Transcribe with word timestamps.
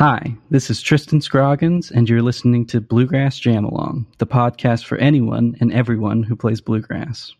Hi, 0.00 0.34
this 0.48 0.70
is 0.70 0.80
Tristan 0.80 1.20
Scroggins, 1.20 1.90
and 1.90 2.08
you're 2.08 2.22
listening 2.22 2.64
to 2.68 2.80
Bluegrass 2.80 3.38
Jam 3.38 3.66
Along, 3.66 4.06
the 4.16 4.26
podcast 4.26 4.86
for 4.86 4.96
anyone 4.96 5.54
and 5.60 5.70
everyone 5.74 6.22
who 6.22 6.34
plays 6.36 6.62
bluegrass. 6.62 7.34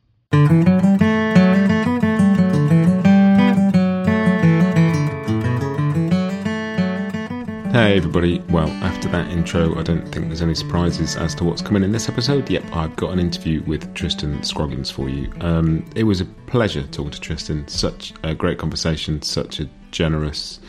Hey 7.72 7.96
everybody, 7.96 8.40
well, 8.50 8.68
after 8.84 9.08
that 9.08 9.30
intro, 9.30 9.78
I 9.78 9.82
don't 9.82 10.06
think 10.12 10.26
there's 10.26 10.42
any 10.42 10.54
surprises 10.54 11.16
as 11.16 11.34
to 11.36 11.44
what's 11.44 11.62
coming 11.62 11.82
in 11.82 11.92
this 11.92 12.10
episode. 12.10 12.50
Yep, 12.50 12.64
I've 12.74 12.94
got 12.94 13.14
an 13.14 13.20
interview 13.20 13.62
with 13.62 13.94
Tristan 13.94 14.42
Scroggins 14.42 14.90
for 14.90 15.08
you. 15.08 15.32
Um, 15.40 15.86
it 15.96 16.04
was 16.04 16.20
a 16.20 16.26
pleasure 16.26 16.82
talking 16.88 17.12
to 17.12 17.20
Tristan, 17.22 17.66
such 17.68 18.12
a 18.22 18.34
great 18.34 18.58
conversation, 18.58 19.22
such 19.22 19.60
a 19.60 19.70
generous 19.92 20.60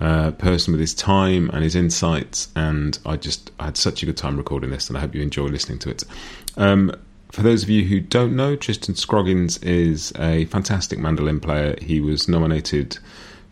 uh, 0.00 0.30
person 0.32 0.72
with 0.72 0.80
his 0.80 0.94
time 0.94 1.50
and 1.50 1.62
his 1.62 1.74
insights, 1.74 2.48
and 2.54 2.98
I 3.06 3.16
just 3.16 3.50
I 3.58 3.66
had 3.66 3.76
such 3.76 4.02
a 4.02 4.06
good 4.06 4.16
time 4.16 4.36
recording 4.36 4.70
this, 4.70 4.88
and 4.88 4.96
I 4.96 5.00
hope 5.00 5.14
you 5.14 5.22
enjoy 5.22 5.46
listening 5.46 5.78
to 5.80 5.90
it. 5.90 6.04
Um, 6.56 6.92
for 7.32 7.42
those 7.42 7.62
of 7.62 7.70
you 7.70 7.84
who 7.84 8.00
don't 8.00 8.36
know, 8.36 8.56
Tristan 8.56 8.94
Scroggins 8.94 9.58
is 9.58 10.12
a 10.18 10.46
fantastic 10.46 10.98
mandolin 10.98 11.40
player. 11.40 11.76
He 11.80 12.00
was 12.00 12.28
nominated 12.28 12.98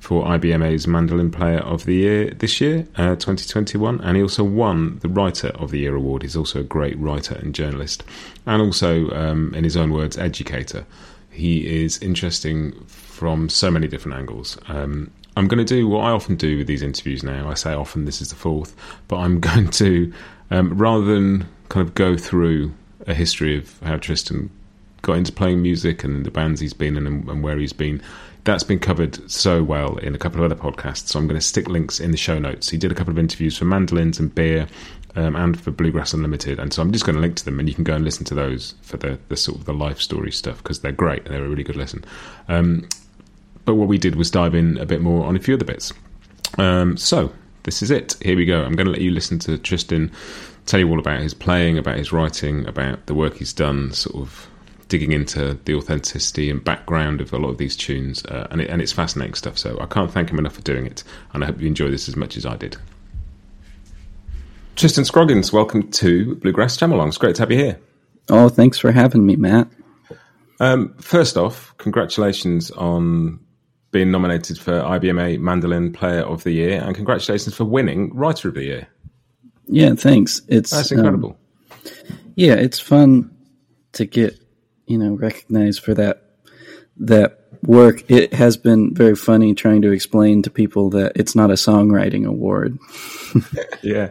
for 0.05 0.25
IBMA's 0.27 0.86
Mandolin 0.86 1.31
Player 1.31 1.61
of 1.61 1.86
the 1.86 1.95
Year 1.95 2.31
this 2.31 2.61
year, 2.61 2.86
uh, 2.97 3.17
2021, 3.17 4.03
and 4.03 4.17
he 4.17 4.23
also 4.23 4.45
won 4.45 4.98
the 4.98 5.08
Writer 5.08 5.48
of 5.48 5.70
the 5.70 5.79
Year 5.79 5.95
award. 5.97 6.23
He's 6.23 6.36
also 6.36 6.61
a 6.61 6.62
great 6.62 6.98
writer 6.98 7.36
and 7.36 7.55
journalist, 7.55 8.05
and 8.45 8.61
also, 8.61 9.11
um, 9.12 9.55
in 9.55 9.64
his 9.64 9.79
own 9.79 9.92
words, 9.92 10.19
educator. 10.19 10.84
He 11.31 11.83
is 11.83 11.98
interesting 12.03 12.73
from 12.86 13.48
so 13.48 13.70
many 13.70 13.89
different 13.89 14.19
angles. 14.19 14.58
Um, 14.69 15.11
I'm 15.36 15.48
going 15.48 15.64
to 15.64 15.64
do 15.64 15.88
what 15.88 16.00
I 16.00 16.10
often 16.10 16.36
do 16.36 16.58
with 16.58 16.66
these 16.66 16.82
interviews 16.82 17.22
now. 17.22 17.50
I 17.50 17.54
say 17.54 17.72
often, 17.72 18.04
this 18.04 18.20
is 18.20 18.30
the 18.30 18.36
fourth, 18.36 18.74
but 19.08 19.16
I'm 19.16 19.40
going 19.48 19.70
to, 19.70 20.12
um, 20.50 20.77
rather 20.77 21.04
than 21.04 21.46
kind 21.68 21.86
of 21.86 21.94
go 21.94 22.16
through 22.16 22.72
a 23.06 23.14
history 23.14 23.58
of 23.58 23.78
how 23.80 23.96
Tristan 23.96 24.50
got 25.02 25.18
into 25.18 25.32
playing 25.32 25.60
music 25.60 26.05
and 26.05 26.24
the 26.24 26.30
bands 26.30 26.60
he's 26.60 26.72
been 26.72 26.96
in 26.96 27.06
and, 27.06 27.28
and 27.28 27.42
where 27.42 27.58
he's 27.58 27.72
been, 27.72 28.00
that's 28.44 28.62
been 28.62 28.78
covered 28.78 29.30
so 29.30 29.62
well 29.62 29.96
in 29.98 30.14
a 30.14 30.18
couple 30.18 30.42
of 30.42 30.50
other 30.50 30.60
podcasts. 30.60 31.08
So 31.08 31.18
I'm 31.18 31.27
going 31.27 31.40
to 31.40 31.46
stick 31.46 31.68
links 31.68 32.00
in 32.00 32.10
the 32.10 32.16
show 32.16 32.38
notes. 32.38 32.70
He 32.70 32.78
did 32.78 32.92
a 32.92 32.94
couple 32.94 33.12
of 33.12 33.18
interviews 33.18 33.56
for 33.56 33.64
Mandolins 33.64 34.18
and 34.18 34.34
Beer. 34.34 34.66
Um, 35.16 35.36
and 35.36 35.60
for 35.60 35.70
Bluegrass 35.70 36.12
Unlimited, 36.12 36.58
and 36.58 36.72
so 36.72 36.82
I'm 36.82 36.90
just 36.90 37.06
going 37.06 37.14
to 37.14 37.20
link 37.20 37.36
to 37.36 37.44
them, 37.44 37.60
and 37.60 37.68
you 37.68 37.74
can 37.77 37.84
go 37.84 37.94
and 37.94 38.05
listen 38.05 38.24
to 38.24 38.34
those 38.34 38.74
for 38.82 38.96
the, 38.96 39.16
the 39.28 39.36
sort 39.36 39.56
of 39.56 39.64
the 39.64 39.72
life 39.72 40.00
story 40.00 40.32
stuff 40.32 40.56
because 40.56 40.80
they're 40.80 40.90
great. 40.90 41.24
And 41.24 41.32
they're 41.32 41.44
a 41.44 41.48
really 41.48 41.62
good 41.62 41.77
listen. 41.77 42.05
Um, 42.48 42.88
but 43.65 43.75
what 43.75 43.89
we 43.89 43.98
did 43.98 44.17
was 44.17 44.31
dive 44.31 44.55
in 44.55 44.79
a 44.79 44.87
bit 44.87 45.01
more 45.01 45.25
on 45.25 45.37
a 45.37 45.41
few 45.41 45.55
other 45.55 45.65
bits. 45.65 45.93
Um, 46.59 46.97
so 46.97 47.33
this 47.65 47.83
is 47.83 47.91
it. 47.91 48.17
Here 48.23 48.37
we 48.37 48.45
go. 48.45 48.62
I'm 48.62 48.75
going 48.75 48.87
to 48.87 48.93
let 48.93 49.01
you 49.01 49.11
listen 49.11 49.39
to 49.41 49.59
Tristan 49.59 50.11
tell 50.67 50.81
you 50.81 50.89
all 50.89 50.98
about 50.98 51.20
his 51.20 51.34
playing, 51.34 51.79
about 51.79 51.97
his 51.97 52.12
writing, 52.12 52.67
about 52.67 53.07
the 53.07 53.15
work 53.15 53.37
he's 53.37 53.53
done, 53.53 53.92
sort 53.92 54.17
of 54.17 54.48
digging 54.89 55.12
into 55.12 55.58
the 55.64 55.74
authenticity 55.74 56.51
and 56.51 56.63
background 56.63 57.20
of 57.20 57.33
a 57.33 57.39
lot 57.39 57.48
of 57.48 57.58
these 57.58 57.77
tunes, 57.77 58.24
uh, 58.27 58.47
and, 58.51 58.61
it, 58.61 58.70
and 58.70 58.80
it's 58.80 58.92
fascinating 58.92 59.35
stuff. 59.35 59.58
So 59.58 59.79
I 59.80 59.86
can't 59.86 60.11
thank 60.11 60.30
him 60.30 60.39
enough 60.39 60.55
for 60.55 60.63
doing 60.63 60.86
it, 60.86 61.03
and 61.33 61.42
I 61.42 61.47
hope 61.47 61.61
you 61.61 61.67
enjoy 61.67 61.91
this 61.91 62.08
as 62.08 62.17
much 62.17 62.36
as 62.36 62.47
I 62.47 62.57
did. 62.57 62.77
Tristan 64.77 65.05
Scroggins, 65.05 65.53
welcome 65.53 65.91
to 65.92 66.35
Bluegrass 66.36 66.77
Jamalong. 66.77 67.08
It's 67.08 67.19
great 67.19 67.36
to 67.36 67.42
have 67.42 67.51
you 67.51 67.58
here. 67.58 67.80
Oh, 68.29 68.48
thanks 68.48 68.79
for 68.79 68.91
having 68.91 69.24
me, 69.24 69.36
Matt. 69.36 69.69
Um, 70.61 70.95
first 70.95 71.36
off, 71.36 71.74
congratulations 71.79 72.70
on 72.70 73.41
being 73.94 74.10
nominated 74.10 74.58
for 74.58 74.72
IBMA 74.72 75.38
Mandolin 75.38 75.92
Player 75.92 76.22
of 76.22 76.42
the 76.42 76.50
Year, 76.50 76.82
and 76.84 76.96
congratulations 76.96 77.55
for 77.55 77.64
winning 77.64 78.12
Writer 78.12 78.48
of 78.48 78.55
the 78.55 78.64
Year. 78.64 78.88
Yeah, 79.68 79.94
thanks. 79.94 80.42
It's 80.48 80.72
that's 80.72 80.90
incredible. 80.90 81.38
Um, 81.70 82.18
yeah, 82.34 82.55
it's 82.55 82.80
fun 82.80 83.30
to 83.92 84.05
get 84.05 84.36
you 84.86 84.98
know 84.98 85.14
recognized 85.14 85.84
for 85.84 85.94
that 85.94 86.24
that 86.96 87.46
work. 87.62 88.02
It 88.10 88.34
has 88.34 88.56
been 88.56 88.92
very 88.92 89.14
funny 89.14 89.55
trying 89.55 89.80
to 89.82 89.92
explain 89.92 90.42
to 90.42 90.50
people 90.50 90.90
that 90.90 91.12
it's 91.14 91.36
not 91.36 91.50
a 91.50 91.55
songwriting 91.55 92.26
award. 92.26 92.76
yeah. 93.82 94.11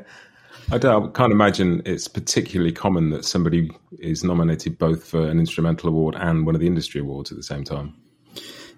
I, 0.72 0.78
don't, 0.78 1.10
I 1.10 1.12
can't 1.12 1.34
imagine 1.34 1.82
it's 1.86 2.08
particularly 2.08 2.72
common 2.72 3.10
that 3.10 3.26
somebody 3.26 3.70
is 4.00 4.24
nominated 4.24 4.78
both 4.78 5.06
for 5.06 5.28
an 5.28 5.40
instrumental 5.40 5.90
award 5.90 6.16
and 6.16 6.46
one 6.46 6.56
of 6.56 6.62
the 6.62 6.68
industry 6.68 7.02
awards 7.02 7.32
at 7.32 7.38
the 7.38 7.44
same 7.44 7.66
time. 7.66 7.94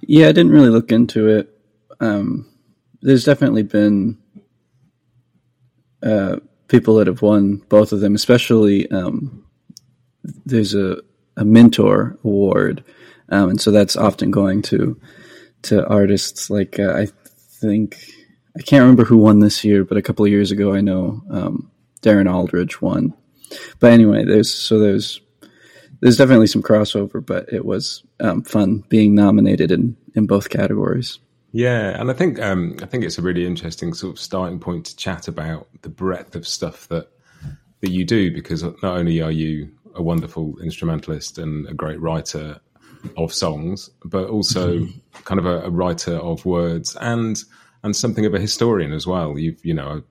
Yeah, 0.07 0.27
I 0.27 0.33
didn't 0.33 0.51
really 0.51 0.69
look 0.69 0.91
into 0.91 1.27
it. 1.29 1.49
Um, 1.99 2.47
there's 3.01 3.23
definitely 3.23 3.63
been 3.63 4.19
uh, 6.03 6.37
people 6.67 6.95
that 6.97 7.07
have 7.07 7.23
won 7.23 7.57
both 7.69 7.91
of 7.91 8.01
them, 8.01 8.13
especially 8.13 8.89
um, 8.91 9.45
there's 10.45 10.75
a, 10.75 10.97
a 11.37 11.45
mentor 11.45 12.19
award, 12.23 12.83
um, 13.29 13.49
and 13.49 13.61
so 13.61 13.71
that's 13.71 13.95
often 13.95 14.31
going 14.31 14.61
to 14.63 14.99
to 15.63 15.87
artists 15.87 16.51
like 16.51 16.79
uh, 16.79 16.93
I 16.93 17.07
think 17.59 17.97
I 18.55 18.61
can't 18.61 18.81
remember 18.81 19.05
who 19.05 19.17
won 19.17 19.39
this 19.39 19.63
year, 19.63 19.83
but 19.83 19.97
a 19.97 20.03
couple 20.03 20.25
of 20.25 20.31
years 20.31 20.51
ago 20.51 20.73
I 20.73 20.81
know 20.81 21.23
um, 21.31 21.71
Darren 22.03 22.31
Aldridge 22.31 22.79
won. 22.79 23.13
But 23.79 23.91
anyway, 23.91 24.23
there's 24.23 24.53
so 24.53 24.77
there's 24.77 25.19
there's 26.01 26.17
definitely 26.17 26.47
some 26.47 26.63
crossover, 26.63 27.25
but 27.25 27.51
it 27.51 27.65
was 27.65 28.03
um, 28.19 28.43
fun 28.43 28.83
being 28.89 29.15
nominated 29.15 29.71
in, 29.71 29.95
in 30.15 30.25
both 30.25 30.49
categories. 30.49 31.19
Yeah, 31.51 31.99
and 31.99 32.11
I 32.11 32.13
think 32.13 32.41
um, 32.41 32.75
I 32.81 32.85
think 32.85 33.05
it's 33.05 33.17
a 33.17 33.21
really 33.21 33.45
interesting 33.45 33.93
sort 33.93 34.13
of 34.13 34.19
starting 34.19 34.59
point 34.59 34.87
to 34.87 34.95
chat 34.97 35.29
about 35.29 35.69
the 35.83 35.89
breadth 35.89 36.35
of 36.35 36.45
stuff 36.45 36.89
that 36.89 37.09
that 37.79 37.91
you 37.91 38.03
do 38.03 38.33
because 38.33 38.63
not 38.63 38.83
only 38.83 39.21
are 39.21 39.31
you 39.31 39.71
a 39.93 40.03
wonderful 40.03 40.59
instrumentalist 40.61 41.37
and 41.37 41.65
a 41.69 41.73
great 41.73 42.01
writer 42.01 42.59
of 43.15 43.33
songs, 43.33 43.89
but 44.03 44.27
also 44.27 44.79
mm-hmm. 44.79 44.99
kind 45.23 45.39
of 45.39 45.45
a, 45.45 45.61
a, 45.61 45.69
writer 45.69 46.15
of 46.15 46.45
words 46.45 46.97
and 46.99 47.41
and 47.83 47.95
something 47.95 48.25
of 48.25 48.33
a 48.33 48.39
historian 48.39 48.91
as 48.91 49.07
well. 49.07 49.39
You've 49.39 49.63
you 49.63 49.73
know 49.73 50.03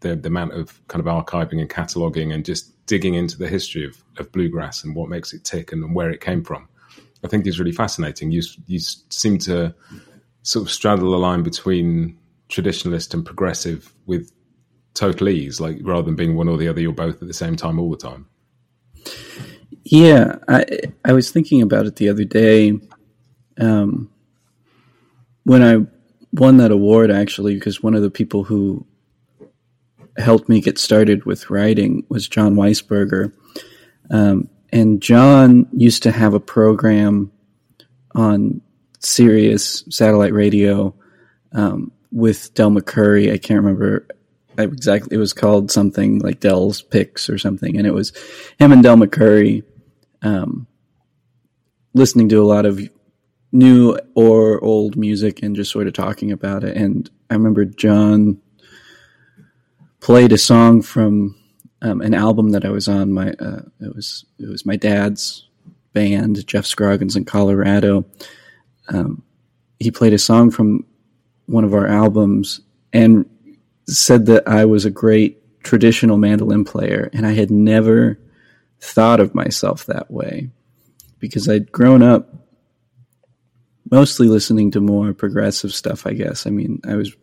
the, 0.00 0.16
the 0.16 0.28
amount 0.28 0.54
of 0.54 0.80
kind 0.88 1.06
of 1.06 1.06
archiving 1.06 1.60
and 1.60 1.68
cataloging 1.68 2.32
and 2.32 2.44
just 2.44 2.72
digging 2.88 3.14
into 3.14 3.38
the 3.38 3.46
history 3.46 3.84
of, 3.84 4.02
of 4.16 4.32
bluegrass 4.32 4.82
and 4.82 4.96
what 4.96 5.08
makes 5.08 5.32
it 5.32 5.44
tick 5.44 5.70
and, 5.70 5.94
where 5.94 6.10
it 6.10 6.20
came 6.20 6.42
from. 6.42 6.68
I 7.24 7.28
think 7.28 7.46
is 7.46 7.60
really 7.60 7.72
fascinating. 7.72 8.32
You 8.32 8.42
you 8.66 8.80
seem 8.80 9.38
to 9.38 9.74
sort 10.42 10.66
of 10.66 10.72
straddle 10.72 11.10
the 11.10 11.18
line 11.18 11.42
between 11.42 12.18
traditionalist 12.48 13.12
and 13.14 13.24
progressive 13.24 13.92
with 14.06 14.32
total 14.94 15.28
ease, 15.28 15.60
like 15.60 15.78
rather 15.82 16.02
than 16.02 16.16
being 16.16 16.36
one 16.36 16.48
or 16.48 16.56
the 16.56 16.68
other, 16.68 16.80
you're 16.80 16.92
both 16.92 17.20
at 17.20 17.28
the 17.28 17.34
same 17.34 17.56
time 17.56 17.78
all 17.78 17.90
the 17.90 17.96
time. 17.96 18.26
Yeah, 19.84 20.36
I 20.48 20.64
I 21.04 21.12
was 21.12 21.30
thinking 21.30 21.62
about 21.62 21.86
it 21.86 21.96
the 21.96 22.08
other 22.08 22.24
day. 22.24 22.78
Um, 23.58 24.10
when 25.44 25.62
I 25.62 25.86
won 26.32 26.58
that 26.58 26.70
award, 26.70 27.10
actually, 27.10 27.54
because 27.54 27.82
one 27.82 27.94
of 27.94 28.02
the 28.02 28.10
people 28.10 28.44
who 28.44 28.86
helped 30.18 30.48
me 30.48 30.60
get 30.60 30.78
started 30.78 31.24
with 31.24 31.50
writing 31.50 32.04
was 32.08 32.28
Jon 32.28 32.54
Weisberger. 32.54 33.32
Um, 34.10 34.48
and 34.72 35.00
John 35.00 35.66
used 35.72 36.02
to 36.02 36.12
have 36.12 36.34
a 36.34 36.40
program 36.40 37.32
on 38.14 38.60
Sirius 38.98 39.84
satellite 39.90 40.32
radio 40.32 40.94
um, 41.52 41.92
with 42.10 42.52
Del 42.54 42.70
McCoury. 42.70 43.32
I 43.32 43.38
can't 43.38 43.62
remember 43.62 44.06
exactly. 44.56 45.16
It 45.16 45.20
was 45.20 45.32
called 45.32 45.70
something 45.70 46.18
like 46.18 46.40
Del's 46.40 46.82
Picks 46.82 47.30
or 47.30 47.38
something, 47.38 47.76
and 47.76 47.86
it 47.86 47.94
was 47.94 48.12
him 48.58 48.72
and 48.72 48.82
Del 48.82 48.96
McCoury 48.96 49.62
um, 50.22 50.66
listening 51.94 52.28
to 52.30 52.42
a 52.42 52.46
lot 52.46 52.66
of 52.66 52.80
new 53.52 53.98
or 54.14 54.62
old 54.62 54.96
music 54.96 55.42
and 55.42 55.56
just 55.56 55.70
sort 55.70 55.86
of 55.86 55.94
talking 55.94 56.32
about 56.32 56.64
it. 56.64 56.76
And 56.76 57.08
I 57.30 57.34
remember 57.34 57.64
John 57.64 58.40
played 60.00 60.32
a 60.32 60.38
song 60.38 60.82
from 60.82 61.36
um, 61.82 62.00
an 62.00 62.14
album 62.14 62.50
that 62.50 62.64
I 62.64 62.70
was 62.70 62.88
on. 62.88 63.12
My 63.12 63.32
uh, 63.32 63.62
it 63.80 63.94
was 63.94 64.24
it 64.38 64.48
was 64.48 64.66
my 64.66 64.76
dad's 64.76 65.48
band, 65.92 66.46
Jeff 66.46 66.66
Scroggins 66.66 67.16
in 67.16 67.24
Colorado. 67.24 68.04
Um, 68.88 69.22
he 69.78 69.90
played 69.90 70.12
a 70.12 70.18
song 70.18 70.50
from 70.50 70.84
one 71.46 71.64
of 71.64 71.74
our 71.74 71.86
albums, 71.86 72.60
and 72.92 73.26
said 73.88 74.26
that 74.26 74.46
I 74.46 74.64
was 74.64 74.84
a 74.84 74.90
great 74.90 75.62
traditional 75.62 76.18
mandolin 76.18 76.64
player, 76.64 77.10
and 77.12 77.26
I 77.26 77.32
had 77.32 77.50
never 77.50 78.18
thought 78.80 79.20
of 79.20 79.34
myself 79.34 79.86
that 79.86 80.10
way 80.10 80.50
because 81.18 81.48
I'd 81.48 81.72
grown 81.72 82.02
up 82.02 82.32
mostly 83.90 84.28
listening 84.28 84.70
to 84.72 84.80
more 84.80 85.12
progressive 85.12 85.72
stuff, 85.72 86.06
I 86.06 86.12
guess. 86.12 86.46
I 86.46 86.50
mean, 86.50 86.80
I 86.86 86.94
was 86.94 87.14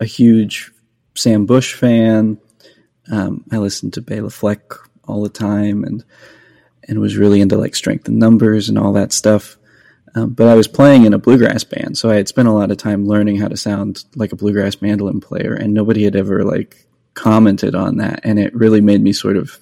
a 0.00 0.04
huge 0.04 0.72
Sam 1.16 1.46
Bush 1.46 1.74
fan. 1.74 2.38
Um, 3.10 3.44
I 3.52 3.58
listened 3.58 3.94
to 3.94 4.02
Bela 4.02 4.30
Fleck 4.30 4.62
all 5.06 5.22
the 5.22 5.28
time 5.28 5.84
and 5.84 6.04
and 6.88 7.00
was 7.00 7.16
really 7.16 7.40
into 7.40 7.56
like 7.56 7.74
Strength 7.74 8.08
in 8.08 8.18
Numbers 8.18 8.68
and 8.68 8.78
all 8.78 8.92
that 8.92 9.12
stuff. 9.12 9.56
Um, 10.14 10.30
but 10.30 10.48
I 10.48 10.54
was 10.54 10.68
playing 10.68 11.04
in 11.04 11.12
a 11.12 11.18
bluegrass 11.18 11.64
band, 11.64 11.98
so 11.98 12.08
I 12.08 12.14
had 12.14 12.28
spent 12.28 12.48
a 12.48 12.52
lot 12.52 12.70
of 12.70 12.78
time 12.78 13.06
learning 13.06 13.36
how 13.36 13.48
to 13.48 13.56
sound 13.56 14.04
like 14.14 14.32
a 14.32 14.36
bluegrass 14.36 14.80
mandolin 14.80 15.20
player, 15.20 15.52
and 15.52 15.74
nobody 15.74 16.04
had 16.04 16.16
ever 16.16 16.42
like 16.42 16.86
commented 17.12 17.74
on 17.74 17.98
that, 17.98 18.20
and 18.24 18.38
it 18.38 18.54
really 18.54 18.80
made 18.80 19.02
me 19.02 19.12
sort 19.12 19.36
of 19.36 19.58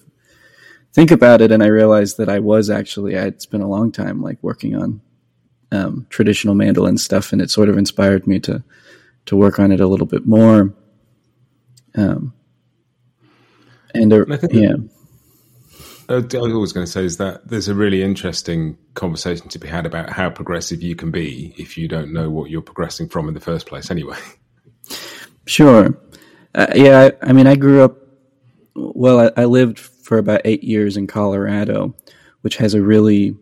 think 0.93 1.11
about 1.11 1.41
it. 1.41 1.51
And 1.51 1.63
I 1.63 1.67
realized 1.67 2.19
that 2.19 2.29
I 2.29 2.39
was 2.39 2.71
actually 2.71 3.17
I 3.17 3.23
had 3.23 3.43
spent 3.43 3.65
a 3.65 3.69
long 3.69 3.91
time 3.91 4.23
like 4.23 4.39
working 4.43 4.77
on 4.77 5.01
um, 5.73 6.07
traditional 6.09 6.55
mandolin 6.55 6.99
stuff, 6.99 7.33
and 7.33 7.43
it 7.43 7.51
sort 7.51 7.69
of 7.69 7.77
inspired 7.77 8.27
me 8.29 8.39
to 8.41 8.63
to 9.27 9.37
work 9.37 9.59
on 9.59 9.73
it 9.73 9.81
a 9.81 9.89
little 9.89 10.07
bit 10.07 10.25
more. 10.25 10.73
Um, 11.97 12.35
and, 13.95 14.13
uh, 14.13 14.25
and 14.25 14.53
yeah. 14.53 14.75
I 16.09 16.15
was 16.17 16.73
going 16.73 16.85
to 16.85 16.91
say 16.91 17.05
is 17.05 17.17
that 17.19 17.49
there's 17.49 17.69
a 17.69 17.75
really 17.75 18.03
interesting 18.03 18.77
conversation 18.95 19.49
to 19.49 19.59
be 19.59 19.69
had 19.69 19.87
about 19.87 20.11
how 20.11 20.31
progressive 20.31 20.83
you 20.83 20.95
can 20.97 21.11
be 21.11 21.55
if 21.57 21.79
you 21.79 21.89
don't 21.89 22.13
know 22.13 22.29
what 22.31 22.51
you're 22.51 22.63
progressing 22.63 23.09
from 23.09 23.29
in 23.29 23.35
the 23.35 23.41
first 23.41 23.67
place, 23.67 23.91
anyway. 23.91 24.19
Sure. 25.47 25.97
Uh, 26.55 26.67
yeah, 26.75 27.11
I, 27.23 27.31
I, 27.31 27.33
mean, 27.33 27.47
I 27.47 27.57
grew 27.57 27.83
up, 27.83 27.99
well, 28.75 29.21
I, 29.21 29.43
I, 29.43 29.45
lived 29.45 29.79
for 29.79 30.19
about 30.19 30.41
eight 30.45 30.65
years 30.65 30.97
in 30.97 31.07
Colorado, 31.07 31.95
which 32.43 32.57
has 32.57 32.75
a 32.75 32.83
really 32.83 33.37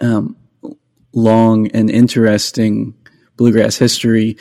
um, 0.00 0.36
long 1.12 1.68
and 1.68 1.90
interesting 1.90 2.94
bluegrass 3.36 3.76
history, 3.76 4.36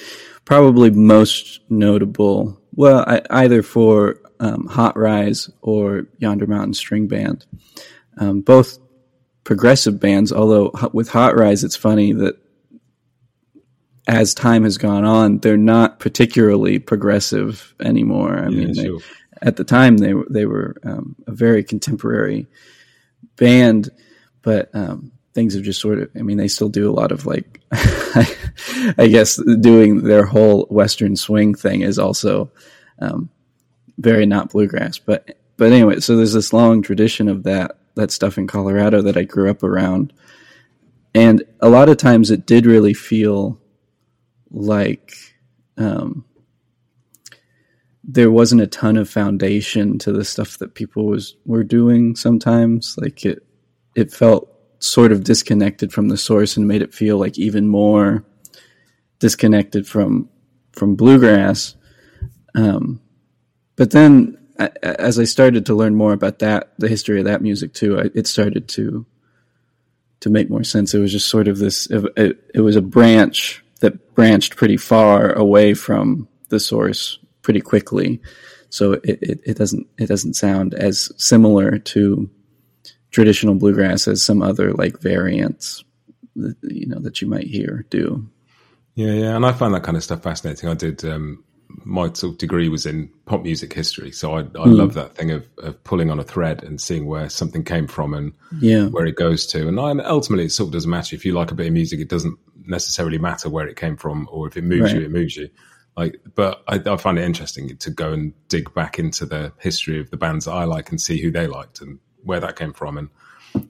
probably 0.46 0.90
most 0.90 1.62
notable, 1.70 2.60
well, 2.78 3.04
I, 3.08 3.22
either 3.32 3.64
for 3.64 4.22
um, 4.40 4.68
Hot 4.68 4.96
Rize 4.96 5.50
or 5.62 6.06
Yonder 6.20 6.46
Mountain 6.46 6.76
String 6.76 7.08
Band. 7.08 7.46
Um, 8.20 8.42
both 8.42 8.78
progressive 9.44 10.00
bands, 10.00 10.32
although 10.32 10.72
with 10.94 11.10
Hot 11.10 11.36
Rize, 11.36 11.64
it's 11.64 11.76
funny 11.76 12.14
that 12.14 12.36
as 14.08 14.34
time 14.36 14.64
has 14.64 14.78
gone 14.78 15.04
on, 15.04 15.40
they're 15.40 15.58
not 15.58 16.00
particularly 16.00 16.78
progressive 16.78 17.74
anymore. 17.82 18.38
I 18.38 18.44
yeah, 18.44 18.50
mean, 18.50 18.74
sure. 18.76 19.00
they, 19.00 19.06
at 19.42 19.56
the 19.56 19.64
time 19.64 19.98
they 19.98 20.14
were 20.14 20.28
they 20.30 20.46
were 20.46 20.76
um, 20.84 21.16
a 21.26 21.32
very 21.32 21.64
contemporary 21.64 22.46
band, 23.38 23.90
but 24.44 24.70
um, 24.74 25.12
things 25.38 25.54
have 25.54 25.62
just 25.62 25.80
sort 25.80 26.00
of. 26.00 26.10
I 26.16 26.24
mean, 26.24 26.38
they 26.38 26.48
still 26.48 26.68
do 26.68 26.90
a 26.90 26.98
lot 27.00 27.12
of 27.12 27.28
like, 27.28 27.62
I 27.72 29.08
guess, 29.08 29.36
doing 29.60 30.02
their 30.02 30.26
whole 30.26 30.66
Western 30.72 31.16
swing 31.16 31.54
thing 31.54 31.82
is 31.82 32.00
also 32.00 32.52
um, 32.98 33.30
very 34.00 34.26
not 34.26 34.50
bluegrass. 34.50 34.98
But 34.98 35.38
but 35.56 35.72
anyway, 35.72 36.00
so 36.00 36.16
there's 36.18 36.34
this 36.34 36.54
long 36.54 36.82
tradition 36.82 37.28
of 37.28 37.44
that 37.44 37.78
that 37.94 38.10
stuff 38.10 38.40
in 38.40 38.48
Colorado 38.48 39.04
that 39.04 39.16
I 39.16 39.26
grew 39.26 39.52
up 39.52 39.62
around, 39.62 40.12
and 41.14 41.44
a 41.60 41.70
lot 41.70 41.88
of 41.88 41.98
times 41.98 42.32
it 42.32 42.48
did 42.48 42.66
really 42.66 42.96
feel 42.96 43.60
like 44.50 45.14
um, 45.78 46.26
there 48.04 48.32
wasn't 48.32 48.62
a 48.62 48.68
ton 48.68 48.98
of 48.98 49.08
foundation 49.08 50.00
to 50.00 50.12
the 50.12 50.26
stuff 50.26 50.58
that 50.58 50.74
people 50.74 51.06
was 51.06 51.36
were 51.46 51.64
doing. 51.64 52.16
Sometimes, 52.16 52.96
like 52.98 53.24
it 53.24 53.46
it 53.94 54.12
felt 54.12 54.57
sort 54.80 55.12
of 55.12 55.24
disconnected 55.24 55.92
from 55.92 56.10
the 56.10 56.18
source 56.18 56.58
and 56.58 56.68
made 56.68 56.82
it 56.82 56.94
feel 56.94 57.18
like 57.18 57.38
even 57.38 57.68
more 57.68 58.24
disconnected 59.20 59.88
from 59.88 60.30
from 60.72 60.96
bluegrass. 60.96 61.76
Um, 62.56 63.02
but 63.76 63.92
then, 63.92 64.38
as 64.82 65.20
I 65.20 65.24
started 65.24 65.66
to 65.68 65.76
learn 65.76 65.96
more 65.96 66.14
about 66.14 66.40
that, 66.40 66.74
the 66.78 66.88
history 66.88 67.20
of 67.20 67.26
that 67.26 67.42
music 67.42 67.74
too, 67.74 68.00
I, 68.00 68.10
it 68.14 68.28
started 68.28 68.68
to 68.70 69.06
to 70.22 70.30
make 70.30 70.50
more 70.50 70.64
sense. 70.64 70.94
It 70.94 71.00
was 71.00 71.12
just 71.12 71.30
sort 71.30 71.48
of 71.48 71.58
this. 71.58 71.88
It, 71.88 72.40
it 72.54 72.62
was 72.62 72.76
a 72.76 72.82
branch 72.82 73.64
that 73.82 74.16
branched 74.16 74.56
pretty 74.56 74.78
far 74.78 75.32
away 75.34 75.74
from 75.74 76.28
the 76.50 76.60
source 76.60 77.20
pretty 77.42 77.62
quickly, 77.62 78.22
so 78.70 78.94
it, 78.94 79.20
it, 79.22 79.40
it 79.46 79.58
doesn't 79.58 79.88
it 79.98 80.08
doesn't 80.08 80.36
sound 80.36 80.74
as 80.74 81.12
similar 81.18 81.78
to 81.78 82.30
traditional 83.12 83.56
bluegrass 83.56 84.08
as 84.08 84.24
some 84.24 84.42
other 84.42 84.74
like 84.74 85.00
variants, 85.00 85.84
that, 86.36 86.56
you 86.64 86.88
know, 86.88 87.00
that 87.00 87.22
you 87.22 87.28
might 87.28 87.48
hear 87.48 87.86
do. 87.90 88.28
Yeah, 88.96 89.12
yeah, 89.12 89.36
and 89.36 89.46
I 89.46 89.52
find 89.52 89.74
that 89.74 89.84
kind 89.84 89.96
of 89.96 90.04
stuff 90.04 90.24
fascinating. 90.24 90.70
I 90.70 90.74
did 90.74 91.06
um, 91.06 91.44
my 91.84 92.12
sort 92.14 92.34
of 92.34 92.38
degree 92.38 92.70
was 92.70 92.86
in 92.86 93.10
pop 93.26 93.44
music 93.44 93.74
history, 93.74 94.12
so 94.12 94.36
I, 94.36 94.40
I 94.40 94.44
mm. 94.44 94.76
love 94.76 94.94
that 94.96 95.16
thing 95.16 95.32
of, 95.32 95.48
of 95.60 95.84
pulling 95.84 96.10
on 96.10 96.20
a 96.20 96.24
thread 96.24 96.64
and 96.64 96.82
seeing 96.82 97.06
where 97.06 97.30
something 97.30 97.64
came 97.64 97.88
from 97.88 98.14
and 98.14 98.34
yeah. 98.60 98.88
where 98.88 99.06
it 99.06 99.16
goes 99.16 99.46
to. 99.48 99.68
And 99.68 99.80
I, 99.80 99.92
ultimately, 100.06 100.46
it 100.46 100.52
sort 100.52 100.70
of 100.70 100.74
doesn't 100.74 100.90
matter 100.90 101.16
if 101.16 101.26
you 101.26 101.34
like 101.34 101.52
a 101.52 101.56
bit 101.56 101.68
of 101.68 101.74
music; 101.74 102.00
it 102.00 102.10
doesn't 102.10 102.38
necessarily 102.66 103.18
matter 103.18 103.50
where 103.50 103.68
it 103.68 103.78
came 103.78 103.98
from, 103.98 104.28
or 104.32 104.48
if 104.48 104.58
it 104.58 104.64
moves 104.64 104.94
right. 104.94 105.02
you, 105.02 105.06
it 105.06 105.12
moves 105.12 105.36
you. 105.36 105.50
Like, 105.96 106.20
but 106.36 106.64
I, 106.68 106.82
I, 106.86 106.98
find 106.98 107.18
it 107.18 107.24
interesting 107.24 107.76
to 107.76 107.90
go 107.90 108.14
and 108.14 108.34
dig 108.50 108.74
back 108.76 109.00
into 109.00 109.26
the 109.26 109.52
history 109.60 110.00
of 110.00 110.12
the 110.12 110.18
bands 110.18 110.46
that 110.46 110.52
I 110.52 110.66
like 110.66 110.92
and 110.92 111.02
see 111.02 111.20
who 111.20 111.32
they 111.32 111.48
liked 111.48 111.82
and 111.82 111.98
where 112.28 112.40
that 112.40 112.56
came 112.56 112.74
from. 112.74 112.98
And 112.98 113.10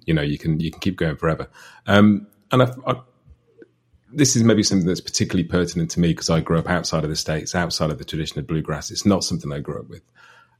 you 0.06 0.14
know, 0.14 0.22
you 0.22 0.38
can 0.38 0.60
you 0.60 0.72
can 0.72 0.80
keep 0.80 0.98
going 0.98 1.16
forever. 1.16 1.48
Um, 1.86 2.28
and 2.52 2.64
I, 2.64 2.72
I 2.86 2.96
this 4.12 4.36
is 4.36 4.44
maybe 4.44 4.64
something 4.64 4.88
that's 4.88 5.02
particularly 5.02 5.48
pertinent 5.48 5.92
to 5.92 6.00
me 6.00 6.10
because 6.10 6.30
I 6.30 6.40
grew 6.40 6.58
up 6.58 6.70
outside 6.70 7.04
of 7.04 7.10
the 7.10 7.16
states, 7.16 7.56
outside 7.56 7.92
of 7.92 7.98
the 7.98 8.06
tradition 8.06 8.40
of 8.40 8.48
bluegrass. 8.48 8.92
It's 8.92 9.06
not 9.06 9.24
something 9.24 9.52
I 9.52 9.60
grew 9.60 9.80
up 9.80 9.90
with, 9.90 10.04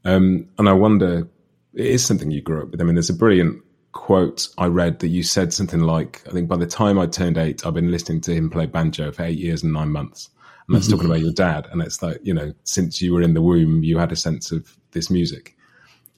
um, 0.04 0.48
and 0.58 0.68
I 0.68 0.72
wonder 0.72 1.28
it 1.74 1.86
is 1.86 2.04
something 2.04 2.30
you 2.30 2.40
grew 2.40 2.62
up 2.62 2.70
with. 2.70 2.80
I 2.80 2.84
mean, 2.84 2.94
there's 2.94 3.10
a 3.10 3.14
brilliant 3.14 3.62
quote 3.92 4.48
I 4.58 4.66
read 4.66 5.00
that 5.00 5.08
you 5.08 5.22
said 5.22 5.52
something 5.52 5.80
like, 5.80 6.22
"I 6.26 6.30
think 6.30 6.48
by 6.48 6.56
the 6.56 6.66
time 6.66 6.98
I 6.98 7.06
turned 7.06 7.38
eight, 7.38 7.66
I've 7.66 7.74
been 7.74 7.90
listening 7.90 8.20
to 8.22 8.34
him 8.34 8.50
play 8.50 8.66
banjo 8.66 9.12
for 9.12 9.22
eight 9.22 9.38
years 9.38 9.62
and 9.62 9.72
nine 9.72 9.90
months." 9.90 10.30
And 10.66 10.76
that's 10.76 10.86
mm-hmm. 10.86 10.96
talking 10.96 11.10
about 11.10 11.22
your 11.22 11.32
dad, 11.32 11.68
and 11.72 11.82
it's 11.82 12.02
like 12.02 12.20
you 12.22 12.34
know, 12.34 12.52
since 12.64 13.02
you 13.02 13.14
were 13.14 13.22
in 13.22 13.34
the 13.34 13.42
womb, 13.42 13.82
you 13.82 13.98
had 13.98 14.12
a 14.12 14.16
sense 14.16 14.52
of 14.52 14.76
this 14.92 15.10
music, 15.10 15.56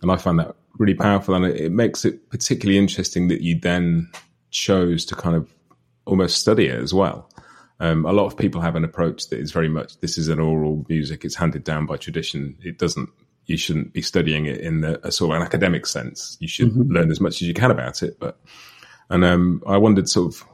and 0.03 0.11
I 0.11 0.17
find 0.17 0.39
that 0.39 0.55
really 0.79 0.95
powerful, 0.95 1.35
and 1.35 1.45
it, 1.45 1.57
it 1.57 1.73
makes 1.73 2.05
it 2.05 2.31
particularly 2.31 2.79
interesting 2.79 3.29
that 3.29 3.43
you 3.43 3.59
then 3.59 4.11
chose 4.51 5.05
to 5.07 5.15
kind 5.15 5.37
of 5.37 5.53
almost 6.05 6.39
study 6.39 6.67
it 6.67 6.81
as 6.81 6.93
well. 6.93 7.31
Um, 7.79 8.05
a 8.05 8.13
lot 8.13 8.27
of 8.27 8.37
people 8.37 8.61
have 8.61 8.77
an 8.77 8.85
approach 8.85 9.29
that 9.29 9.39
is 9.39 9.53
very 9.53 9.69
much 9.69 9.99
this 10.01 10.19
is 10.19 10.29
an 10.29 10.41
oral 10.41 10.85
music; 10.89 11.25
it's 11.25 11.35
handed 11.35 11.65
down 11.65 11.87
by 11.87 11.97
tradition. 11.97 12.57
It 12.63 12.79
doesn't. 12.79 13.09
You 13.47 13.57
shouldn't 13.57 13.93
be 13.93 14.03
studying 14.03 14.47
it 14.47 14.61
in 14.61 14.83
the, 14.83 15.05
a 15.05 15.11
sort 15.11 15.35
of 15.35 15.41
an 15.41 15.47
academic 15.47 15.87
sense. 15.87 16.37
You 16.41 16.47
should 16.47 16.69
mm-hmm. 16.69 16.93
learn 16.93 17.11
as 17.11 17.21
much 17.21 17.43
as 17.43 17.49
you 17.49 17.55
can 17.55 17.71
about 17.71 18.03
it. 18.03 18.21
But 18.21 18.39
and 19.09 19.25
um, 19.25 19.63
I 19.67 19.77
wondered 19.77 20.09
sort 20.09 20.35
of 20.35 20.45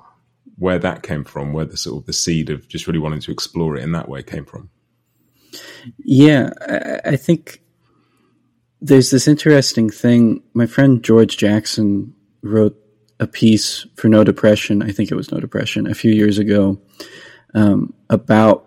where 0.56 0.78
that 0.78 1.02
came 1.02 1.24
from, 1.24 1.52
where 1.52 1.66
the 1.66 1.76
sort 1.76 2.02
of 2.02 2.06
the 2.06 2.12
seed 2.12 2.48
of 2.48 2.68
just 2.68 2.86
really 2.86 2.98
wanting 2.98 3.20
to 3.20 3.32
explore 3.32 3.76
it 3.76 3.82
in 3.82 3.92
that 3.92 4.08
way 4.08 4.22
came 4.22 4.44
from. 4.44 4.70
Yeah, 5.98 6.50
I, 6.66 7.10
I 7.10 7.16
think 7.16 7.60
there's 8.80 9.11
this 9.11 9.28
interesting 9.28 9.90
thing. 9.90 10.42
My 10.54 10.66
friend 10.66 11.02
George 11.02 11.37
Jackson 11.37 12.14
wrote 12.42 12.76
a 13.18 13.26
piece 13.26 13.87
for 13.97 14.09
No 14.09 14.25
Depression, 14.25 14.83
I 14.83 14.92
think 14.92 15.11
it 15.11 15.16
was 15.16 15.33
No 15.33 15.40
Depression, 15.40 15.87
a 15.87 15.95
few 15.95 16.12
years 16.12 16.38
ago, 16.38 16.78
um, 17.54 17.95
about 18.11 18.64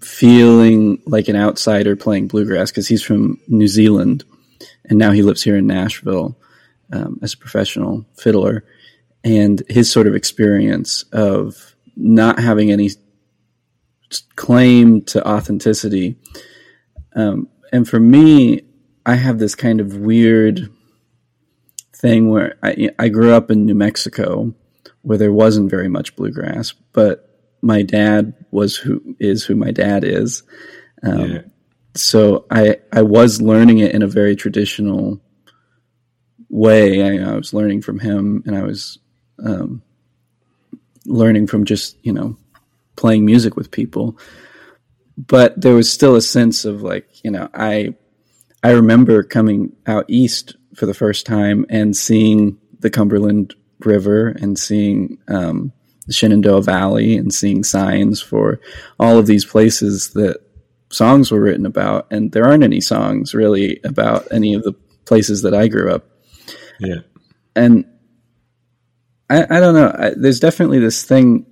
feeling 0.00 1.00
like 1.06 1.28
an 1.28 1.36
outsider 1.36 1.96
playing 1.96 2.28
bluegrass 2.28 2.70
because 2.70 2.88
he's 2.88 3.02
from 3.02 3.40
New 3.48 3.68
Zealand 3.68 4.24
and 4.88 4.98
now 4.98 5.10
he 5.10 5.22
lives 5.22 5.42
here 5.42 5.56
in 5.56 5.66
Nashville 5.66 6.36
um, 6.92 7.18
as 7.22 7.34
a 7.34 7.38
professional 7.38 8.04
fiddler. 8.16 8.64
And 9.24 9.62
his 9.68 9.90
sort 9.90 10.06
of 10.06 10.14
experience 10.14 11.04
of 11.12 11.74
not 11.96 12.38
having 12.38 12.70
any 12.70 12.90
claim 14.36 15.02
to 15.02 15.26
authenticity. 15.28 16.16
Um, 17.14 17.48
and 17.72 17.86
for 17.86 18.00
me, 18.00 18.62
I 19.08 19.14
have 19.14 19.38
this 19.38 19.54
kind 19.54 19.80
of 19.80 19.96
weird 19.96 20.70
thing 21.96 22.28
where 22.28 22.58
I, 22.62 22.90
I 22.98 23.08
grew 23.08 23.32
up 23.32 23.50
in 23.50 23.64
New 23.64 23.74
Mexico 23.74 24.54
where 25.00 25.16
there 25.16 25.32
wasn't 25.32 25.70
very 25.70 25.88
much 25.88 26.14
bluegrass, 26.14 26.72
but 26.92 27.40
my 27.62 27.80
dad 27.80 28.34
was 28.50 28.76
who 28.76 29.16
is 29.18 29.44
who 29.44 29.56
my 29.56 29.70
dad 29.70 30.04
is. 30.04 30.42
Um, 31.02 31.30
yeah. 31.30 31.40
So 31.94 32.44
I 32.50 32.76
I 32.92 33.00
was 33.00 33.40
learning 33.40 33.78
it 33.78 33.94
in 33.94 34.02
a 34.02 34.06
very 34.06 34.36
traditional 34.36 35.18
way. 36.50 37.02
I, 37.02 37.32
I 37.32 37.34
was 37.34 37.54
learning 37.54 37.80
from 37.80 38.00
him, 38.00 38.42
and 38.44 38.54
I 38.54 38.62
was 38.62 38.98
um, 39.42 39.80
learning 41.06 41.46
from 41.46 41.64
just 41.64 41.96
you 42.02 42.12
know 42.12 42.36
playing 42.96 43.24
music 43.24 43.56
with 43.56 43.70
people. 43.70 44.18
but 45.16 45.58
there 45.58 45.74
was 45.74 45.90
still 45.90 46.14
a 46.14 46.20
sense 46.20 46.66
of 46.66 46.82
like 46.82 47.24
you 47.24 47.30
know 47.30 47.48
I 47.54 47.94
I 48.62 48.72
remember 48.72 49.22
coming 49.22 49.76
out 49.86 50.04
east 50.08 50.56
for 50.74 50.86
the 50.86 50.94
first 50.94 51.26
time 51.26 51.64
and 51.68 51.96
seeing 51.96 52.58
the 52.80 52.90
Cumberland 52.90 53.54
River 53.80 54.28
and 54.28 54.58
seeing 54.58 55.18
um, 55.28 55.72
the 56.06 56.12
Shenandoah 56.12 56.62
Valley 56.62 57.16
and 57.16 57.32
seeing 57.32 57.62
signs 57.62 58.20
for 58.20 58.60
all 58.98 59.18
of 59.18 59.26
these 59.26 59.44
places 59.44 60.10
that 60.14 60.40
songs 60.90 61.30
were 61.30 61.40
written 61.40 61.66
about, 61.66 62.06
and 62.10 62.32
there 62.32 62.46
aren't 62.46 62.64
any 62.64 62.80
songs 62.80 63.34
really 63.34 63.78
about 63.84 64.26
any 64.32 64.54
of 64.54 64.62
the 64.62 64.72
places 65.04 65.42
that 65.42 65.54
I 65.54 65.68
grew 65.68 65.92
up. 65.92 66.06
Yeah, 66.80 67.00
and 67.54 67.84
I, 69.28 69.44
I 69.44 69.60
don't 69.60 69.74
know. 69.74 69.94
I, 69.96 70.14
there's 70.16 70.40
definitely 70.40 70.78
this 70.78 71.04
thing. 71.04 71.46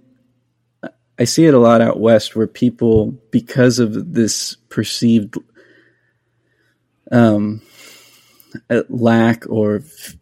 I 1.19 1.25
see 1.25 1.47
it 1.47 1.55
a 1.55 1.59
lot 1.59 1.81
out 1.81 2.01
west 2.01 2.35
where 2.35 2.47
people, 2.47 3.13
because 3.31 3.79
of 3.79 4.15
this 4.15 4.57
perceived 4.69 5.37
um, 7.13 7.63
lack 8.89 9.45
or 9.49 9.77
f- 9.77 10.17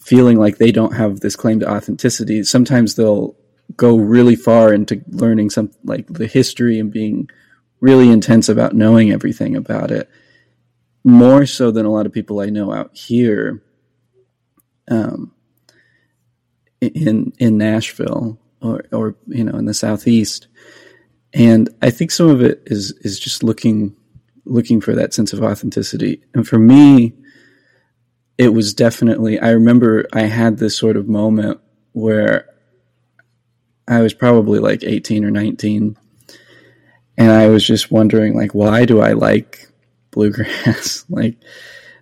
feeling 0.00 0.38
like 0.38 0.58
they 0.58 0.72
don't 0.72 0.94
have 0.94 1.20
this 1.20 1.36
claim 1.36 1.60
to 1.60 1.70
authenticity, 1.70 2.42
sometimes 2.44 2.94
they'll 2.94 3.36
go 3.76 3.96
really 3.96 4.36
far 4.36 4.72
into 4.72 5.02
learning 5.08 5.50
some 5.50 5.70
like 5.84 6.06
the 6.08 6.26
history 6.26 6.78
and 6.78 6.92
being 6.92 7.28
really 7.80 8.10
intense 8.10 8.48
about 8.48 8.74
knowing 8.74 9.10
everything 9.10 9.56
about 9.56 9.90
it. 9.90 10.08
More 11.02 11.46
so 11.46 11.70
than 11.70 11.86
a 11.86 11.90
lot 11.90 12.06
of 12.06 12.12
people 12.12 12.40
I 12.40 12.46
know 12.46 12.72
out 12.72 12.94
here. 12.94 13.62
Um, 14.90 15.32
in 16.80 17.32
in 17.38 17.58
Nashville 17.58 18.38
or 18.62 18.84
or 18.92 19.16
you 19.26 19.44
know 19.44 19.56
in 19.58 19.66
the 19.66 19.74
southeast, 19.74 20.48
and 21.32 21.68
I 21.82 21.90
think 21.90 22.10
some 22.10 22.28
of 22.28 22.42
it 22.42 22.62
is 22.66 22.92
is 23.02 23.18
just 23.18 23.42
looking 23.42 23.96
looking 24.44 24.80
for 24.80 24.94
that 24.94 25.14
sense 25.14 25.32
of 25.32 25.42
authenticity. 25.42 26.22
And 26.34 26.46
for 26.46 26.58
me, 26.58 27.14
it 28.38 28.48
was 28.48 28.74
definitely. 28.74 29.38
I 29.38 29.50
remember 29.50 30.06
I 30.12 30.22
had 30.22 30.58
this 30.58 30.76
sort 30.76 30.96
of 30.96 31.08
moment 31.08 31.60
where 31.92 32.46
I 33.86 34.00
was 34.00 34.14
probably 34.14 34.58
like 34.58 34.82
eighteen 34.82 35.24
or 35.24 35.30
nineteen, 35.30 35.96
and 37.18 37.30
I 37.30 37.48
was 37.48 37.66
just 37.66 37.90
wondering 37.90 38.36
like 38.36 38.54
why 38.54 38.84
do 38.84 39.00
I 39.00 39.12
like 39.12 39.68
bluegrass 40.10 41.04
like 41.10 41.36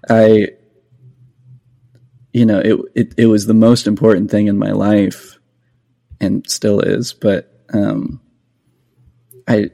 I 0.09 0.51
you 2.33 2.47
know, 2.47 2.61
it, 2.61 2.81
it, 2.95 3.15
it 3.17 3.27
was 3.27 3.47
the 3.47 3.55
most 3.55 3.87
important 3.87 4.31
thing 4.31 4.47
in 4.47 4.59
my 4.59 4.71
life 4.71 5.39
and 6.21 6.49
still 6.49 6.81
is. 6.81 7.13
But, 7.13 7.53
um, 7.73 8.21
I, 9.47 9.71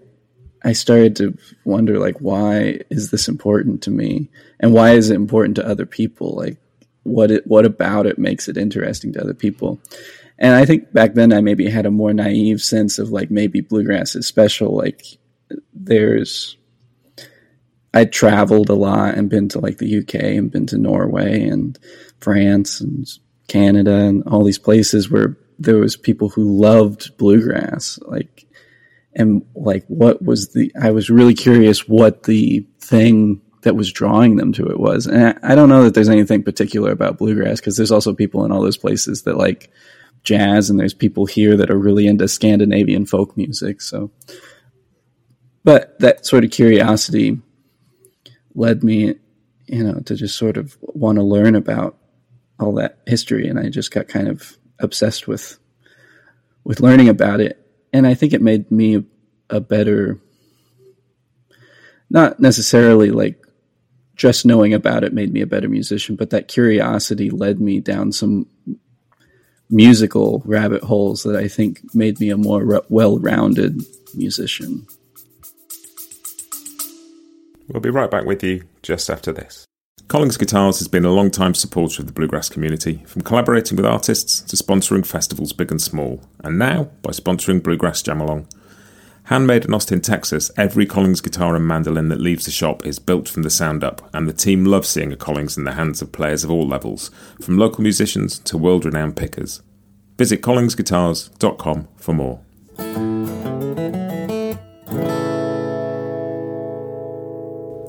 I 0.65 0.73
started 0.73 1.15
to 1.17 1.37
wonder, 1.65 1.99
like, 1.99 2.19
why 2.21 2.81
is 2.91 3.11
this 3.11 3.29
important 3.29 3.83
to 3.83 3.91
me? 3.91 4.31
And 4.59 4.73
why 4.73 4.93
is 4.93 5.11
it 5.11 5.15
important 5.15 5.57
to 5.57 5.67
other 5.67 5.87
people? 5.87 6.35
Like, 6.35 6.57
what 7.03 7.31
it, 7.31 7.47
what 7.47 7.67
about 7.67 8.07
it 8.07 8.19
makes 8.19 8.49
it 8.49 8.57
interesting 8.57 9.13
to 9.13 9.21
other 9.21 9.35
people? 9.35 9.79
And 10.39 10.55
I 10.55 10.65
think 10.65 10.93
back 10.93 11.15
then 11.15 11.33
I 11.33 11.41
maybe 11.41 11.69
had 11.69 11.87
a 11.87 11.91
more 11.91 12.13
naive 12.13 12.61
sense 12.61 12.99
of 12.99 13.11
like 13.11 13.31
maybe 13.31 13.61
bluegrass 13.61 14.17
is 14.17 14.27
special. 14.27 14.77
Like 14.77 15.03
there's, 15.73 16.57
I 17.93 18.07
traveled 18.07 18.69
a 18.71 18.75
lot 18.75 19.15
and 19.15 19.31
been 19.31 19.49
to 19.51 19.61
like 19.61 19.79
the 19.79 19.99
UK 19.99 20.15
and 20.15 20.51
been 20.51 20.67
to 20.67 20.79
Norway 20.79 21.47
and 21.47 21.79
France 22.19 22.81
and 22.81 23.07
Canada 23.47 23.95
and 23.95 24.25
all 24.27 24.43
these 24.43 24.59
places 24.59 25.11
where 25.11 25.37
there 25.59 25.77
was 25.77 25.97
people 25.97 26.31
who 26.31 26.59
loved 26.59 27.17
bluegrass 27.17 27.99
like 28.07 28.47
and 29.17 29.45
like 29.55 29.85
what 29.89 30.23
was 30.23 30.53
the 30.53 30.73
I 30.81 30.91
was 30.91 31.11
really 31.11 31.35
curious 31.35 31.89
what 31.89 32.25
the 32.25 32.67
thing 32.81 33.41
that 33.63 33.77
was 33.77 33.93
drawing 33.93 34.37
them 34.37 34.53
to 34.53 34.67
it 34.67 34.79
was 34.79 35.07
and 35.07 35.39
I, 35.43 35.53
I 35.53 35.55
don't 35.55 35.69
know 35.69 35.85
that 35.85 35.95
there's 35.95 36.09
anything 36.09 36.43
particular 36.43 36.91
about 36.91 37.19
bluegrass 37.19 37.61
because 37.61 37.77
there's 37.77 37.93
also 37.93 38.15
people 38.15 38.45
in 38.45 38.53
all 38.53 38.63
those 38.63 38.77
places 38.77 39.23
that 39.23 39.39
like 39.39 39.71
jazz 40.23 40.71
and 40.71 40.79
there's 40.79 40.95
people 40.95 41.27
here 41.27 41.57
that 41.57 41.71
are 41.71 41.79
really 41.79 42.07
into 42.07 42.29
Scandinavian 42.29 43.07
folk 43.07 43.37
music 43.37 43.81
so 43.81 44.11
but 45.63 45.99
that 46.01 46.27
sort 46.27 46.45
of 46.45 46.51
curiosity 46.51 47.39
led 48.55 48.85
me 48.85 49.15
you 49.67 49.83
know 49.83 50.01
to 50.01 50.15
just 50.15 50.37
sort 50.37 50.57
of 50.57 50.77
want 50.81 51.17
to 51.17 51.23
learn 51.23 51.55
about 51.55 51.97
all 52.61 52.75
that 52.75 52.99
history, 53.07 53.49
and 53.49 53.59
I 53.59 53.69
just 53.69 53.91
got 53.91 54.09
kind 54.09 54.29
of 54.29 54.57
obsessed 54.79 55.27
with 55.27 55.59
with 56.65 56.81
learning 56.81 57.09
about 57.09 57.41
it. 57.41 57.61
And 57.95 58.09
I 58.09 58.15
think 58.15 58.33
it 58.33 58.43
made 58.43 58.73
me 58.73 59.05
a, 59.49 59.61
better, 59.61 60.19
not 62.11 62.41
necessarily 62.41 63.13
like 63.13 63.41
just 64.17 64.45
knowing 64.45 64.75
about 64.75 65.05
it 65.05 65.13
made 65.13 65.33
me 65.33 65.43
a 65.43 65.47
better 65.47 65.69
musician, 65.69 66.17
but 66.17 66.31
that 66.31 66.49
curiosity 66.49 67.31
led 67.31 67.61
me 67.61 67.79
down 67.79 68.11
some 68.11 68.49
musical 69.71 70.43
rabbit 70.45 70.83
holes 70.83 71.23
that 71.23 71.37
I 71.37 71.47
think 71.47 71.95
made 71.95 72.19
me 72.19 72.31
a 72.31 72.37
more 72.37 72.83
well 72.89 73.21
rounded 73.21 73.81
musician. 74.13 74.89
We'll 77.69 77.81
be 77.81 77.91
right 77.91 78.11
back 78.11 78.25
with 78.25 78.43
you 78.43 78.65
just 78.83 79.09
after 79.09 79.31
this. 79.31 79.65
Collings 80.15 80.37
Guitars 80.37 80.79
has 80.79 80.87
been 80.87 81.05
a 81.05 81.11
long-time 81.11 81.55
supporter 81.55 82.01
of 82.01 82.07
the 82.07 82.13
bluegrass 82.13 82.49
community, 82.49 83.03
from 83.05 83.23
collaborating 83.23 83.77
with 83.77 83.85
artists 83.85 84.41
to 84.43 84.55
sponsoring 84.55 85.05
festivals 85.05 85.53
big 85.53 85.73
and 85.73 85.83
small, 85.83 86.23
and 86.45 86.57
now 86.57 86.85
by 87.03 87.11
sponsoring 87.11 87.61
Bluegrass 87.61 88.01
Jam 88.01 88.21
Along. 88.21 88.47
Handmade 89.25 89.65
in 89.65 89.75
Austin, 89.75 90.01
Texas, 90.01 90.53
every 90.57 90.87
Collings 90.87 91.21
guitar 91.21 91.57
and 91.57 91.67
mandolin 91.67 92.11
that 92.11 92.21
leaves 92.21 92.45
the 92.45 92.53
shop 92.53 92.87
is 92.87 93.01
built 93.01 93.29
from 93.29 93.43
the 93.43 93.51
sound 93.51 93.83
up, 93.83 94.09
and 94.15 94.29
the 94.29 94.33
team 94.33 94.65
loves 94.65 94.89
seeing 94.89 95.13
a 95.13 95.17
Collings 95.17 95.57
in 95.59 95.65
the 95.65 95.73
hands 95.73 96.01
of 96.01 96.13
players 96.13 96.45
of 96.45 96.51
all 96.53 96.65
levels, 96.65 97.11
from 97.43 97.59
local 97.59 97.83
musicians 97.83 98.39
to 98.39 98.57
world 98.57 98.85
renowned 98.85 99.17
pickers. 99.17 99.63
Visit 100.17 100.43
collingsguitars.com 100.43 101.89
for 101.97 102.15
more. 102.15 102.41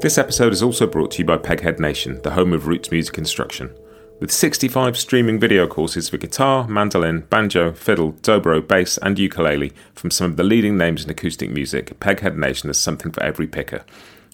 This 0.06 0.20
episode 0.20 0.54
is 0.54 0.62
also 0.62 0.86
brought 0.86 1.10
to 1.14 1.18
you 1.18 1.26
by 1.26 1.40
Peghead 1.40 1.80
Nation, 1.80 2.22
the 2.22 2.34
home 2.34 2.54
of 2.54 2.68
roots 2.68 2.92
music 2.92 3.18
instruction. 3.18 3.76
With 4.20 4.32
65 4.32 4.96
streaming 5.00 5.40
video 5.40 5.66
courses 5.66 6.10
for 6.10 6.18
guitar, 6.18 6.68
mandolin, 6.68 7.22
banjo, 7.22 7.74
fiddle, 7.74 8.14
dobro, 8.22 8.62
bass, 8.62 9.00
and 9.00 9.18
ukulele 9.18 9.74
from 9.96 10.12
some 10.12 10.30
of 10.30 10.38
the 10.38 10.44
leading 10.44 10.78
names 10.78 11.04
in 11.04 11.10
acoustic 11.10 11.50
music, 11.50 12.00
Peghead 12.00 12.38
Nation 12.38 12.70
has 12.70 12.78
something 12.78 13.12
for 13.12 13.24
every 13.24 13.48
picker. 13.48 13.84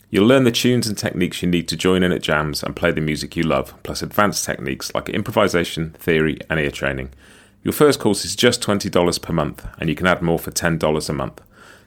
You'll 0.10 0.28
learn 0.28 0.44
the 0.44 0.52
tunes 0.52 0.88
and 0.88 0.98
techniques 0.98 1.42
you 1.42 1.48
need 1.48 1.70
to 1.70 1.78
join 1.78 2.04
in 2.04 2.12
at 2.12 2.22
jams 2.22 2.62
and 2.62 2.76
play 2.76 2.92
the 2.92 3.00
music 3.00 3.38
you 3.38 3.44
love, 3.44 3.74
plus 3.82 4.02
advanced 4.02 4.44
techniques 4.44 4.94
like 4.94 5.08
improvisation, 5.08 5.92
theory, 5.92 6.38
and 6.50 6.60
ear 6.60 6.72
training. 6.72 7.12
Your 7.64 7.72
first 7.72 7.98
course 8.02 8.26
is 8.26 8.36
just 8.36 8.62
$20 8.62 9.22
per 9.22 9.32
month, 9.32 9.66
and 9.80 9.88
you 9.88 9.96
can 9.96 10.08
add 10.08 10.22
more 10.22 10.38
for 10.38 10.52
$10 10.52 11.10
a 11.10 11.14
month. 11.14 11.42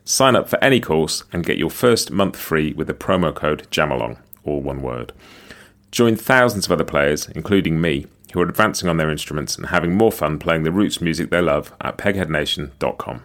Sign 0.06 0.36
up 0.36 0.50
for 0.50 0.62
any 0.62 0.80
course 0.80 1.24
and 1.32 1.46
get 1.46 1.56
your 1.56 1.70
first 1.70 2.10
month 2.10 2.36
free 2.36 2.74
with 2.74 2.88
the 2.88 2.94
promo 2.94 3.34
code 3.34 3.66
JAMALONG, 3.70 4.18
all 4.44 4.60
one 4.60 4.82
word. 4.82 5.12
Join 5.90 6.14
thousands 6.14 6.66
of 6.66 6.72
other 6.72 6.84
players, 6.84 7.26
including 7.28 7.80
me, 7.80 8.06
who 8.34 8.40
are 8.40 8.48
advancing 8.48 8.88
on 8.88 8.98
their 8.98 9.10
instruments 9.10 9.56
and 9.56 9.66
having 9.66 9.96
more 9.96 10.12
fun 10.12 10.38
playing 10.38 10.64
the 10.64 10.72
roots 10.72 11.00
music 11.00 11.30
they 11.30 11.40
love 11.40 11.72
at 11.80 11.96
pegheadnation.com. 11.96 13.22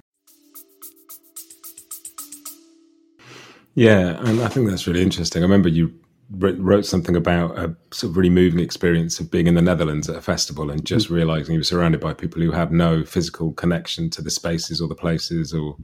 Yeah, 3.75 4.17
and 4.25 4.41
I 4.41 4.47
think 4.47 4.69
that's 4.69 4.87
really 4.87 5.01
interesting. 5.01 5.41
I 5.41 5.45
remember 5.45 5.67
you 5.67 5.93
wrote 6.31 6.85
something 6.85 7.15
about 7.15 7.57
a 7.57 7.75
sort 7.91 8.11
of 8.11 8.17
really 8.17 8.29
moving 8.29 8.59
experience 8.59 9.19
of 9.19 9.31
being 9.31 9.47
in 9.47 9.55
the 9.55 9.61
Netherlands 9.61 10.07
at 10.07 10.15
a 10.15 10.21
festival 10.21 10.69
and 10.69 10.85
just 10.85 11.07
mm. 11.07 11.11
realizing 11.11 11.53
you 11.53 11.59
were 11.59 11.63
surrounded 11.63 11.99
by 11.99 12.13
people 12.13 12.41
who 12.41 12.51
had 12.51 12.71
no 12.71 13.03
physical 13.03 13.51
connection 13.53 14.09
to 14.11 14.21
the 14.21 14.29
spaces 14.29 14.79
or 14.79 14.87
the 14.87 14.95
places 14.95 15.53
or 15.53 15.75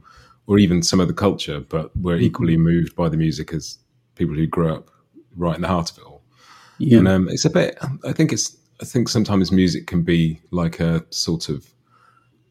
or 0.46 0.58
even 0.58 0.82
some 0.82 1.00
of 1.00 1.08
the 1.08 1.14
culture, 1.14 1.60
but 1.60 1.94
we're 1.96 2.18
equally 2.18 2.54
mm-hmm. 2.54 2.64
moved 2.64 2.96
by 2.96 3.08
the 3.08 3.16
music 3.16 3.52
as 3.52 3.78
people 4.14 4.34
who 4.34 4.46
grew 4.46 4.72
up 4.72 4.90
right 5.36 5.56
in 5.56 5.62
the 5.62 5.68
heart 5.68 5.90
of 5.90 5.98
it 5.98 6.04
all. 6.04 6.22
Yeah. 6.78 6.98
And 6.98 7.08
um, 7.08 7.28
it's 7.28 7.44
a 7.44 7.50
bit. 7.50 7.78
I 8.04 8.12
think 8.12 8.32
it's. 8.32 8.56
I 8.78 8.84
think 8.84 9.08
sometimes 9.08 9.50
music 9.50 9.86
can 9.86 10.02
be 10.02 10.38
like 10.50 10.80
a 10.80 11.02
sort 11.08 11.48
of 11.48 11.66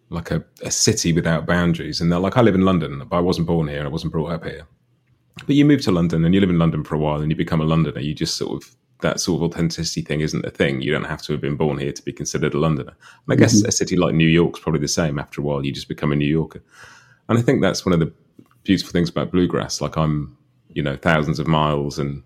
like 0.10 0.32
a, 0.32 0.44
a 0.64 0.72
city 0.72 1.14
without 1.14 1.46
boundaries. 1.46 2.02
And 2.02 2.10
like 2.10 2.38
I 2.38 2.42
live 2.42 2.56
in 2.56 2.66
London, 2.66 3.04
but 3.08 3.18
I 3.18 3.20
wasn't 3.20 3.48
born 3.48 3.68
here 3.68 3.84
I 3.84 3.88
wasn't 3.88 4.12
brought 4.12 4.32
up 4.32 4.44
here. 4.44 4.66
But 5.46 5.56
you 5.56 5.66
move 5.66 5.82
to 5.82 5.92
London 5.92 6.24
and 6.24 6.34
you 6.34 6.42
live 6.42 6.50
in 6.50 6.58
London 6.58 6.84
for 6.84 6.96
a 6.96 6.98
while 6.98 7.22
and 7.22 7.30
you 7.30 7.36
become 7.36 7.62
a 7.62 7.66
Londoner. 7.66 8.00
You 8.00 8.16
just 8.16 8.38
sort 8.38 8.64
of 8.64 8.76
that 9.02 9.20
sort 9.20 9.42
of 9.42 9.52
authenticity 9.52 10.02
thing 10.02 10.22
isn't 10.22 10.46
a 10.46 10.50
thing. 10.50 10.82
You 10.82 10.92
don't 10.92 11.04
have 11.04 11.22
to 11.24 11.34
have 11.34 11.42
been 11.42 11.58
born 11.58 11.78
here 11.78 11.92
to 11.92 12.02
be 12.02 12.14
considered 12.14 12.54
a 12.54 12.60
Londoner. 12.60 12.94
And 13.28 13.34
I 13.34 13.36
guess 13.36 13.58
mm-hmm. 13.58 13.68
a 13.68 13.72
city 13.72 13.98
like 13.98 14.16
New 14.16 14.28
York's 14.28 14.60
probably 14.60 14.82
the 14.82 14.88
same. 14.88 15.20
After 15.20 15.42
a 15.42 15.44
while, 15.44 15.66
you 15.66 15.72
just 15.72 15.90
become 15.90 16.12
a 16.12 16.16
New 16.16 16.26
Yorker. 16.26 16.64
And 17.30 17.38
I 17.38 17.42
think 17.42 17.62
that's 17.62 17.86
one 17.86 17.94
of 17.94 18.00
the 18.00 18.12
beautiful 18.64 18.92
things 18.92 19.10
about 19.10 19.32
bluegrass. 19.32 19.82
Like 19.82 19.98
I'm, 19.98 20.38
you 20.74 20.84
know, 20.84 20.96
thousands 20.96 21.40
of 21.40 21.48
miles 21.48 22.00
and 22.00 22.24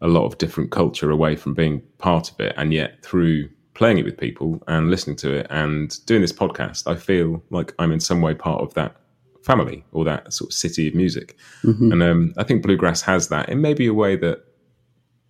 a 0.00 0.08
lot 0.08 0.26
of 0.26 0.38
different 0.38 0.70
culture 0.70 1.10
away 1.10 1.36
from 1.36 1.54
being 1.54 1.82
part 1.98 2.30
of 2.30 2.40
it. 2.40 2.54
And 2.56 2.72
yet 2.72 3.02
through 3.02 3.48
playing 3.74 3.98
it 3.98 4.04
with 4.04 4.18
people 4.18 4.62
and 4.68 4.90
listening 4.90 5.16
to 5.16 5.32
it 5.32 5.46
and 5.50 6.04
doing 6.06 6.22
this 6.22 6.32
podcast, 6.32 6.90
I 6.90 6.96
feel 6.96 7.42
like 7.50 7.74
I'm 7.78 7.92
in 7.92 8.00
some 8.00 8.20
way 8.20 8.34
part 8.34 8.62
of 8.62 8.74
that 8.74 8.96
family 9.42 9.84
or 9.92 10.04
that 10.04 10.32
sort 10.32 10.50
of 10.50 10.54
city 10.54 10.88
of 10.88 10.94
music. 10.94 11.36
Mm-hmm. 11.62 11.92
And 11.92 12.02
um, 12.02 12.34
I 12.36 12.42
think 12.42 12.62
bluegrass 12.62 13.02
has 13.02 13.28
that 13.28 13.48
in 13.48 13.60
maybe 13.60 13.86
a 13.86 13.94
way 13.94 14.16
that 14.16 14.44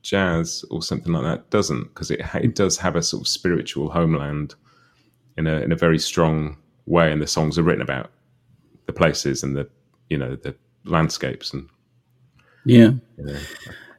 jazz 0.02 0.64
or 0.70 0.82
something 0.82 1.12
like 1.12 1.24
that 1.24 1.50
doesn't, 1.50 1.84
because 1.84 2.10
it 2.10 2.20
it 2.34 2.54
does 2.54 2.78
have 2.78 2.96
a 2.96 3.02
sort 3.02 3.22
of 3.22 3.28
spiritual 3.28 3.90
homeland 3.90 4.54
in 5.36 5.46
a 5.46 5.60
in 5.60 5.72
a 5.72 5.76
very 5.76 5.98
strong 5.98 6.56
way, 6.86 7.10
and 7.12 7.20
the 7.20 7.26
songs 7.26 7.58
are 7.58 7.62
written 7.64 7.82
about 7.82 8.10
the 8.86 8.92
places 8.92 9.42
and 9.42 9.56
the 9.56 9.68
you 10.08 10.18
know 10.18 10.36
the 10.36 10.54
landscapes 10.84 11.52
and 11.52 11.68
yeah. 12.66 12.90
You 13.16 13.24
know. 13.24 13.38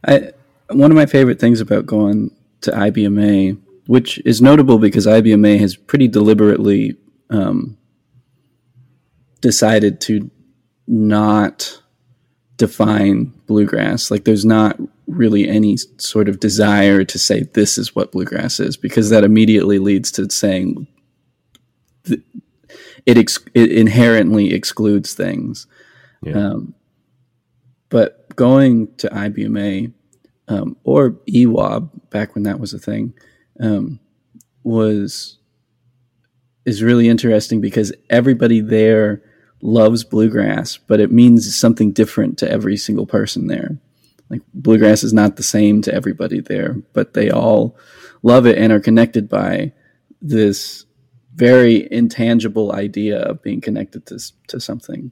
I 0.06 0.32
one 0.70 0.92
of 0.92 0.98
my 0.98 1.06
favorite 1.06 1.40
things 1.40 1.62
about 1.62 1.86
going 1.86 2.32
to 2.62 2.72
IBMA, 2.72 3.58
which 3.88 4.20
is 4.26 4.42
notable 4.42 4.78
because 4.78 5.08
IBMA 5.08 5.60
has 5.60 5.78
pretty 5.78 6.10
deliberately 6.10 6.98
um, 7.30 7.78
decided 9.40 10.02
to 10.02 10.30
not 10.88 11.82
define 12.58 13.34
bluegrass. 13.46 14.12
Like 14.12 14.26
there's 14.26 14.46
not 14.46 14.78
really 15.08 15.48
any 15.48 15.78
sort 15.98 16.28
of 16.28 16.42
desire 16.42 17.06
to 17.06 17.18
say 17.18 17.44
this 17.44 17.78
is 17.78 17.96
what 17.96 18.12
bluegrass 18.12 18.60
is 18.60 18.76
because 18.76 19.10
that 19.10 19.24
immediately 19.24 19.80
leads 19.80 20.12
to 20.12 20.30
saying 20.30 20.86
th- 22.04 22.20
it, 23.08 23.18
ex- 23.18 23.40
it 23.56 23.72
inherently 23.72 24.54
excludes 24.54 25.14
things. 25.14 25.66
Yeah. 26.22 26.34
Um, 26.34 26.76
but 27.90 28.36
going 28.36 28.94
to 28.98 29.08
IBMA 29.08 29.94
um, 30.50 30.76
or 30.84 31.12
EWAB 31.28 31.90
back 32.10 32.36
when 32.36 32.44
that 32.44 32.60
was 32.60 32.74
a 32.74 32.80
thing 32.80 33.14
um, 33.62 34.00
was 34.64 35.40
is 36.66 36.84
really 36.84 37.08
interesting 37.08 37.62
because 37.62 37.94
everybody 38.10 38.60
there 38.60 39.24
loves 39.62 40.04
bluegrass, 40.04 40.76
but 40.76 41.00
it 41.00 41.10
means 41.10 41.56
something 41.56 41.94
different 41.94 42.38
to 42.40 42.52
every 42.52 42.76
single 42.76 43.06
person 43.06 43.48
there. 43.48 43.78
Like 44.30 44.42
bluegrass 44.54 45.02
is 45.02 45.14
not 45.14 45.38
the 45.38 45.44
same 45.44 45.82
to 45.84 45.94
everybody 45.94 46.42
there, 46.42 46.76
but 46.92 47.14
they 47.14 47.32
all 47.32 47.78
love 48.22 48.46
it 48.46 48.58
and 48.58 48.74
are 48.74 48.82
connected 48.82 49.30
by 49.30 49.72
this 50.22 50.87
very 51.38 51.88
intangible 51.92 52.74
idea 52.74 53.20
of 53.20 53.42
being 53.42 53.62
connected 53.62 54.06
to 54.08 54.20
to 54.48 54.60
something. 54.60 55.12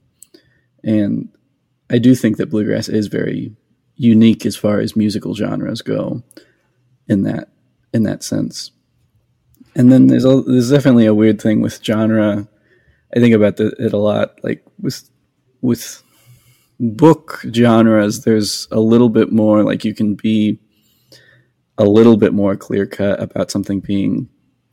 And 0.82 1.28
I 1.88 1.98
do 1.98 2.14
think 2.14 2.36
that 2.36 2.50
bluegrass 2.50 2.88
is 2.88 3.06
very 3.06 3.56
unique 3.94 4.44
as 4.44 4.56
far 4.56 4.80
as 4.80 4.96
musical 4.96 5.34
genres 5.34 5.82
go 5.82 6.22
in 7.08 7.22
that 7.22 7.48
in 7.94 8.02
that 8.02 8.22
sense. 8.22 8.72
And 9.74 9.92
then 9.92 10.08
there's 10.08 10.24
a, 10.24 10.42
there's 10.42 10.70
definitely 10.70 11.06
a 11.06 11.14
weird 11.14 11.40
thing 11.40 11.60
with 11.60 11.82
genre. 11.84 12.48
I 13.14 13.20
think 13.20 13.34
about 13.34 13.56
the, 13.56 13.68
it 13.78 13.92
a 13.92 13.98
lot. 13.98 14.42
Like 14.42 14.64
with 14.80 15.08
with 15.60 16.02
book 16.80 17.40
genres, 17.54 18.24
there's 18.24 18.66
a 18.70 18.80
little 18.80 19.08
bit 19.08 19.32
more 19.32 19.62
like 19.62 19.84
you 19.84 19.94
can 19.94 20.14
be 20.14 20.58
a 21.78 21.84
little 21.84 22.16
bit 22.16 22.32
more 22.32 22.56
clear 22.56 22.86
cut 22.86 23.22
about 23.22 23.50
something 23.50 23.80
being 23.80 24.28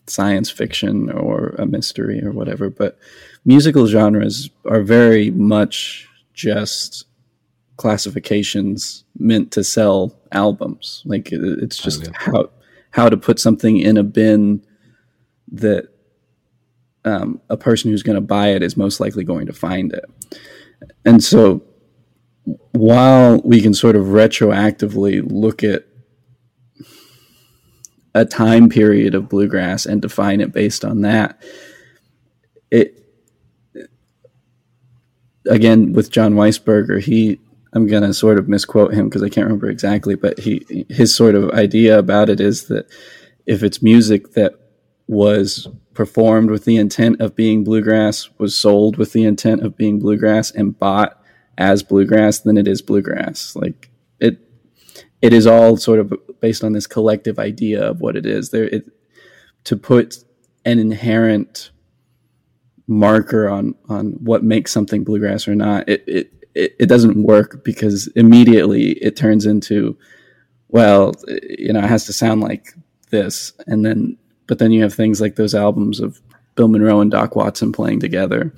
science 0.07 0.49
fiction 0.49 1.09
or 1.11 1.55
a 1.59 1.65
mystery 1.65 2.23
or 2.23 2.31
whatever. 2.31 2.69
But 2.69 2.97
musical 3.45 3.87
genres 3.87 4.49
are 4.65 4.81
very 4.81 5.31
much 5.31 6.07
just 6.33 7.05
classifications 7.77 9.03
meant 9.17 9.51
to 9.51 9.63
sell 9.63 10.15
albums. 10.31 11.03
Like 11.05 11.29
it's 11.31 11.77
just 11.77 12.09
how 12.15 12.49
how 12.91 13.09
to 13.09 13.17
put 13.17 13.39
something 13.39 13.77
in 13.77 13.97
a 13.97 14.03
bin 14.03 14.63
that 15.51 15.87
um, 17.05 17.41
a 17.49 17.57
person 17.57 17.91
who's 17.91 18.03
going 18.03 18.15
to 18.15 18.21
buy 18.21 18.49
it 18.49 18.63
is 18.63 18.77
most 18.77 18.99
likely 18.99 19.23
going 19.23 19.47
to 19.47 19.53
find 19.53 19.91
it. 19.91 20.05
And 21.05 21.23
so, 21.23 21.63
while 22.71 23.41
we 23.43 23.61
can 23.61 23.73
sort 23.73 23.95
of 23.95 24.05
retroactively 24.07 25.23
look 25.29 25.63
at 25.63 25.85
a 28.15 28.25
time 28.25 28.69
period 28.69 29.15
of 29.15 29.29
bluegrass 29.29 29.85
and 29.85 30.01
define 30.01 30.41
it 30.41 30.51
based 30.51 30.85
on 30.85 31.01
that, 31.01 31.41
it 32.71 32.99
again 35.49 35.93
with 35.93 36.11
Jon 36.11 36.33
Weisberger, 36.33 37.01
he 37.01 37.39
I'm 37.73 37.87
gonna 37.87 38.13
sort 38.13 38.37
of 38.37 38.47
misquote 38.47 38.93
him 38.93 39.09
because 39.09 39.23
I 39.23 39.29
can't 39.29 39.45
remember 39.45 39.69
exactly, 39.69 40.15
but 40.15 40.39
he 40.39 40.85
his 40.89 41.15
sort 41.15 41.35
of 41.35 41.49
idea 41.51 41.97
about 41.97 42.29
it 42.29 42.39
is 42.39 42.67
that 42.67 42.87
if 43.45 43.63
it's 43.63 43.81
music 43.81 44.33
that 44.33 44.53
was 45.07 45.67
performed 45.93 46.49
with 46.49 46.65
the 46.65 46.77
intent 46.77 47.21
of 47.21 47.35
being 47.35 47.63
bluegrass, 47.63 48.29
was 48.37 48.57
sold 48.57 48.97
with 48.97 49.13
the 49.13 49.25
intent 49.25 49.61
of 49.61 49.77
being 49.77 49.99
bluegrass, 49.99 50.51
and 50.51 50.77
bought 50.77 51.19
as 51.57 51.83
bluegrass, 51.83 52.39
then 52.39 52.57
it 52.57 52.67
is 52.67 52.81
bluegrass. 52.81 53.55
Like 53.55 53.89
it, 54.19 54.39
it 55.21 55.33
is 55.33 55.45
all 55.45 55.77
sort 55.77 55.99
of 55.99 56.13
based 56.43 56.61
on 56.61 56.73
this 56.73 56.85
collective 56.85 57.39
idea 57.39 57.81
of 57.81 58.01
what 58.01 58.17
it 58.17 58.25
is. 58.25 58.49
There, 58.49 58.65
it, 58.65 58.91
to 59.63 59.77
put 59.77 60.17
an 60.65 60.77
inherent 60.77 61.71
marker 62.85 63.47
on 63.47 63.75
on 63.87 64.07
what 64.19 64.43
makes 64.43 64.73
something 64.73 65.05
bluegrass 65.05 65.47
or 65.47 65.55
not, 65.55 65.87
it, 65.87 66.03
it 66.05 66.33
it, 66.53 66.89
doesn't 66.89 67.23
work 67.23 67.63
because 67.63 68.07
immediately 68.15 68.91
it 69.01 69.15
turns 69.15 69.45
into, 69.45 69.97
well, 70.67 71.13
you 71.57 71.71
know, 71.71 71.79
it 71.79 71.87
has 71.87 72.05
to 72.07 72.13
sound 72.13 72.41
like 72.41 72.73
this. 73.09 73.53
And 73.65 73.85
then, 73.85 74.17
but 74.47 74.59
then 74.59 74.71
you 74.71 74.83
have 74.83 74.93
things 74.93 75.21
like 75.21 75.35
those 75.35 75.55
albums 75.55 76.01
of 76.01 76.21
Bill 76.55 76.67
Monroe 76.67 76.99
and 76.99 77.09
Doc 77.09 77.37
Watson 77.37 77.71
playing 77.71 78.01
together 78.01 78.53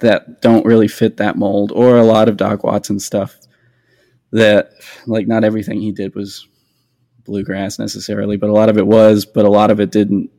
that 0.00 0.42
don't 0.42 0.66
really 0.66 0.88
fit 0.88 1.16
that 1.18 1.38
mold, 1.38 1.70
or 1.72 1.96
a 1.96 2.04
lot 2.04 2.28
of 2.28 2.36
Doc 2.36 2.64
Watson 2.64 2.98
stuff 2.98 3.38
that, 4.32 4.72
like, 5.06 5.26
not 5.26 5.44
everything 5.44 5.80
he 5.80 5.92
did 5.92 6.14
was 6.14 6.46
bluegrass 7.24 7.78
necessarily, 7.78 8.36
but 8.36 8.50
a 8.50 8.54
lot 8.54 8.68
of 8.68 8.78
it 8.78 8.86
was, 8.86 9.24
but 9.24 9.44
a 9.44 9.50
lot 9.50 9.70
of 9.70 9.80
it 9.80 9.90
didn't, 9.90 10.30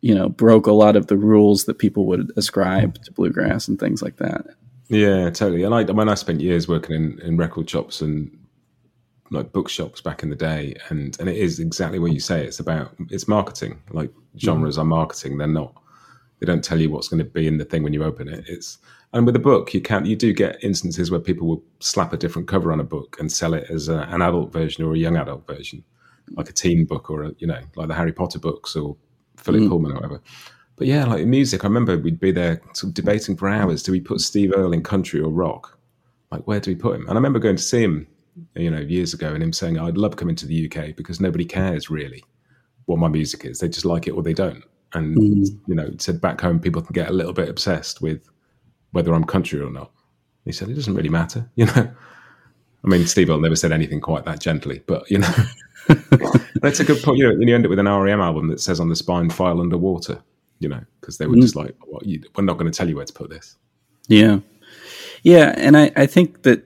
you 0.00 0.14
know, 0.14 0.28
broke 0.28 0.66
a 0.66 0.72
lot 0.72 0.96
of 0.96 1.06
the 1.06 1.16
rules 1.16 1.64
that 1.64 1.78
people 1.78 2.06
would 2.06 2.30
ascribe 2.36 3.02
to 3.04 3.12
bluegrass 3.12 3.68
and 3.68 3.78
things 3.78 4.02
like 4.02 4.16
that. 4.16 4.46
Yeah, 4.88 5.30
totally. 5.30 5.62
And 5.62 5.74
I, 5.74 5.80
I 5.80 5.92
mean, 5.92 6.08
I 6.08 6.14
spent 6.14 6.40
years 6.40 6.68
working 6.68 6.94
in, 6.94 7.20
in 7.20 7.36
record 7.36 7.68
shops 7.68 8.00
and 8.00 8.36
like 9.30 9.52
bookshops 9.52 10.00
back 10.00 10.22
in 10.22 10.30
the 10.30 10.36
day, 10.36 10.76
and 10.88 11.18
and 11.18 11.28
it 11.28 11.36
is 11.36 11.58
exactly 11.58 11.98
what 11.98 12.12
you 12.12 12.20
say. 12.20 12.44
It's 12.44 12.60
about 12.60 12.94
it's 13.08 13.26
marketing. 13.26 13.80
Like 13.90 14.10
genres 14.38 14.76
mm. 14.76 14.82
are 14.82 14.84
marketing. 14.84 15.38
They're 15.38 15.46
not. 15.46 15.74
They 16.38 16.46
don't 16.46 16.62
tell 16.64 16.80
you 16.80 16.90
what's 16.90 17.08
going 17.08 17.24
to 17.24 17.30
be 17.30 17.46
in 17.46 17.58
the 17.58 17.64
thing 17.64 17.82
when 17.82 17.92
you 17.92 18.04
open 18.04 18.28
it. 18.28 18.44
It's 18.48 18.78
and 19.12 19.26
with 19.26 19.36
a 19.36 19.40
book, 19.40 19.74
you 19.74 19.80
can 19.80 20.06
you 20.06 20.16
do 20.16 20.32
get 20.32 20.62
instances 20.62 21.10
where 21.10 21.20
people 21.20 21.46
will 21.46 21.64
slap 21.80 22.12
a 22.12 22.16
different 22.16 22.48
cover 22.48 22.72
on 22.72 22.80
a 22.80 22.84
book 22.84 23.16
and 23.18 23.30
sell 23.30 23.54
it 23.54 23.68
as 23.70 23.88
a, 23.88 24.00
an 24.10 24.22
adult 24.22 24.52
version 24.52 24.84
or 24.84 24.94
a 24.94 24.98
young 24.98 25.16
adult 25.16 25.46
version, 25.46 25.84
like 26.36 26.48
a 26.48 26.52
teen 26.52 26.84
book 26.84 27.10
or 27.10 27.24
a, 27.24 27.32
you 27.38 27.46
know 27.46 27.60
like 27.76 27.88
the 27.88 27.94
Harry 27.94 28.12
Potter 28.12 28.38
books 28.38 28.76
or 28.76 28.96
Philip 29.36 29.62
mm. 29.62 29.68
Pullman 29.68 29.92
or 29.92 29.96
whatever. 29.96 30.22
But 30.76 30.86
yeah, 30.86 31.04
like 31.04 31.26
music, 31.26 31.64
I 31.64 31.68
remember 31.68 31.98
we'd 31.98 32.20
be 32.20 32.32
there 32.32 32.60
sort 32.72 32.90
of 32.90 32.94
debating 32.94 33.36
for 33.36 33.48
hours. 33.48 33.82
Do 33.82 33.92
we 33.92 34.00
put 34.00 34.20
Steve 34.20 34.52
Earle 34.56 34.72
in 34.72 34.82
country 34.82 35.20
or 35.20 35.30
rock? 35.30 35.78
Like, 36.30 36.46
where 36.46 36.60
do 36.60 36.70
we 36.70 36.74
put 36.74 36.96
him? 36.96 37.02
And 37.02 37.10
I 37.10 37.14
remember 37.14 37.38
going 37.38 37.56
to 37.56 37.62
see 37.62 37.82
him, 37.82 38.06
you 38.54 38.70
know, 38.70 38.80
years 38.80 39.12
ago, 39.12 39.34
and 39.34 39.42
him 39.42 39.52
saying, 39.52 39.78
"I'd 39.78 39.98
love 39.98 40.16
coming 40.16 40.34
to 40.36 40.46
the 40.46 40.66
UK 40.66 40.96
because 40.96 41.20
nobody 41.20 41.44
cares 41.44 41.90
really 41.90 42.24
what 42.86 42.98
my 42.98 43.08
music 43.08 43.44
is. 43.44 43.58
They 43.58 43.68
just 43.68 43.84
like 43.84 44.08
it 44.08 44.12
or 44.12 44.22
they 44.22 44.32
don't." 44.32 44.64
And 44.94 45.16
mm. 45.16 45.60
you 45.66 45.74
know, 45.74 45.90
said 45.98 46.20
back 46.20 46.40
home, 46.40 46.58
people 46.58 46.82
can 46.82 46.94
get 46.94 47.10
a 47.10 47.12
little 47.12 47.32
bit 47.32 47.48
obsessed 47.48 48.00
with 48.00 48.28
whether 48.92 49.14
I'm 49.14 49.24
country 49.24 49.60
or 49.60 49.70
not. 49.70 49.90
He 50.44 50.52
said 50.52 50.68
it 50.68 50.74
doesn't 50.74 50.94
really 50.94 51.08
matter, 51.08 51.50
you 51.54 51.66
know. 51.66 51.90
I 52.84 52.88
mean, 52.88 53.06
Steve 53.06 53.30
Earle 53.30 53.40
never 53.40 53.54
said 53.54 53.70
anything 53.70 54.00
quite 54.00 54.24
that 54.24 54.40
gently, 54.40 54.82
but 54.86 55.08
you 55.10 55.18
know, 55.18 55.32
that's 56.60 56.80
a 56.80 56.84
good 56.84 57.02
point. 57.02 57.18
You 57.18 57.28
know, 57.28 57.38
then 57.38 57.48
you 57.48 57.54
end 57.54 57.66
up 57.66 57.70
with 57.70 57.78
an 57.78 57.88
REM 57.88 58.20
album 58.20 58.48
that 58.48 58.60
says 58.60 58.80
on 58.80 58.88
the 58.88 58.96
spine 58.96 59.30
"File 59.30 59.60
Underwater." 59.60 60.22
you 60.62 60.68
know, 60.68 60.80
because 61.00 61.18
they 61.18 61.26
were 61.26 61.36
just 61.36 61.54
mm. 61.54 61.64
like, 61.64 61.74
well, 61.86 62.00
you, 62.04 62.22
we're 62.36 62.44
not 62.44 62.56
going 62.56 62.70
to 62.70 62.76
tell 62.76 62.88
you 62.88 62.96
where 62.96 63.04
to 63.04 63.12
put 63.12 63.28
this. 63.28 63.56
Yeah. 64.06 64.38
Yeah. 65.24 65.52
And 65.56 65.76
I, 65.76 65.90
I 65.96 66.06
think 66.06 66.42
that 66.42 66.64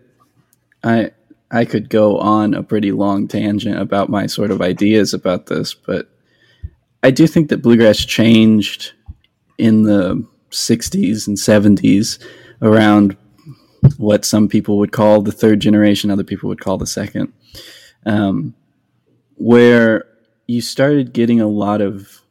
I, 0.85 1.13
I 1.51 1.65
could 1.65 1.89
go 1.89 2.19
on 2.19 2.53
a 2.53 2.63
pretty 2.63 2.93
long 2.93 3.27
tangent 3.27 3.79
about 3.79 4.11
my 4.11 4.27
sort 4.27 4.51
of 4.51 4.61
ideas 4.61 5.15
about 5.15 5.47
this, 5.47 5.73
but 5.73 6.11
I 7.03 7.11
do 7.11 7.27
think 7.27 7.49
that 7.49 7.63
bluegrass 7.63 8.05
changed 8.05 8.93
in 9.57 9.85
the 9.85 10.23
60s 10.51 11.27
and 11.27 11.39
70s 11.39 12.23
around 12.61 13.17
what 13.97 14.27
some 14.27 14.47
people 14.47 14.77
would 14.77 14.93
call 14.93 15.23
the 15.23 15.33
third 15.33 15.61
generation, 15.61 16.11
other 16.11 16.25
people 16.25 16.49
would 16.49 16.61
call 16.61 16.77
the 16.77 16.87
second, 16.87 17.33
um, 18.05 18.55
where 19.37 20.05
you 20.47 20.61
started 20.61 21.13
getting 21.13 21.41
a 21.41 21.47
lot 21.47 21.81
of 21.81 22.23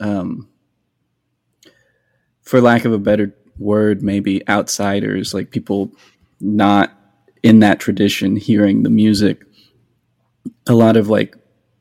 um, 0.00 0.48
for 2.42 2.60
lack 2.60 2.84
of 2.84 2.92
a 2.92 2.98
better 2.98 3.34
word, 3.58 4.02
maybe 4.02 4.46
outsiders, 4.48 5.32
like 5.32 5.50
people 5.50 5.92
not 6.40 6.92
in 7.42 7.60
that 7.60 7.80
tradition 7.80 8.36
hearing 8.36 8.82
the 8.82 8.90
music. 8.90 9.44
A 10.66 10.74
lot 10.74 10.96
of 10.96 11.08
like 11.08 11.36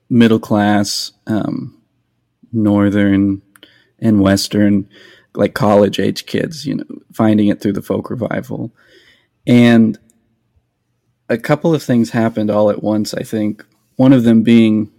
middle 0.09 0.39
class, 0.39 1.11
um, 1.27 1.81
northern 2.51 3.41
and 3.99 4.21
western 4.21 4.87
like 5.35 5.53
college 5.53 5.99
age 5.99 6.25
kids, 6.25 6.65
you 6.65 6.75
know, 6.75 6.83
finding 7.13 7.47
it 7.47 7.61
through 7.61 7.73
the 7.73 7.81
folk 7.81 8.09
revival. 8.09 8.71
And 9.47 9.97
a 11.29 11.37
couple 11.37 11.73
of 11.73 11.81
things 11.81 12.09
happened 12.09 12.51
all 12.51 12.69
at 12.69 12.83
once, 12.83 13.13
I 13.13 13.23
think. 13.23 13.65
One 14.01 14.13
of 14.13 14.23
them 14.23 14.41
being 14.41 14.91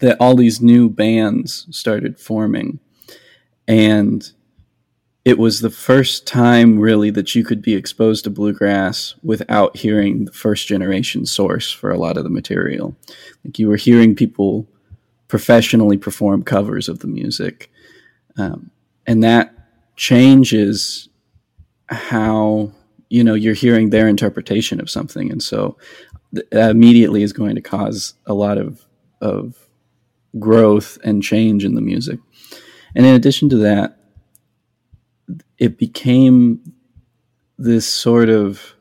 that 0.00 0.18
all 0.20 0.36
these 0.36 0.60
new 0.60 0.90
bands 0.90 1.66
started 1.70 2.20
forming. 2.20 2.80
And 3.66 4.30
it 5.24 5.38
was 5.38 5.60
the 5.62 5.70
first 5.70 6.26
time 6.26 6.78
really 6.78 7.08
that 7.08 7.34
you 7.34 7.42
could 7.42 7.62
be 7.62 7.74
exposed 7.74 8.24
to 8.24 8.30
bluegrass 8.30 9.14
without 9.22 9.74
hearing 9.74 10.26
the 10.26 10.32
first 10.32 10.68
generation 10.68 11.24
source 11.24 11.72
for 11.72 11.90
a 11.90 11.96
lot 11.96 12.18
of 12.18 12.24
the 12.24 12.28
material. 12.28 12.94
Like 13.42 13.58
you 13.58 13.70
were 13.70 13.76
hearing 13.76 14.14
people 14.14 14.68
professionally 15.28 15.96
perform 15.96 16.42
covers 16.42 16.90
of 16.90 16.98
the 16.98 17.06
music. 17.06 17.70
Um, 18.36 18.70
and 19.06 19.24
that 19.24 19.54
changes 19.96 21.08
how 21.86 22.70
you 23.08 23.24
know 23.24 23.34
you're 23.34 23.54
hearing 23.54 23.88
their 23.88 24.08
interpretation 24.08 24.78
of 24.78 24.90
something 24.90 25.32
and 25.32 25.42
so 25.42 25.78
Uh, 26.34 26.70
immediately 26.70 27.22
is 27.22 27.32
going 27.32 27.54
to 27.54 27.60
cause 27.60 28.14
a 28.26 28.34
lot 28.34 28.58
of 28.58 28.86
of 29.20 29.68
growth 30.38 30.98
and 31.04 31.22
change 31.22 31.64
in 31.64 31.74
the 31.74 31.80
music 31.80 32.18
and 32.94 33.04
in 33.04 33.14
addition 33.14 33.48
to 33.48 33.56
that 33.56 33.98
it 35.58 35.78
became 35.78 36.60
this 37.58 37.86
sort 37.86 38.28
of 38.28 38.74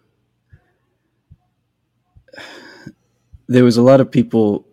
there 3.48 3.66
was 3.66 3.76
a 3.76 3.82
lot 3.82 4.00
of 4.00 4.10
people 4.10 4.66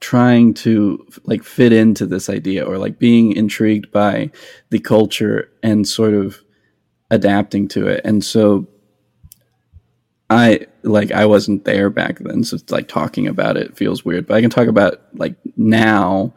trying 0.00 0.52
to 0.52 1.06
like 1.24 1.42
fit 1.42 1.72
into 1.72 2.04
this 2.04 2.28
idea 2.28 2.64
or 2.64 2.78
like 2.78 2.98
being 2.98 3.32
intrigued 3.32 3.90
by 3.90 4.30
the 4.70 4.78
culture 4.78 5.50
and 5.62 5.86
sort 5.88 6.14
of 6.14 6.42
adapting 7.10 7.68
to 7.68 7.86
it. 7.86 8.00
And 8.04 8.24
so 8.24 8.66
I 10.34 10.66
like 10.82 11.12
I 11.12 11.26
wasn't 11.26 11.64
there 11.64 11.90
back 11.90 12.18
then, 12.18 12.42
so 12.42 12.56
it's 12.56 12.72
like 12.72 12.88
talking 12.88 13.28
about 13.28 13.56
it 13.56 13.76
feels 13.76 14.04
weird. 14.04 14.26
But 14.26 14.34
I 14.34 14.40
can 14.40 14.50
talk 14.50 14.66
about 14.66 15.00
like 15.14 15.36
now 15.56 16.34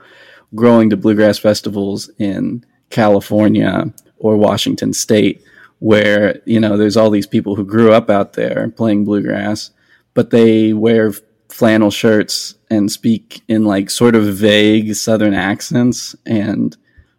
growing 0.54 0.92
to 0.92 0.98
bluegrass 0.98 1.40
festivals 1.40 2.10
in 2.20 2.64
California 2.92 3.92
or 4.18 4.38
Washington 4.38 4.94
State, 4.94 5.44
where 5.80 6.42
you 6.46 6.60
know 6.60 6.78
there's 6.78 6.96
all 6.96 7.10
these 7.10 7.26
people 7.26 7.56
who 7.56 7.66
grew 7.66 7.92
up 7.92 8.10
out 8.10 8.34
there 8.34 8.72
playing 8.78 9.04
bluegrass, 9.04 9.72
but 10.14 10.30
they 10.30 10.74
wear 10.74 11.12
flannel 11.50 11.90
shirts 11.90 12.54
and 12.70 12.92
speak 12.92 13.42
in 13.48 13.66
like 13.66 13.90
sort 13.90 14.16
of 14.16 14.26
vague 14.26 14.94
southern 14.94 15.34
accents 15.34 16.16
and 16.26 16.78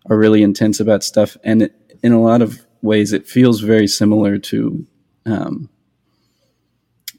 are 0.08 0.16
really 0.16 0.42
intense 0.42 0.80
about 0.80 1.02
stuff 1.02 1.36
and 1.42 1.62
it, 1.62 1.98
in 2.02 2.12
a 2.12 2.20
lot 2.20 2.42
of 2.42 2.64
ways 2.82 3.12
it 3.12 3.26
feels 3.26 3.60
very 3.60 3.86
similar 3.86 4.36
to 4.36 4.86
um, 5.24 5.68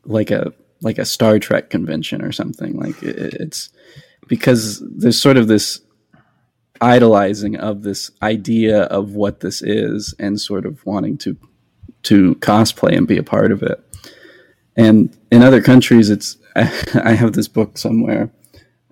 like 0.09 0.31
a 0.31 0.53
like 0.81 0.97
a 0.97 1.05
Star 1.05 1.39
Trek 1.39 1.69
convention 1.69 2.21
or 2.21 2.31
something. 2.31 2.77
Like 2.77 3.01
it, 3.03 3.33
it's 3.35 3.69
because 4.27 4.79
there's 4.79 5.21
sort 5.21 5.37
of 5.37 5.47
this 5.47 5.81
idolizing 6.81 7.57
of 7.57 7.83
this 7.83 8.09
idea 8.21 8.83
of 8.83 9.13
what 9.13 9.41
this 9.41 9.61
is 9.61 10.13
and 10.19 10.39
sort 10.39 10.65
of 10.65 10.85
wanting 10.85 11.17
to 11.19 11.37
to 12.03 12.35
cosplay 12.35 12.97
and 12.97 13.07
be 13.07 13.17
a 13.17 13.23
part 13.23 13.51
of 13.51 13.61
it. 13.61 13.83
And 14.77 15.15
in 15.31 15.41
other 15.43 15.61
countries 15.61 16.09
it's 16.09 16.37
I 16.55 17.13
have 17.13 17.33
this 17.33 17.47
book 17.47 17.77
somewhere 17.77 18.31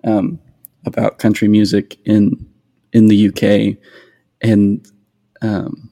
um, 0.04 0.38
about 0.84 1.18
country 1.18 1.48
music 1.48 1.98
in 2.04 2.46
in 2.92 3.08
the 3.08 3.28
UK, 3.28 3.76
and 4.40 4.86
um, 5.42 5.87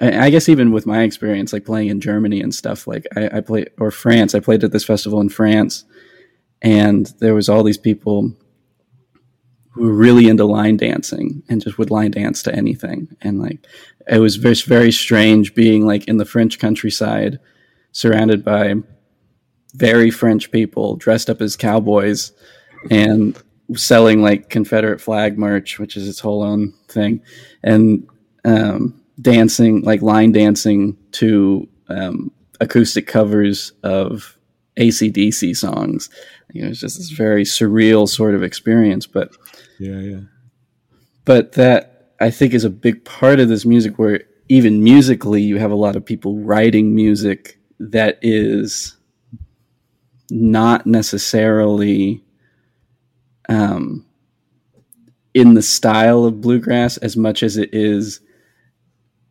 I, 0.00 0.30
guess 0.30 0.48
even 0.48 0.72
with 0.72 0.86
my 0.86 1.02
experience, 1.02 1.52
like 1.52 1.66
playing 1.66 1.88
in 1.88 2.00
Germany 2.00 2.40
and 2.40 2.54
stuff, 2.54 2.86
like 2.86 3.06
I, 3.16 3.38
I 3.38 3.40
play 3.40 3.66
or 3.78 3.90
France, 3.90 4.34
I 4.34 4.40
played 4.40 4.64
at 4.64 4.72
this 4.72 4.84
festival 4.84 5.20
in 5.20 5.28
France, 5.28 5.84
and 6.62 7.12
there 7.18 7.34
was 7.34 7.48
all 7.48 7.62
these 7.62 7.78
people 7.78 8.32
who 9.72 9.82
were 9.82 9.92
really 9.92 10.28
into 10.28 10.44
line 10.44 10.78
dancing 10.78 11.42
and 11.48 11.62
just 11.62 11.78
would 11.78 11.90
line 11.90 12.12
dance 12.12 12.42
to 12.44 12.54
anything, 12.54 13.14
and 13.20 13.40
like 13.40 13.66
it 14.08 14.18
was 14.18 14.36
very 14.36 14.54
very 14.54 14.90
strange 14.90 15.54
being 15.54 15.86
like 15.86 16.08
in 16.08 16.16
the 16.16 16.24
French 16.24 16.58
countryside, 16.58 17.38
surrounded 17.92 18.42
by 18.42 18.74
very 19.74 20.10
French 20.10 20.50
people 20.50 20.96
dressed 20.96 21.28
up 21.28 21.42
as 21.42 21.56
cowboys 21.56 22.32
and 22.90 23.40
selling 23.76 24.22
like 24.22 24.48
Confederate 24.48 25.00
flag 25.00 25.38
merch, 25.38 25.78
which 25.78 25.96
is 25.96 26.08
its 26.08 26.20
whole 26.20 26.42
own 26.42 26.72
thing, 26.88 27.20
and 27.62 28.08
um, 28.46 28.99
dancing 29.20 29.82
like 29.82 30.02
line 30.02 30.32
dancing 30.32 30.96
to 31.12 31.68
um, 31.88 32.30
acoustic 32.60 33.06
covers 33.06 33.72
of 33.82 34.36
ACDC 34.76 35.56
songs. 35.56 36.08
You 36.52 36.62
know, 36.62 36.68
it's 36.68 36.80
just 36.80 36.98
this 36.98 37.10
very 37.10 37.44
surreal 37.44 38.08
sort 38.08 38.34
of 38.34 38.42
experience. 38.42 39.06
But 39.06 39.36
yeah, 39.78 39.98
yeah. 39.98 40.20
But 41.24 41.52
that 41.52 42.14
I 42.20 42.30
think 42.30 42.54
is 42.54 42.64
a 42.64 42.70
big 42.70 43.04
part 43.04 43.40
of 43.40 43.48
this 43.48 43.64
music, 43.64 43.98
where 43.98 44.22
even 44.48 44.82
musically, 44.82 45.42
you 45.42 45.58
have 45.58 45.70
a 45.70 45.76
lot 45.76 45.96
of 45.96 46.04
people 46.04 46.38
writing 46.40 46.94
music 46.94 47.58
that 47.78 48.18
is 48.20 48.96
not 50.30 50.86
necessarily 50.86 52.22
um, 53.48 54.04
in 55.34 55.54
the 55.54 55.62
style 55.62 56.24
of 56.24 56.40
bluegrass 56.40 56.96
as 56.98 57.16
much 57.16 57.42
as 57.42 57.56
it 57.56 57.70
is 57.72 58.20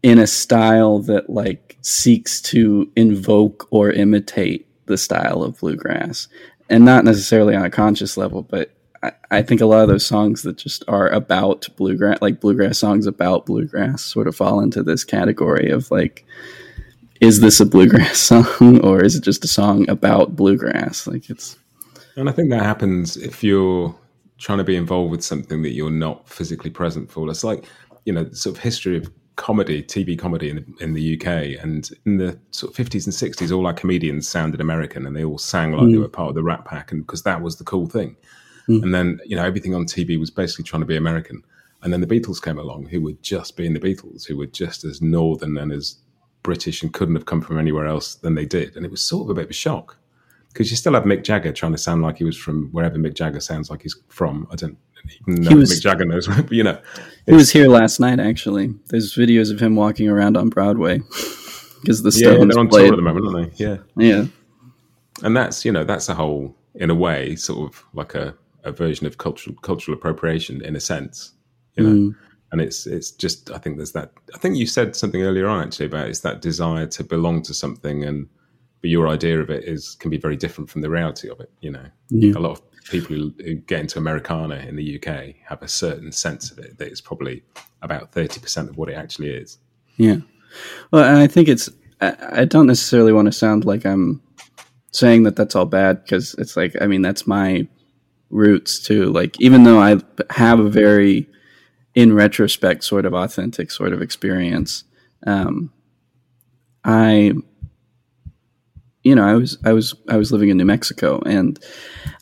in 0.03 0.19
a 0.19 0.27
style 0.27 0.99
that 0.99 1.29
like 1.29 1.77
seeks 1.81 2.41
to 2.41 2.91
invoke 2.95 3.67
or 3.71 3.91
imitate 3.91 4.67
the 4.85 4.97
style 4.97 5.43
of 5.43 5.59
bluegrass 5.59 6.27
and 6.69 6.85
not 6.85 7.05
necessarily 7.05 7.55
on 7.55 7.65
a 7.65 7.69
conscious 7.69 8.17
level 8.17 8.41
but 8.41 8.71
I, 9.03 9.11
I 9.31 9.41
think 9.41 9.61
a 9.61 9.65
lot 9.65 9.83
of 9.83 9.89
those 9.89 10.05
songs 10.05 10.41
that 10.43 10.57
just 10.57 10.83
are 10.87 11.09
about 11.09 11.67
bluegrass 11.75 12.21
like 12.21 12.39
bluegrass 12.39 12.79
songs 12.79 13.05
about 13.05 13.45
bluegrass 13.45 14.03
sort 14.03 14.27
of 14.27 14.35
fall 14.35 14.59
into 14.61 14.83
this 14.83 15.03
category 15.03 15.69
of 15.69 15.91
like 15.91 16.25
is 17.21 17.41
this 17.41 17.59
a 17.59 17.65
bluegrass 17.65 18.17
song 18.17 18.79
or 18.83 19.03
is 19.03 19.15
it 19.15 19.23
just 19.23 19.43
a 19.43 19.47
song 19.47 19.89
about 19.89 20.35
bluegrass? 20.35 21.07
Like 21.07 21.29
it's. 21.29 21.57
And 22.15 22.29
I 22.29 22.31
think 22.31 22.49
that 22.49 22.63
happens 22.63 23.17
if 23.17 23.43
you're 23.43 23.95
trying 24.37 24.57
to 24.57 24.63
be 24.63 24.75
involved 24.75 25.11
with 25.11 25.23
something 25.23 25.61
that 25.63 25.71
you're 25.71 25.91
not 25.91 26.27
physically 26.27 26.69
present 26.69 27.11
for. 27.11 27.29
It's 27.29 27.43
like, 27.43 27.65
you 28.05 28.13
know, 28.13 28.29
sort 28.31 28.57
of 28.57 28.63
history 28.63 28.97
of 28.97 29.09
comedy, 29.39 29.81
TV 29.81 30.19
comedy 30.19 30.49
in 30.49 30.57
the, 30.57 30.83
in 30.83 30.93
the 30.93 31.15
UK. 31.15 31.63
And 31.63 31.89
in 32.05 32.17
the 32.17 32.37
sort 32.51 32.77
of 32.77 32.85
50s 32.85 33.05
and 33.05 33.33
60s, 33.33 33.55
all 33.55 33.65
our 33.65 33.73
comedians 33.73 34.27
sounded 34.27 34.59
American 34.59 35.05
and 35.05 35.15
they 35.15 35.23
all 35.23 35.37
sang 35.37 35.71
like 35.71 35.83
mm. 35.83 35.93
they 35.93 35.97
were 35.97 36.09
part 36.09 36.29
of 36.29 36.35
the 36.35 36.43
Rat 36.43 36.65
Pack 36.65 36.91
and 36.91 37.07
because 37.07 37.23
that 37.23 37.41
was 37.41 37.55
the 37.55 37.63
cool 37.63 37.87
thing. 37.87 38.17
Mm. 38.67 38.83
And 38.83 38.93
then, 38.93 39.19
you 39.25 39.37
know, 39.37 39.45
everything 39.45 39.73
on 39.73 39.85
TV 39.85 40.19
was 40.19 40.29
basically 40.29 40.65
trying 40.65 40.81
to 40.81 40.85
be 40.85 40.97
American. 40.97 41.41
And 41.81 41.93
then 41.93 42.01
the 42.01 42.07
Beatles 42.07 42.41
came 42.41 42.59
along, 42.59 42.87
who 42.87 43.01
were 43.01 43.13
just 43.21 43.55
being 43.55 43.73
the 43.73 43.79
Beatles, 43.79 44.27
who 44.27 44.35
were 44.35 44.45
just 44.45 44.83
as 44.83 45.01
northern 45.01 45.57
and 45.57 45.71
as 45.71 45.95
British 46.43 46.83
and 46.83 46.93
couldn't 46.93 47.15
have 47.15 47.25
come 47.25 47.41
from 47.41 47.57
anywhere 47.57 47.87
else 47.87 48.15
than 48.15 48.35
they 48.35 48.45
did. 48.45 48.75
And 48.75 48.85
it 48.85 48.91
was 48.91 49.01
sort 49.01 49.25
of 49.25 49.29
a 49.29 49.33
bit 49.35 49.45
of 49.45 49.51
a 49.51 49.53
shock 49.53 49.97
because 50.49 50.71
you 50.71 50.77
still 50.77 50.93
have 50.93 51.03
Mick 51.03 51.23
Jagger 51.23 51.51
trying 51.51 51.71
to 51.71 51.77
sound 51.77 52.01
like 52.01 52.17
he 52.17 52.23
was 52.23 52.37
from 52.37 52.69
wherever 52.71 52.97
Mick 52.97 53.13
Jagger 53.13 53.39
sounds 53.39 53.69
like 53.69 53.83
he's 53.83 53.95
from. 54.07 54.47
I 54.51 54.55
don't 54.55 54.77
even 55.27 55.43
know 55.43 55.55
was, 55.55 55.71
Mick 55.71 55.81
Jagger 55.81 56.05
knows, 56.05 56.27
but 56.27 56.51
you 56.51 56.63
know. 56.63 56.79
He 57.25 57.33
was 57.33 57.51
here 57.51 57.67
last 57.67 57.99
night, 57.99 58.19
actually. 58.19 58.73
There's 58.87 59.15
videos 59.15 59.51
of 59.51 59.59
him 59.59 59.75
walking 59.75 60.09
around 60.09 60.37
on 60.37 60.49
Broadway 60.49 60.99
because 61.81 62.03
the 62.03 62.11
Stones 62.11 62.39
yeah, 62.39 62.45
they're 62.45 62.59
on 62.59 62.67
played. 62.67 62.85
tour 62.85 62.93
at 62.93 62.95
the 62.95 63.01
moment, 63.01 63.35
aren't 63.35 63.57
they? 63.57 63.65
Yeah. 63.65 63.77
Yeah. 63.95 64.25
And 65.23 65.35
that's, 65.35 65.65
you 65.65 65.71
know, 65.71 65.83
that's 65.83 66.09
a 66.09 66.15
whole, 66.15 66.55
in 66.75 66.89
a 66.89 66.95
way, 66.95 67.35
sort 67.35 67.69
of 67.69 67.83
like 67.93 68.15
a, 68.15 68.35
a 68.63 68.71
version 68.71 69.05
of 69.05 69.17
cultural 69.17 69.55
cultural 69.61 69.97
appropriation 69.97 70.63
in 70.63 70.75
a 70.75 70.79
sense. 70.79 71.33
You 71.75 71.83
know, 71.83 72.11
mm 72.11 72.15
and 72.51 72.61
it's 72.61 72.87
it's 72.87 73.11
just 73.11 73.51
I 73.51 73.57
think 73.57 73.77
there's 73.77 73.91
that 73.93 74.11
I 74.33 74.37
think 74.37 74.57
you 74.57 74.65
said 74.65 74.95
something 74.95 75.21
earlier 75.21 75.47
on 75.47 75.63
actually 75.63 75.85
about 75.85 76.07
it's 76.07 76.21
that 76.21 76.41
desire 76.41 76.87
to 76.87 77.03
belong 77.03 77.41
to 77.43 77.53
something 77.53 78.03
and 78.03 78.27
but 78.81 78.89
your 78.89 79.07
idea 79.07 79.39
of 79.39 79.49
it 79.49 79.63
is 79.63 79.95
can 79.95 80.09
be 80.09 80.17
very 80.17 80.35
different 80.35 80.69
from 80.69 80.81
the 80.81 80.89
reality 80.89 81.29
of 81.29 81.39
it 81.39 81.51
you 81.61 81.71
know 81.71 81.85
yeah. 82.09 82.33
a 82.35 82.39
lot 82.39 82.51
of 82.51 82.61
people 82.85 83.15
who, 83.15 83.53
get 83.53 83.81
into 83.81 83.99
Americana 83.99 84.55
in 84.67 84.75
the 84.75 84.95
UK 84.97 85.35
have 85.47 85.61
a 85.61 85.67
certain 85.67 86.11
sense 86.11 86.49
of 86.49 86.57
it 86.57 86.77
that 86.79 86.87
it's 86.87 87.01
probably 87.01 87.43
about 87.83 88.11
30% 88.11 88.69
of 88.69 88.77
what 88.77 88.89
it 88.89 88.93
actually 88.93 89.29
is 89.29 89.57
yeah 89.97 90.17
well 90.91 91.03
and 91.03 91.17
I 91.17 91.27
think 91.27 91.47
it's 91.47 91.69
I, 92.01 92.41
I 92.41 92.45
don't 92.45 92.67
necessarily 92.67 93.13
want 93.13 93.27
to 93.27 93.31
sound 93.31 93.65
like 93.65 93.85
I'm 93.85 94.21
saying 94.91 95.23
that 95.23 95.35
that's 95.35 95.55
all 95.55 95.65
bad 95.65 96.03
because 96.03 96.33
it's 96.35 96.57
like 96.57 96.75
I 96.81 96.87
mean 96.87 97.01
that's 97.01 97.27
my 97.27 97.67
roots 98.31 98.79
too 98.79 99.11
like 99.11 99.39
even 99.39 99.63
though 99.63 99.79
I 99.79 99.97
have 100.29 100.59
a 100.59 100.69
very 100.69 101.27
in 101.95 102.13
retrospect 102.13 102.83
sort 102.83 103.05
of 103.05 103.13
authentic 103.13 103.71
sort 103.71 103.93
of 103.93 104.01
experience. 104.01 104.83
Um, 105.25 105.71
I 106.83 107.33
you 109.03 109.15
know, 109.15 109.25
I 109.25 109.33
was 109.33 109.57
I 109.63 109.73
was 109.73 109.95
I 110.07 110.17
was 110.17 110.31
living 110.31 110.49
in 110.49 110.57
New 110.57 110.65
Mexico 110.65 111.21
and 111.25 111.59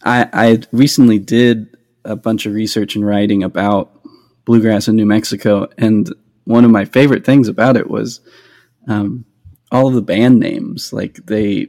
I 0.03 0.29
I 0.33 0.59
recently 0.71 1.19
did 1.19 1.75
a 2.05 2.15
bunch 2.15 2.45
of 2.45 2.53
research 2.53 2.95
and 2.95 3.05
writing 3.05 3.43
about 3.43 3.91
bluegrass 4.45 4.87
in 4.87 4.95
New 4.95 5.05
Mexico, 5.05 5.67
and 5.77 6.13
one 6.45 6.63
of 6.63 6.71
my 6.71 6.85
favorite 6.85 7.25
things 7.25 7.47
about 7.47 7.75
it 7.75 7.89
was 7.89 8.21
um, 8.87 9.25
all 9.71 9.87
of 9.87 9.93
the 9.93 10.01
band 10.01 10.39
names. 10.39 10.93
Like 10.93 11.25
they 11.25 11.67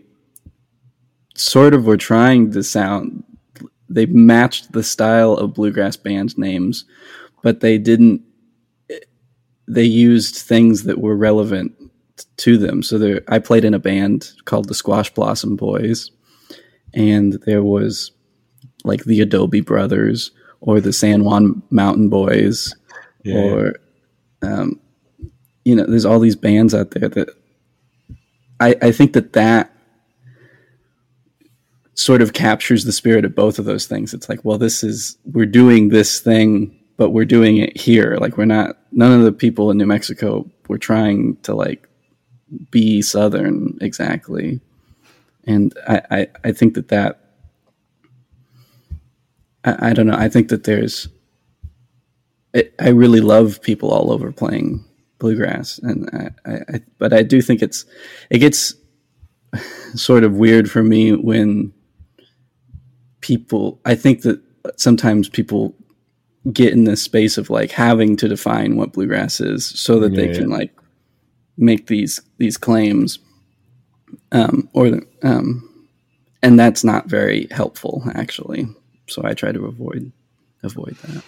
sort 1.34 1.74
of 1.74 1.84
were 1.84 1.96
trying 1.96 2.52
to 2.52 2.62
sound, 2.62 3.24
they 3.88 4.06
matched 4.06 4.72
the 4.72 4.84
style 4.84 5.32
of 5.32 5.54
bluegrass 5.54 5.96
band 5.96 6.38
names, 6.38 6.84
but 7.42 7.60
they 7.60 7.78
didn't. 7.78 8.22
They 9.70 9.84
used 9.84 10.36
things 10.36 10.84
that 10.84 10.98
were 10.98 11.14
relevant 11.14 11.77
to 12.38 12.58
them. 12.58 12.82
So 12.82 12.98
there, 12.98 13.22
I 13.28 13.38
played 13.38 13.64
in 13.64 13.74
a 13.74 13.78
band 13.78 14.30
called 14.44 14.68
the 14.68 14.74
Squash 14.74 15.12
Blossom 15.12 15.56
Boys, 15.56 16.10
and 16.94 17.34
there 17.46 17.62
was 17.62 18.12
like 18.84 19.04
the 19.04 19.20
Adobe 19.20 19.60
Brothers 19.60 20.30
or 20.60 20.80
the 20.80 20.92
San 20.92 21.24
Juan 21.24 21.62
Mountain 21.70 22.08
Boys, 22.08 22.74
yeah. 23.24 23.36
or 23.36 23.74
um, 24.42 24.80
you 25.64 25.74
know, 25.74 25.84
there's 25.84 26.04
all 26.04 26.20
these 26.20 26.36
bands 26.36 26.74
out 26.74 26.92
there 26.92 27.08
that 27.08 27.28
I, 28.60 28.76
I 28.82 28.92
think 28.92 29.12
that 29.12 29.32
that 29.34 29.72
sort 31.94 32.22
of 32.22 32.32
captures 32.32 32.84
the 32.84 32.92
spirit 32.92 33.24
of 33.24 33.34
both 33.34 33.58
of 33.58 33.64
those 33.64 33.86
things. 33.86 34.14
It's 34.14 34.28
like, 34.28 34.44
well, 34.44 34.58
this 34.58 34.84
is 34.84 35.18
we're 35.24 35.46
doing 35.46 35.88
this 35.88 36.20
thing, 36.20 36.78
but 36.96 37.10
we're 37.10 37.24
doing 37.24 37.56
it 37.56 37.76
here. 37.76 38.16
Like 38.20 38.36
we're 38.36 38.44
not. 38.44 38.78
None 38.92 39.12
of 39.12 39.24
the 39.24 39.32
people 39.32 39.70
in 39.70 39.78
New 39.78 39.86
Mexico 39.86 40.48
were 40.68 40.78
trying 40.78 41.36
to 41.42 41.54
like 41.54 41.87
be 42.70 43.02
Southern 43.02 43.76
exactly, 43.80 44.60
and 45.44 45.74
I 45.86 46.02
I, 46.10 46.26
I 46.44 46.52
think 46.52 46.74
that 46.74 46.88
that 46.88 47.28
I, 49.64 49.90
I 49.90 49.92
don't 49.92 50.06
know. 50.06 50.16
I 50.16 50.28
think 50.28 50.48
that 50.48 50.64
there's. 50.64 51.08
It, 52.54 52.74
I 52.78 52.88
really 52.88 53.20
love 53.20 53.60
people 53.60 53.90
all 53.90 54.10
over 54.10 54.32
playing 54.32 54.84
bluegrass, 55.18 55.78
and 55.78 56.08
I, 56.46 56.50
I, 56.50 56.80
but 56.98 57.12
I 57.12 57.22
do 57.22 57.42
think 57.42 57.62
it's 57.62 57.84
it 58.30 58.38
gets 58.38 58.74
sort 59.94 60.24
of 60.24 60.36
weird 60.36 60.70
for 60.70 60.82
me 60.82 61.12
when 61.12 61.72
people. 63.20 63.80
I 63.84 63.94
think 63.94 64.22
that 64.22 64.40
sometimes 64.76 65.28
people 65.28 65.74
get 66.52 66.72
in 66.72 66.84
this 66.84 67.02
space 67.02 67.36
of 67.36 67.50
like 67.50 67.70
having 67.70 68.16
to 68.16 68.28
define 68.28 68.76
what 68.76 68.92
bluegrass 68.92 69.40
is 69.40 69.66
so 69.66 70.00
that 70.00 70.12
yeah, 70.12 70.26
they 70.26 70.32
can 70.32 70.48
like 70.48 70.74
make 71.58 71.86
these 71.88 72.20
these 72.38 72.56
claims 72.56 73.18
um, 74.32 74.68
or 74.72 75.00
um, 75.22 75.64
and 76.42 76.58
that's 76.58 76.84
not 76.84 77.06
very 77.06 77.46
helpful 77.50 78.02
actually 78.14 78.66
so 79.06 79.22
I 79.24 79.34
try 79.34 79.52
to 79.52 79.66
avoid 79.66 80.12
avoid 80.62 80.96
that. 81.02 81.24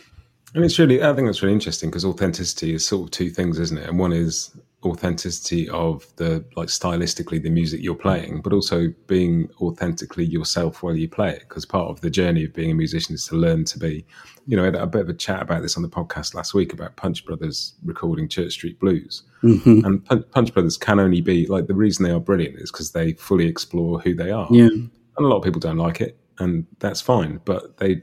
And 0.54 0.64
it's 0.64 0.78
really, 0.78 1.02
I 1.02 1.14
think 1.14 1.28
that's 1.28 1.42
really 1.42 1.54
interesting 1.54 1.90
because 1.90 2.04
authenticity 2.04 2.74
is 2.74 2.84
sort 2.84 3.04
of 3.04 3.10
two 3.12 3.30
things, 3.30 3.58
isn't 3.58 3.78
it? 3.78 3.88
And 3.88 3.98
one 3.98 4.12
is 4.12 4.50
authenticity 4.84 5.68
of 5.68 6.06
the 6.16 6.44
like 6.56 6.68
stylistically 6.68 7.42
the 7.42 7.50
music 7.50 7.82
you're 7.82 7.94
playing, 7.94 8.40
but 8.40 8.52
also 8.52 8.88
being 9.06 9.48
authentically 9.60 10.24
yourself 10.24 10.82
while 10.82 10.96
you 10.96 11.08
play 11.08 11.30
it. 11.30 11.40
Because 11.40 11.64
part 11.64 11.88
of 11.88 12.00
the 12.00 12.10
journey 12.10 12.44
of 12.44 12.54
being 12.54 12.70
a 12.70 12.74
musician 12.74 13.14
is 13.14 13.26
to 13.26 13.36
learn 13.36 13.64
to 13.64 13.78
be. 13.78 14.04
You 14.46 14.56
know, 14.56 14.62
I 14.62 14.66
had 14.66 14.74
a 14.74 14.86
bit 14.86 15.02
of 15.02 15.08
a 15.08 15.14
chat 15.14 15.42
about 15.42 15.62
this 15.62 15.76
on 15.76 15.82
the 15.82 15.88
podcast 15.88 16.34
last 16.34 16.54
week 16.54 16.72
about 16.72 16.96
Punch 16.96 17.24
Brothers 17.24 17.74
recording 17.84 18.26
Church 18.26 18.54
Street 18.54 18.80
Blues, 18.80 19.22
mm-hmm. 19.42 19.84
and 19.84 20.30
Punch 20.32 20.52
Brothers 20.52 20.76
can 20.76 20.98
only 20.98 21.20
be 21.20 21.46
like 21.46 21.66
the 21.66 21.74
reason 21.74 22.04
they 22.04 22.10
are 22.10 22.18
brilliant 22.18 22.56
is 22.56 22.72
because 22.72 22.92
they 22.92 23.12
fully 23.12 23.46
explore 23.46 24.00
who 24.00 24.14
they 24.14 24.30
are. 24.30 24.48
Yeah, 24.50 24.64
and 24.64 24.90
a 25.18 25.22
lot 25.22 25.36
of 25.36 25.44
people 25.44 25.60
don't 25.60 25.76
like 25.76 26.00
it 26.00 26.16
and 26.40 26.66
that's 26.80 27.00
fine. 27.00 27.40
But 27.44 27.76
they 27.76 28.02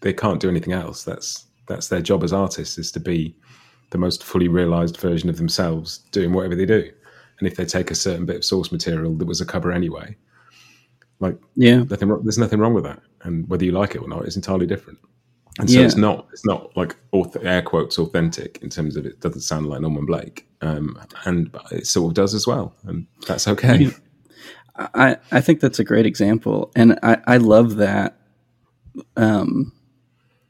they 0.00 0.12
can't 0.12 0.40
do 0.40 0.48
anything 0.48 0.74
else. 0.74 1.04
That's 1.04 1.46
that's 1.66 1.88
their 1.88 2.02
job 2.02 2.22
as 2.22 2.32
artists 2.32 2.76
is 2.76 2.92
to 2.92 3.00
be 3.00 3.34
the 3.90 3.98
most 3.98 4.24
fully 4.24 4.48
realized 4.48 4.96
version 4.96 5.28
of 5.28 5.36
themselves, 5.36 5.98
doing 6.12 6.32
whatever 6.32 6.54
they 6.54 6.66
do. 6.66 6.90
And 7.38 7.48
if 7.48 7.56
they 7.56 7.64
take 7.64 7.90
a 7.90 7.94
certain 7.94 8.26
bit 8.26 8.36
of 8.36 8.44
source 8.44 8.70
material 8.70 9.14
that 9.14 9.26
was 9.26 9.40
a 9.40 9.46
cover 9.46 9.72
anyway, 9.72 10.16
like 11.18 11.36
yeah, 11.56 11.84
nothing, 11.84 12.08
there's 12.22 12.38
nothing 12.38 12.60
wrong 12.60 12.74
with 12.74 12.84
that. 12.84 13.00
And 13.22 13.48
whether 13.48 13.64
you 13.64 13.72
like 13.72 13.94
it 13.94 14.02
or 14.02 14.08
not 14.08 14.26
is 14.26 14.36
entirely 14.36 14.66
different. 14.66 14.98
And 15.58 15.68
so 15.68 15.80
yeah. 15.80 15.84
it's 15.84 15.96
not 15.96 16.26
it's 16.32 16.46
not 16.46 16.74
like 16.76 16.96
air 17.42 17.60
quotes 17.60 17.98
authentic 17.98 18.58
in 18.62 18.70
terms 18.70 18.96
of 18.96 19.04
it 19.04 19.20
doesn't 19.20 19.40
sound 19.40 19.66
like 19.66 19.80
Norman 19.80 20.06
Blake, 20.06 20.46
um, 20.62 20.98
and 21.24 21.54
it 21.72 21.86
sort 21.86 22.10
of 22.10 22.14
does 22.14 22.34
as 22.34 22.46
well, 22.46 22.74
and 22.84 23.06
that's 23.26 23.48
okay. 23.48 23.90
I, 24.76 25.16
I 25.32 25.40
think 25.40 25.60
that's 25.60 25.78
a 25.78 25.84
great 25.84 26.06
example. 26.06 26.70
And 26.74 26.98
I, 27.02 27.18
I 27.26 27.36
love 27.36 27.76
that 27.76 28.16
um, 29.16 29.72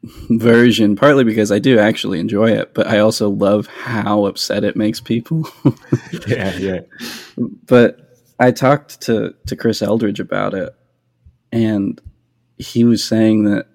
version, 0.03 0.97
partly 0.97 1.25
because 1.25 1.53
I 1.53 1.59
do 1.59 1.79
actually 1.79 2.21
enjoy 2.21 2.51
it, 2.51 2.75
but 2.75 2.87
I 2.87 3.01
also 3.01 3.29
love 3.29 3.67
how 3.67 4.25
upset 4.25 4.65
it 4.65 4.77
makes 4.77 5.01
people. 5.01 5.49
yeah, 6.27 6.57
yeah. 6.57 6.81
But 7.37 8.17
I 8.39 8.51
talked 8.51 9.03
to, 9.03 9.35
to 9.47 9.57
Chris 9.57 9.83
Eldridge 9.83 10.21
about 10.21 10.55
it, 10.55 10.75
and 11.53 12.01
he 12.57 12.85
was 12.85 13.05
saying 13.05 13.45
that 13.45 13.67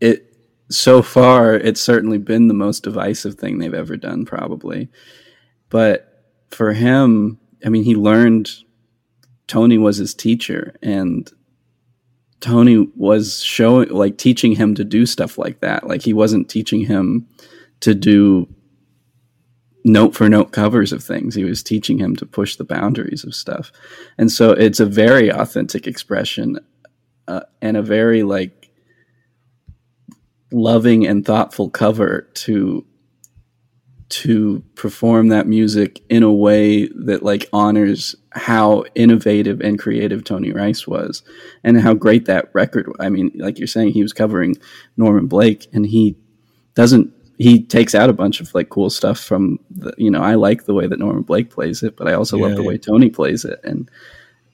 it 0.00 0.26
so 0.70 1.02
far 1.02 1.54
it's 1.54 1.80
certainly 1.80 2.18
been 2.18 2.48
the 2.48 2.54
most 2.54 2.82
divisive 2.82 3.34
thing 3.34 3.58
they've 3.58 3.74
ever 3.74 3.96
done, 3.96 4.24
probably. 4.24 4.88
But 5.68 6.26
for 6.50 6.72
him, 6.72 7.38
I 7.64 7.68
mean, 7.68 7.84
he 7.84 7.94
learned 7.94 8.50
Tony 9.46 9.78
was 9.78 9.96
his 9.96 10.14
teacher 10.14 10.74
and 10.82 11.30
Tony 12.42 12.88
was 12.96 13.40
showing 13.42 13.88
like 13.88 14.18
teaching 14.18 14.56
him 14.56 14.74
to 14.74 14.84
do 14.84 15.06
stuff 15.06 15.38
like 15.38 15.60
that. 15.60 15.86
Like 15.86 16.02
he 16.02 16.12
wasn't 16.12 16.50
teaching 16.50 16.84
him 16.84 17.28
to 17.80 17.94
do 17.94 18.52
note 19.84 20.14
for 20.14 20.28
note 20.28 20.52
covers 20.52 20.92
of 20.92 21.02
things. 21.02 21.36
He 21.36 21.44
was 21.44 21.62
teaching 21.62 21.98
him 21.98 22.16
to 22.16 22.26
push 22.26 22.56
the 22.56 22.64
boundaries 22.64 23.24
of 23.24 23.34
stuff. 23.34 23.70
And 24.18 24.30
so 24.30 24.50
it's 24.50 24.80
a 24.80 24.86
very 24.86 25.30
authentic 25.30 25.86
expression 25.86 26.58
uh, 27.28 27.42
and 27.60 27.76
a 27.76 27.82
very 27.82 28.24
like 28.24 28.70
loving 30.50 31.06
and 31.06 31.24
thoughtful 31.24 31.70
cover 31.70 32.28
to 32.34 32.84
to 34.12 34.62
perform 34.74 35.28
that 35.28 35.46
music 35.46 36.02
in 36.10 36.22
a 36.22 36.30
way 36.30 36.86
that 36.88 37.22
like 37.22 37.48
honors 37.50 38.14
how 38.32 38.84
innovative 38.94 39.58
and 39.62 39.78
creative 39.78 40.22
Tony 40.22 40.52
Rice 40.52 40.86
was 40.86 41.22
and 41.64 41.80
how 41.80 41.94
great 41.94 42.26
that 42.26 42.50
record 42.52 42.92
I 43.00 43.08
mean 43.08 43.32
like 43.36 43.58
you're 43.58 43.66
saying 43.66 43.92
he 43.92 44.02
was 44.02 44.12
covering 44.12 44.56
Norman 44.98 45.28
Blake 45.28 45.66
and 45.72 45.86
he 45.86 46.14
doesn't 46.74 47.10
he 47.38 47.62
takes 47.62 47.94
out 47.94 48.10
a 48.10 48.12
bunch 48.12 48.42
of 48.42 48.54
like 48.54 48.68
cool 48.68 48.90
stuff 48.90 49.18
from 49.18 49.58
the 49.70 49.94
you 49.96 50.10
know 50.10 50.20
I 50.20 50.34
like 50.34 50.66
the 50.66 50.74
way 50.74 50.86
that 50.86 50.98
Norman 50.98 51.22
Blake 51.22 51.48
plays 51.48 51.82
it 51.82 51.96
but 51.96 52.06
I 52.06 52.12
also 52.12 52.36
yeah, 52.36 52.48
love 52.48 52.56
the 52.56 52.62
yeah. 52.64 52.68
way 52.68 52.76
Tony 52.76 53.08
plays 53.08 53.46
it 53.46 53.60
and 53.64 53.90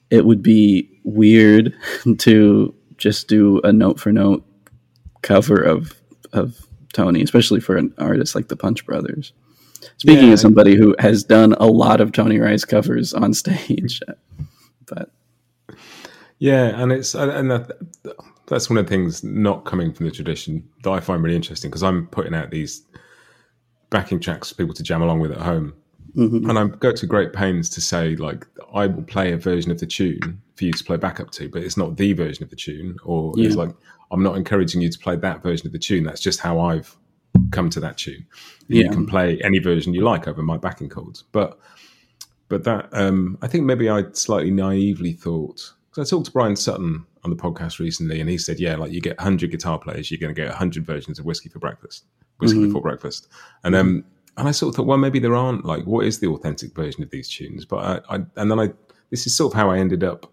it 0.09 0.25
would 0.25 0.41
be 0.41 0.89
weird 1.03 1.75
to 2.19 2.73
just 2.95 3.27
do 3.27 3.59
a 3.65 3.73
note 3.73 3.99
for 3.99 4.13
note 4.13 4.45
cover 5.21 5.61
of 5.61 5.99
of 6.31 6.65
Tony 6.93 7.21
especially 7.21 7.59
for 7.59 7.75
an 7.75 7.93
artist 7.97 8.35
like 8.35 8.47
the 8.47 8.55
Punch 8.55 8.85
Brothers 8.85 9.33
Speaking 9.97 10.27
yeah. 10.27 10.33
of 10.33 10.39
somebody 10.39 10.75
who 10.75 10.95
has 10.99 11.23
done 11.23 11.53
a 11.53 11.67
lot 11.67 12.01
of 12.01 12.11
Tony 12.11 12.39
Rice 12.39 12.65
covers 12.65 13.13
on 13.13 13.33
stage, 13.43 14.01
but 14.87 15.11
yeah, 16.39 16.81
and 16.81 16.91
it's 16.91 17.15
and 17.15 17.51
that, 17.51 17.77
that's 18.47 18.69
one 18.69 18.77
of 18.77 18.85
the 18.85 18.89
things 18.89 19.23
not 19.23 19.65
coming 19.65 19.93
from 19.93 20.05
the 20.05 20.11
tradition 20.11 20.67
that 20.83 20.89
I 20.89 20.99
find 20.99 21.21
really 21.23 21.35
interesting 21.35 21.69
because 21.69 21.83
I'm 21.83 22.07
putting 22.07 22.33
out 22.33 22.49
these 22.49 22.83
backing 23.89 24.19
tracks 24.19 24.49
for 24.49 24.55
people 24.55 24.73
to 24.75 24.83
jam 24.83 25.01
along 25.01 25.19
with 25.19 25.31
at 25.31 25.39
home, 25.39 25.73
mm-hmm. 26.15 26.49
and 26.49 26.57
I 26.57 26.67
go 26.77 26.91
to 26.91 27.05
great 27.05 27.33
pains 27.33 27.69
to 27.71 27.81
say 27.81 28.15
like 28.15 28.47
I 28.73 28.87
will 28.87 29.03
play 29.03 29.33
a 29.33 29.37
version 29.37 29.71
of 29.71 29.79
the 29.79 29.85
tune 29.85 30.41
for 30.55 30.65
you 30.65 30.73
to 30.73 30.83
play 30.83 30.97
backup 30.97 31.31
to, 31.31 31.49
but 31.49 31.63
it's 31.63 31.77
not 31.77 31.97
the 31.97 32.13
version 32.13 32.43
of 32.43 32.49
the 32.49 32.55
tune, 32.55 32.97
or 33.03 33.33
yeah. 33.35 33.47
it's 33.47 33.55
like 33.55 33.71
I'm 34.11 34.23
not 34.23 34.37
encouraging 34.37 34.81
you 34.81 34.89
to 34.89 34.99
play 34.99 35.15
that 35.17 35.43
version 35.43 35.67
of 35.67 35.73
the 35.73 35.79
tune. 35.79 36.03
That's 36.03 36.21
just 36.21 36.39
how 36.39 36.59
I've 36.59 36.97
come 37.51 37.69
to 37.71 37.79
that 37.79 37.97
tune. 37.97 38.25
You 38.67 38.89
can 38.89 39.05
play 39.05 39.39
any 39.43 39.59
version 39.59 39.93
you 39.93 40.01
like 40.01 40.27
over 40.27 40.41
my 40.43 40.57
backing 40.57 40.89
chords. 40.89 41.23
But 41.31 41.59
but 42.47 42.63
that 42.63 42.89
um, 42.93 43.37
I 43.41 43.47
think 43.47 43.65
maybe 43.65 43.89
I 43.89 44.03
slightly 44.13 44.51
naively 44.51 45.13
thought 45.13 45.73
because 45.89 46.07
I 46.07 46.15
talked 46.15 46.27
to 46.27 46.31
Bryan 46.31 46.55
Sutton 46.55 47.05
on 47.23 47.29
the 47.29 47.35
podcast 47.35 47.79
recently, 47.79 48.19
and 48.19 48.29
he 48.29 48.37
said, 48.37 48.59
"Yeah, 48.59 48.75
like 48.75 48.91
you 48.91 49.01
get 49.01 49.19
hundred 49.19 49.51
guitar 49.51 49.79
players, 49.79 50.11
you're 50.11 50.19
going 50.19 50.33
to 50.33 50.39
get 50.39 50.53
hundred 50.53 50.85
versions 50.85 51.19
of 51.19 51.25
Whiskey 51.25 51.49
for 51.49 51.59
Breakfast, 51.59 52.05
Whiskey 52.39 52.57
mm-hmm. 52.57 52.67
Before 52.67 52.81
Breakfast," 52.81 53.27
and 53.63 53.75
um, 53.75 54.03
and 54.37 54.47
I 54.47 54.51
sort 54.51 54.69
of 54.69 54.75
thought, 54.75 54.87
well, 54.87 54.97
maybe 54.97 55.19
there 55.19 55.35
aren't 55.35 55.65
like 55.65 55.85
what 55.85 56.05
is 56.05 56.19
the 56.19 56.27
authentic 56.27 56.75
version 56.75 57.03
of 57.03 57.09
these 57.11 57.29
tunes? 57.29 57.65
But 57.65 57.77
I, 57.77 58.15
I 58.15 58.19
and 58.35 58.51
then 58.51 58.59
I 58.59 58.69
this 59.09 59.25
is 59.25 59.35
sort 59.35 59.53
of 59.53 59.59
how 59.59 59.69
I 59.69 59.79
ended 59.79 60.03
up. 60.03 60.31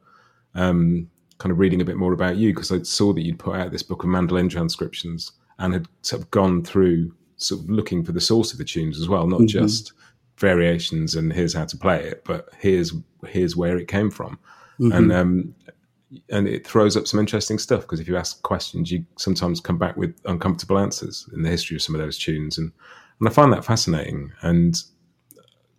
Um, 0.54 1.10
kind 1.38 1.52
of 1.52 1.58
reading 1.58 1.82
a 1.82 1.84
bit 1.84 1.98
more 1.98 2.14
about 2.14 2.36
you 2.36 2.54
because 2.54 2.72
I 2.72 2.80
saw 2.80 3.12
that 3.12 3.20
you'd 3.20 3.38
put 3.38 3.56
out 3.56 3.70
this 3.70 3.82
book 3.82 4.02
of 4.02 4.08
mandolin 4.08 4.48
transcriptions 4.48 5.32
and 5.58 5.72
had 5.72 5.86
sort 6.02 6.22
of 6.22 6.30
gone 6.30 6.62
through 6.62 7.14
sort 7.36 7.62
of 7.62 7.70
looking 7.70 8.04
for 8.04 8.12
the 8.12 8.20
source 8.20 8.52
of 8.52 8.58
the 8.58 8.64
tunes 8.64 9.00
as 9.00 9.08
well, 9.08 9.26
not 9.26 9.40
mm-hmm. 9.40 9.46
just 9.58 9.92
variations 10.38 11.14
and 11.14 11.32
here's 11.32 11.54
how 11.54 11.64
to 11.64 11.76
play 11.76 12.02
it, 12.04 12.24
but 12.24 12.48
here's 12.58 12.92
here's 13.26 13.56
where 13.56 13.78
it 13.78 13.88
came 13.88 14.10
from. 14.10 14.38
Mm-hmm. 14.80 14.92
And 14.92 15.12
um, 15.12 15.54
and 16.30 16.46
it 16.46 16.66
throws 16.66 16.96
up 16.96 17.06
some 17.06 17.18
interesting 17.20 17.58
stuff 17.58 17.82
because 17.82 18.00
if 18.00 18.08
you 18.08 18.16
ask 18.16 18.42
questions, 18.42 18.90
you 18.90 19.04
sometimes 19.16 19.60
come 19.60 19.78
back 19.78 19.96
with 19.96 20.14
uncomfortable 20.24 20.78
answers 20.78 21.28
in 21.34 21.42
the 21.42 21.48
history 21.48 21.76
of 21.76 21.82
some 21.82 21.94
of 21.94 22.00
those 22.00 22.18
tunes, 22.18 22.58
and 22.58 22.72
and 23.18 23.28
I 23.28 23.32
find 23.32 23.52
that 23.52 23.64
fascinating 23.64 24.32
and 24.42 24.80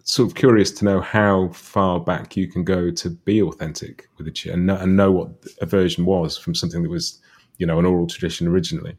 sort 0.03 0.29
of 0.29 0.35
curious 0.35 0.71
to 0.71 0.85
know 0.85 1.01
how 1.01 1.49
far 1.49 1.99
back 1.99 2.37
you 2.37 2.47
can 2.47 2.63
go 2.63 2.89
to 2.89 3.09
be 3.09 3.41
authentic 3.41 4.07
with 4.17 4.27
a 4.27 4.31
tune 4.31 4.69
and 4.69 4.71
and 4.71 4.95
know 4.95 5.11
what 5.11 5.29
a 5.61 5.65
version 5.65 6.05
was 6.05 6.37
from 6.37 6.55
something 6.55 6.83
that 6.83 6.89
was, 6.89 7.19
you 7.57 7.65
know, 7.65 7.79
an 7.79 7.85
oral 7.85 8.07
tradition 8.07 8.47
originally. 8.47 8.97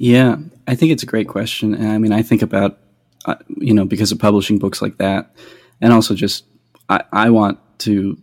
Yeah, 0.00 0.36
I 0.66 0.76
think 0.76 0.92
it's 0.92 1.02
a 1.02 1.06
great 1.06 1.28
question. 1.28 1.74
And 1.74 1.88
I 1.88 1.98
mean, 1.98 2.10
I 2.10 2.22
think 2.22 2.40
about, 2.40 2.78
uh, 3.26 3.34
you 3.58 3.74
know, 3.74 3.84
because 3.84 4.10
of 4.10 4.18
publishing 4.18 4.58
books 4.58 4.80
like 4.80 4.96
that, 4.96 5.36
and 5.82 5.92
also 5.92 6.14
just 6.14 6.46
I, 6.88 7.04
I 7.12 7.28
want 7.28 7.58
to 7.80 8.16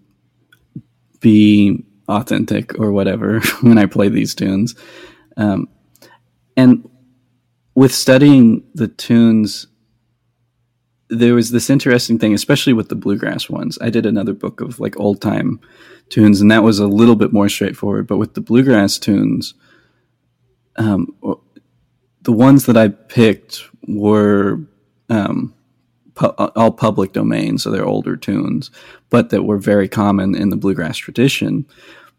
be 1.19 1.85
authentic 2.09 2.79
or 2.79 2.91
whatever 2.91 3.41
when 3.61 3.77
I 3.77 3.85
play 3.85 4.09
these 4.09 4.33
tunes. 4.33 4.73
Um, 5.37 5.69
and 6.55 6.89
with 7.75 7.93
studying 7.93 8.63
the 8.73 8.87
tunes, 8.87 9.67
there 11.11 11.35
was 11.35 11.51
this 11.51 11.69
interesting 11.69 12.17
thing, 12.17 12.33
especially 12.33 12.73
with 12.73 12.89
the 12.89 12.95
bluegrass 12.95 13.51
ones. 13.51 13.77
I 13.81 13.91
did 13.91 14.07
another 14.07 14.33
book 14.33 14.61
of 14.61 14.79
like 14.79 14.99
old 14.99 15.21
time 15.21 15.59
tunes, 16.09 16.41
and 16.41 16.49
that 16.49 16.63
was 16.63 16.79
a 16.79 16.87
little 16.87 17.15
bit 17.15 17.31
more 17.31 17.49
straightforward. 17.49 18.07
But 18.07 18.17
with 18.17 18.33
the 18.33 18.41
bluegrass 18.41 18.97
tunes, 18.97 19.53
um, 20.77 21.15
the 22.27 22.33
ones 22.33 22.65
that 22.65 22.75
I 22.75 22.89
picked 22.89 23.63
were 23.87 24.59
um, 25.09 25.53
pu- 26.13 26.25
all 26.27 26.73
public 26.73 27.13
domain, 27.13 27.57
so 27.57 27.71
they're 27.71 27.85
older 27.85 28.17
tunes, 28.17 28.69
but 29.09 29.29
that 29.29 29.43
were 29.43 29.57
very 29.57 29.87
common 29.87 30.35
in 30.35 30.49
the 30.49 30.57
bluegrass 30.57 30.97
tradition. 30.97 31.65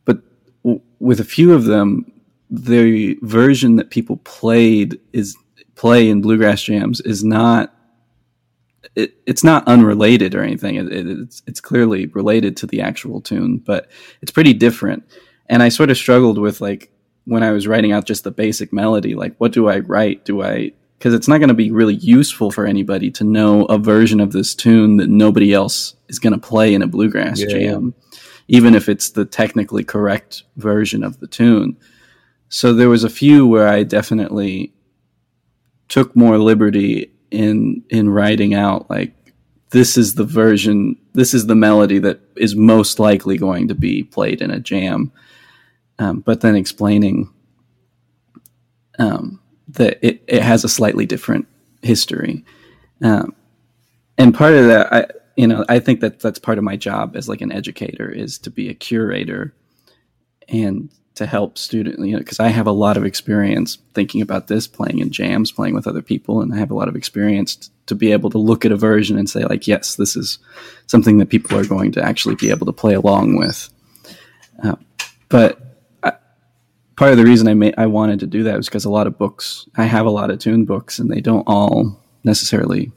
But 0.06 0.22
w- 0.64 0.80
with 0.98 1.20
a 1.20 1.24
few 1.24 1.52
of 1.52 1.64
them, 1.64 2.10
the 2.48 3.18
version 3.20 3.76
that 3.76 3.90
people 3.90 4.16
played 4.24 4.98
is 5.12 5.36
play 5.74 6.08
in 6.08 6.22
bluegrass 6.22 6.62
jams 6.62 7.02
is 7.02 7.22
not 7.22 7.74
it, 8.94 9.12
it's 9.26 9.44
not 9.44 9.68
unrelated 9.68 10.34
or 10.34 10.42
anything. 10.42 10.76
It, 10.76 10.90
it, 10.90 11.06
it's 11.06 11.42
it's 11.46 11.60
clearly 11.60 12.06
related 12.06 12.56
to 12.56 12.66
the 12.66 12.80
actual 12.80 13.20
tune, 13.20 13.58
but 13.58 13.90
it's 14.22 14.32
pretty 14.32 14.54
different. 14.54 15.04
And 15.50 15.62
I 15.62 15.68
sort 15.68 15.90
of 15.90 15.98
struggled 15.98 16.38
with 16.38 16.62
like 16.62 16.90
when 17.28 17.42
I 17.42 17.52
was 17.52 17.66
writing 17.66 17.92
out 17.92 18.06
just 18.06 18.24
the 18.24 18.30
basic 18.30 18.72
melody, 18.72 19.14
like 19.14 19.36
what 19.36 19.52
do 19.52 19.68
I 19.68 19.80
write? 19.80 20.24
Do 20.24 20.42
I 20.42 20.72
because 20.98 21.14
it's 21.14 21.28
not 21.28 21.38
going 21.38 21.48
to 21.48 21.54
be 21.54 21.70
really 21.70 21.94
useful 21.94 22.50
for 22.50 22.66
anybody 22.66 23.10
to 23.12 23.22
know 23.22 23.66
a 23.66 23.78
version 23.78 24.18
of 24.18 24.32
this 24.32 24.54
tune 24.54 24.96
that 24.96 25.08
nobody 25.08 25.52
else 25.52 25.94
is 26.08 26.18
going 26.18 26.32
to 26.32 26.38
play 26.38 26.74
in 26.74 26.82
a 26.82 26.88
bluegrass 26.88 27.40
yeah. 27.40 27.46
jam, 27.46 27.94
even 28.48 28.74
if 28.74 28.88
it's 28.88 29.10
the 29.10 29.24
technically 29.24 29.84
correct 29.84 30.42
version 30.56 31.04
of 31.04 31.20
the 31.20 31.28
tune. 31.28 31.76
So 32.48 32.72
there 32.72 32.88
was 32.88 33.04
a 33.04 33.10
few 33.10 33.46
where 33.46 33.68
I 33.68 33.84
definitely 33.84 34.72
took 35.88 36.16
more 36.16 36.38
liberty 36.38 37.12
in 37.30 37.84
in 37.90 38.08
writing 38.08 38.54
out 38.54 38.88
like 38.88 39.12
this 39.70 39.98
is 39.98 40.14
the 40.14 40.24
version, 40.24 40.96
this 41.12 41.34
is 41.34 41.46
the 41.46 41.54
melody 41.54 41.98
that 41.98 42.20
is 42.36 42.56
most 42.56 42.98
likely 42.98 43.36
going 43.36 43.68
to 43.68 43.74
be 43.74 44.02
played 44.02 44.40
in 44.40 44.50
a 44.50 44.58
jam, 44.58 45.12
um, 45.98 46.20
but 46.20 46.40
then 46.40 46.56
explaining. 46.56 47.32
Um, 48.98 49.40
that 49.68 49.98
it, 50.02 50.22
it 50.26 50.42
has 50.42 50.64
a 50.64 50.68
slightly 50.68 51.06
different 51.06 51.46
history. 51.82 52.44
Um, 53.02 53.34
and 54.16 54.34
part 54.34 54.54
of 54.54 54.66
that, 54.66 54.92
I, 54.92 55.06
you 55.36 55.46
know, 55.46 55.64
I 55.68 55.78
think 55.78 56.00
that 56.00 56.20
that's 56.20 56.38
part 56.38 56.58
of 56.58 56.64
my 56.64 56.76
job 56.76 57.16
as 57.16 57.28
like 57.28 57.40
an 57.40 57.52
educator 57.52 58.10
is 58.10 58.38
to 58.38 58.50
be 58.50 58.68
a 58.68 58.74
curator 58.74 59.54
and 60.48 60.90
to 61.14 61.26
help 61.26 61.58
students, 61.58 61.98
you 62.00 62.12
know, 62.12 62.18
because 62.18 62.40
I 62.40 62.48
have 62.48 62.66
a 62.66 62.72
lot 62.72 62.96
of 62.96 63.04
experience 63.04 63.78
thinking 63.92 64.22
about 64.22 64.46
this, 64.46 64.66
playing 64.66 65.00
in 65.00 65.10
jams, 65.10 65.52
playing 65.52 65.74
with 65.74 65.86
other 65.86 66.02
people, 66.02 66.40
and 66.40 66.54
I 66.54 66.58
have 66.58 66.70
a 66.70 66.74
lot 66.74 66.88
of 66.88 66.96
experience 66.96 67.56
t- 67.56 67.68
to 67.86 67.94
be 67.94 68.12
able 68.12 68.30
to 68.30 68.38
look 68.38 68.64
at 68.64 68.72
a 68.72 68.76
version 68.76 69.18
and 69.18 69.28
say, 69.28 69.44
like, 69.44 69.66
yes, 69.66 69.96
this 69.96 70.16
is 70.16 70.38
something 70.86 71.18
that 71.18 71.28
people 71.28 71.58
are 71.58 71.66
going 71.66 71.92
to 71.92 72.02
actually 72.02 72.36
be 72.36 72.50
able 72.50 72.66
to 72.66 72.72
play 72.72 72.94
along 72.94 73.36
with. 73.36 73.68
Uh, 74.62 74.76
but 75.28 75.67
part 76.98 77.12
of 77.12 77.16
the 77.16 77.24
reason 77.24 77.46
I 77.46 77.54
made 77.54 77.74
I 77.78 77.86
wanted 77.86 78.18
to 78.20 78.26
do 78.26 78.42
that 78.42 78.56
was 78.56 78.66
because 78.66 78.84
a 78.84 78.90
lot 78.90 79.06
of 79.06 79.16
books 79.16 79.68
I 79.76 79.84
have 79.84 80.04
a 80.04 80.10
lot 80.10 80.32
of 80.32 80.40
tune 80.40 80.64
books 80.64 80.98
and 80.98 81.08
they 81.08 81.20
don't 81.20 81.44
all 81.46 81.96
necessarily 82.24 82.90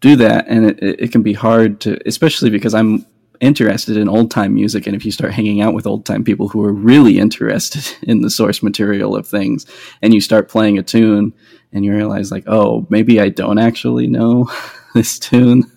do 0.00 0.16
that. 0.16 0.48
And 0.48 0.70
it, 0.70 0.78
it 0.82 1.12
can 1.12 1.22
be 1.22 1.34
hard 1.34 1.78
to 1.82 1.98
especially 2.06 2.48
because 2.48 2.72
I'm 2.72 3.04
interested 3.40 3.98
in 3.98 4.08
old 4.08 4.30
time 4.30 4.54
music. 4.54 4.86
And 4.86 4.96
if 4.96 5.04
you 5.04 5.12
start 5.12 5.34
hanging 5.34 5.60
out 5.60 5.74
with 5.74 5.86
old 5.86 6.06
time 6.06 6.24
people 6.24 6.48
who 6.48 6.64
are 6.64 6.72
really 6.72 7.18
interested 7.18 7.84
in 8.08 8.22
the 8.22 8.30
source 8.30 8.62
material 8.62 9.14
of 9.14 9.28
things 9.28 9.66
and 10.00 10.14
you 10.14 10.20
start 10.22 10.48
playing 10.48 10.78
a 10.78 10.82
tune 10.82 11.34
and 11.70 11.84
you 11.84 11.94
realize 11.94 12.32
like 12.32 12.44
oh 12.46 12.86
maybe 12.88 13.20
I 13.20 13.28
don't 13.28 13.58
actually 13.58 14.06
know 14.06 14.50
this 14.94 15.18
tune. 15.18 15.70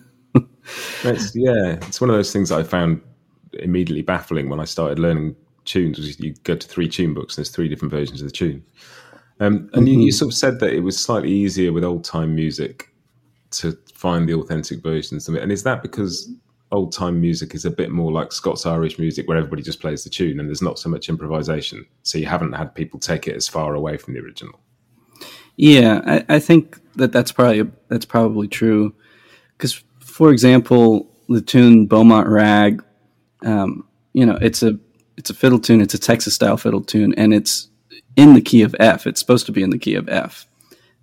Yeah 1.34 1.76
it's 1.82 2.00
one 2.00 2.08
of 2.08 2.16
those 2.16 2.32
things 2.32 2.50
I 2.50 2.62
found 2.62 3.02
immediately 3.52 4.02
baffling 4.02 4.48
when 4.48 4.58
I 4.58 4.64
started 4.64 4.98
learning 4.98 5.36
tunes. 5.66 6.18
You 6.18 6.34
go 6.44 6.56
to 6.56 6.66
three 6.66 6.88
tune 6.88 7.14
books, 7.14 7.36
and 7.36 7.44
there's 7.44 7.54
three 7.54 7.68
different 7.68 7.92
versions 7.92 8.22
of 8.22 8.28
the 8.28 8.32
tune. 8.32 8.64
Um, 9.38 9.54
and 9.54 9.70
mm-hmm. 9.70 9.86
you, 9.86 10.00
you, 10.00 10.12
sort 10.12 10.32
of 10.32 10.38
said 10.38 10.60
that 10.60 10.72
it 10.72 10.80
was 10.80 10.98
slightly 10.98 11.30
easier 11.30 11.72
with 11.72 11.84
old 11.84 12.04
time 12.04 12.34
music 12.34 12.88
to 13.50 13.76
find 13.94 14.28
the 14.28 14.34
authentic 14.34 14.82
versions 14.82 15.28
of 15.28 15.34
it. 15.34 15.42
And 15.42 15.52
is 15.52 15.62
that 15.64 15.82
because 15.82 16.32
old 16.72 16.92
time 16.92 17.20
music 17.20 17.54
is 17.54 17.64
a 17.64 17.70
bit 17.70 17.90
more 17.90 18.10
like 18.10 18.32
Scots 18.32 18.64
Irish 18.64 18.98
music, 18.98 19.28
where 19.28 19.36
everybody 19.36 19.62
just 19.62 19.80
plays 19.80 20.04
the 20.04 20.10
tune 20.10 20.40
and 20.40 20.48
there's 20.48 20.62
not 20.62 20.78
so 20.78 20.88
much 20.88 21.08
improvisation? 21.08 21.84
So 22.02 22.16
you 22.16 22.26
haven't 22.26 22.52
had 22.52 22.74
people 22.74 22.98
take 22.98 23.28
it 23.28 23.36
as 23.36 23.46
far 23.46 23.74
away 23.74 23.98
from 23.98 24.14
the 24.14 24.20
original. 24.20 24.58
Yeah, 25.56 26.00
I, 26.06 26.36
I 26.36 26.38
think 26.38 26.78
that 26.96 27.12
that's 27.12 27.32
probably 27.32 27.70
that's 27.88 28.04
probably 28.06 28.48
true. 28.48 28.94
Because, 29.56 29.82
for 30.00 30.30
example, 30.30 31.10
the 31.28 31.40
tune 31.40 31.86
"Beaumont 31.86 32.28
Rag," 32.28 32.84
um, 33.42 33.86
you 34.12 34.24
know, 34.26 34.38
it's 34.40 34.62
a 34.62 34.78
it's 35.16 35.30
a 35.30 35.34
fiddle 35.34 35.58
tune. 35.58 35.80
It's 35.80 35.94
a 35.94 35.98
Texas 35.98 36.34
style 36.34 36.56
fiddle 36.56 36.82
tune, 36.82 37.14
and 37.16 37.32
it's 37.32 37.68
in 38.16 38.34
the 38.34 38.40
key 38.40 38.62
of 38.62 38.74
F. 38.78 39.06
It's 39.06 39.20
supposed 39.20 39.46
to 39.46 39.52
be 39.52 39.62
in 39.62 39.70
the 39.70 39.78
key 39.78 39.94
of 39.94 40.08
F 40.08 40.46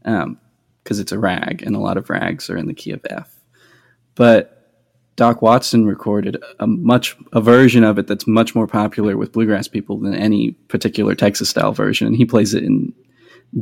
because 0.04 0.23
um, 0.23 0.39
it's 0.84 1.12
a 1.12 1.19
rag, 1.19 1.63
and 1.63 1.76
a 1.76 1.80
lot 1.80 1.97
of 1.97 2.10
rags 2.10 2.49
are 2.49 2.58
in 2.58 2.67
the 2.67 2.73
key 2.73 2.91
of 2.91 3.02
F. 3.10 3.39
But 4.15 4.54
Doc 5.15 5.41
Watson 5.41 5.86
recorded 5.86 6.43
a 6.60 6.67
much 6.67 7.15
a 7.34 7.41
version 7.41 7.84
of 7.84 7.99
it 7.99 8.08
that's 8.08 8.28
much 8.28 8.56
more 8.56 8.67
popular 8.67 9.15
with 9.17 9.32
bluegrass 9.32 9.67
people 9.67 9.99
than 9.99 10.15
any 10.15 10.52
particular 10.52 11.15
Texas 11.15 11.49
style 11.49 11.73
version, 11.73 12.08
and 12.08 12.15
he 12.15 12.26
plays 12.26 12.54
it 12.54 12.63
in 12.63 12.93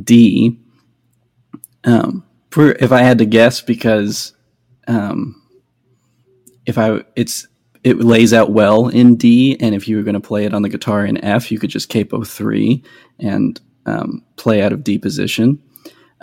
D. 0.02 0.58
Um, 1.84 2.24
for 2.50 2.72
if 2.72 2.92
I 2.92 3.02
had 3.02 3.18
to 3.18 3.26
guess, 3.26 3.60
because 3.60 4.32
um, 4.88 5.42
if 6.66 6.78
I 6.78 7.02
it's 7.16 7.46
it 7.84 7.98
lays 7.98 8.32
out 8.32 8.52
well 8.52 8.88
in 8.88 9.16
D, 9.16 9.56
and 9.60 9.74
if 9.74 9.88
you 9.88 9.96
were 9.96 10.02
going 10.02 10.14
to 10.14 10.20
play 10.20 10.44
it 10.44 10.54
on 10.54 10.62
the 10.62 10.68
guitar 10.68 11.04
in 11.04 11.22
F, 11.24 11.50
you 11.50 11.58
could 11.58 11.70
just 11.70 11.88
capo 11.88 12.22
three 12.22 12.82
and 13.18 13.60
um, 13.86 14.24
play 14.36 14.62
out 14.62 14.72
of 14.72 14.84
D 14.84 14.98
position. 14.98 15.60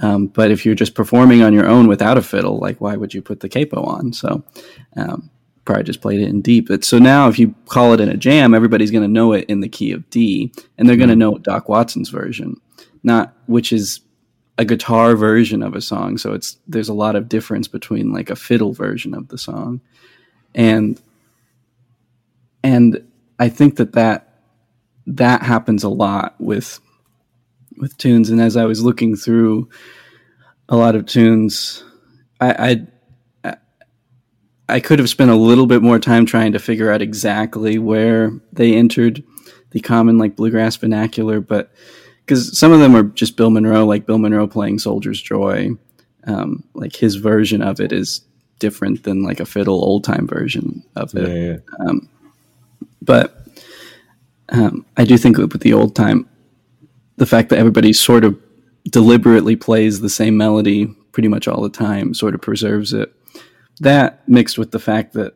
Um, 0.02 0.28
but 0.28 0.52
if 0.52 0.66
you're 0.66 0.76
just 0.76 0.96
performing 0.96 1.42
on 1.42 1.54
your 1.54 1.68
own 1.68 1.88
without 1.88 2.18
a 2.18 2.22
fiddle, 2.22 2.58
like 2.58 2.80
why 2.80 2.96
would 2.96 3.14
you 3.14 3.22
put 3.22 3.42
the 3.42 3.50
capo 3.50 3.84
on? 3.84 4.14
So 4.14 4.44
um, 4.96 5.30
probably 5.66 5.84
just 5.84 6.02
played 6.02 6.22
it 6.22 6.30
in 6.30 6.42
D. 6.42 6.62
But 6.62 6.86
so 6.86 6.98
now 6.98 7.28
if 7.28 7.38
you 7.38 7.54
call 7.66 7.94
it 7.94 8.00
in 8.00 8.08
a 8.08 8.16
jam, 8.16 8.54
everybody's 8.54 8.92
going 8.92 9.04
to 9.04 9.10
know 9.10 9.34
it 9.34 9.46
in 9.50 9.60
the 9.60 9.68
key 9.68 9.92
of 9.92 10.10
D, 10.10 10.54
and 10.78 10.88
they're 10.88 10.96
going 10.96 11.10
to 11.10 11.16
know 11.16 11.38
Doc 11.38 11.68
Watson's 11.68 12.10
version, 12.10 12.56
not 13.04 13.34
which 13.48 13.74
is 13.74 14.00
a 14.58 14.64
guitar 14.66 15.16
version 15.16 15.62
of 15.62 15.76
a 15.76 15.82
song. 15.82 16.18
So 16.18 16.34
it's 16.34 16.58
there's 16.68 16.90
a 16.90 16.94
lot 16.94 17.18
of 17.18 17.28
difference 17.28 17.68
between 17.68 18.14
like 18.14 18.30
a 18.30 18.36
fiddle 18.36 18.72
version 18.72 19.14
of 19.14 19.28
the 19.28 19.38
song, 19.38 19.82
and 20.56 21.02
and 22.70 23.04
I 23.40 23.50
think 23.50 23.78
that 23.78 23.94
that 23.94 24.42
that 25.08 25.42
happens 25.42 25.84
a 25.84 25.90
lot 25.90 26.36
with 26.40 26.80
with 27.78 27.98
tunes. 27.98 28.30
And 28.30 28.40
as 28.40 28.56
I 28.56 28.66
was 28.66 28.84
looking 28.84 29.16
through 29.16 29.70
a 30.68 30.76
lot 30.76 30.96
of 30.96 31.08
tunes, 31.08 31.84
I, 32.40 32.86
I 33.44 33.56
I 34.70 34.80
could 34.80 35.00
have 35.00 35.10
spent 35.10 35.32
a 35.32 35.36
little 35.36 35.66
bit 35.66 35.82
more 35.82 35.98
time 35.98 36.28
trying 36.28 36.52
to 36.52 36.60
figure 36.60 36.92
out 36.92 37.02
exactly 37.02 37.80
where 37.80 38.32
they 38.54 38.76
entered 38.76 39.24
the 39.72 39.80
common 39.80 40.20
like 40.20 40.36
bluegrass 40.36 40.76
vernacular, 40.76 41.42
but 41.42 41.72
because 42.24 42.56
some 42.58 42.72
of 42.72 42.80
them 42.80 42.96
are 42.96 43.04
just 43.04 43.36
Bill 43.36 43.50
Monroe, 43.50 43.86
like 43.86 44.06
Bill 44.06 44.20
Monroe 44.20 44.48
playing 44.48 44.78
Soldier's 44.78 45.20
Joy, 45.20 45.72
um, 46.26 46.64
like 46.76 46.96
his 46.96 47.16
version 47.16 47.64
of 47.64 47.80
it 47.80 47.92
is 47.92 48.22
different 48.60 49.04
than 49.06 49.24
like 49.24 49.40
a 49.40 49.46
fiddle 49.46 49.84
old 49.84 50.04
time 50.04 50.28
version 50.28 50.84
of 50.96 51.16
it. 51.16 51.28
Yeah, 51.28 51.54
yeah. 51.54 51.88
Um, 51.88 52.08
but 53.02 53.48
um, 54.50 54.86
I 54.98 55.06
do 55.06 55.18
think 55.18 55.38
with 55.38 55.62
the 55.62 55.74
old 55.74 55.96
time, 55.96 56.28
the 57.18 57.26
fact 57.26 57.50
that 57.50 57.60
everybody 57.60 57.94
sort 57.94 58.24
of 58.24 58.40
deliberately 58.90 59.56
plays 59.56 60.00
the 60.00 60.10
same 60.10 60.38
melody 60.38 60.88
pretty 61.12 61.28
much 61.28 61.48
all 61.48 61.62
the 61.62 61.70
time 61.70 62.14
sort 62.14 62.34
of 62.34 62.42
preserves 62.42 62.94
it. 62.94 63.14
That 63.82 64.28
mixed 64.28 64.58
with 64.58 64.72
the 64.72 64.80
fact 64.80 65.14
that 65.14 65.36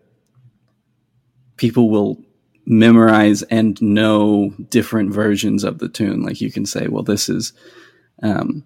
people 1.57 1.89
will 1.89 2.22
memorize 2.66 3.41
and 3.43 3.82
know 3.82 4.53
different 4.70 5.11
versions 5.14 5.64
of 5.64 5.80
the 5.80 5.89
tune. 5.89 6.24
Like 6.24 6.41
you 6.41 6.51
can 6.51 6.66
say, 6.66 6.88
well, 6.88 7.03
this 7.03 7.30
is 7.30 7.53
um, 8.22 8.64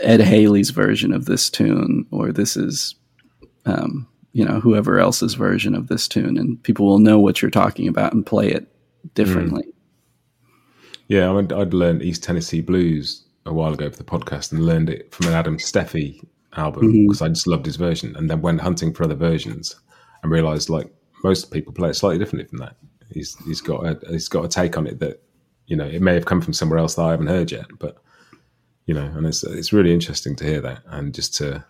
Ed 0.00 0.20
Haley's 0.20 0.70
version 0.70 1.12
of 1.12 1.24
this 1.24 1.48
tune, 1.48 2.06
or 2.10 2.32
this 2.32 2.56
is, 2.56 2.94
um, 3.64 4.06
you 4.36 4.44
know, 4.44 4.60
whoever 4.60 4.98
else's 4.98 5.32
version 5.32 5.74
of 5.74 5.88
this 5.88 6.06
tune, 6.06 6.36
and 6.36 6.62
people 6.62 6.84
will 6.84 6.98
know 6.98 7.18
what 7.18 7.40
you're 7.40 7.50
talking 7.50 7.88
about 7.88 8.12
and 8.12 8.26
play 8.26 8.50
it 8.50 8.68
differently. 9.14 9.62
Mm. 9.62 9.72
Yeah, 11.08 11.32
I'd, 11.32 11.52
I'd 11.54 11.72
learned 11.72 12.02
East 12.02 12.22
Tennessee 12.22 12.60
Blues 12.60 13.24
a 13.46 13.54
while 13.54 13.72
ago 13.72 13.88
for 13.88 13.96
the 13.96 14.04
podcast 14.04 14.52
and 14.52 14.66
learned 14.66 14.90
it 14.90 15.10
from 15.14 15.28
an 15.28 15.32
Adam 15.32 15.56
Steffey 15.56 16.22
album 16.54 16.92
because 16.92 17.16
mm-hmm. 17.18 17.24
I 17.24 17.28
just 17.28 17.46
loved 17.46 17.64
his 17.64 17.76
version, 17.76 18.14
and 18.14 18.28
then 18.28 18.42
went 18.42 18.60
hunting 18.60 18.92
for 18.92 19.04
other 19.04 19.14
versions 19.14 19.74
and 20.22 20.30
realized 20.30 20.68
like 20.68 20.92
most 21.24 21.50
people 21.50 21.72
play 21.72 21.88
it 21.88 21.94
slightly 21.94 22.18
differently 22.18 22.46
from 22.46 22.58
that. 22.58 22.76
He's 23.10 23.38
he's 23.46 23.62
got 23.62 23.86
a 23.86 23.98
he's 24.10 24.28
got 24.28 24.44
a 24.44 24.48
take 24.48 24.76
on 24.76 24.86
it 24.86 24.98
that 24.98 25.22
you 25.66 25.76
know 25.76 25.86
it 25.86 26.02
may 26.02 26.12
have 26.12 26.26
come 26.26 26.42
from 26.42 26.52
somewhere 26.52 26.78
else 26.78 26.96
that 26.96 27.06
I 27.06 27.12
haven't 27.12 27.28
heard 27.28 27.50
yet, 27.50 27.68
but 27.78 27.96
you 28.84 28.92
know, 28.92 29.06
and 29.16 29.26
it's 29.26 29.44
it's 29.44 29.72
really 29.72 29.94
interesting 29.94 30.36
to 30.36 30.44
hear 30.44 30.60
that 30.60 30.82
and 30.88 31.14
just 31.14 31.34
to, 31.36 31.64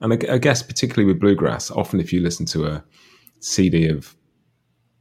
and 0.00 0.12
I, 0.12 0.34
I 0.34 0.38
guess 0.38 0.62
particularly 0.62 1.06
with 1.06 1.20
bluegrass, 1.20 1.70
often 1.70 2.00
if 2.00 2.12
you 2.12 2.20
listen 2.20 2.46
to 2.46 2.66
a 2.66 2.84
CD 3.40 3.88
of 3.88 4.16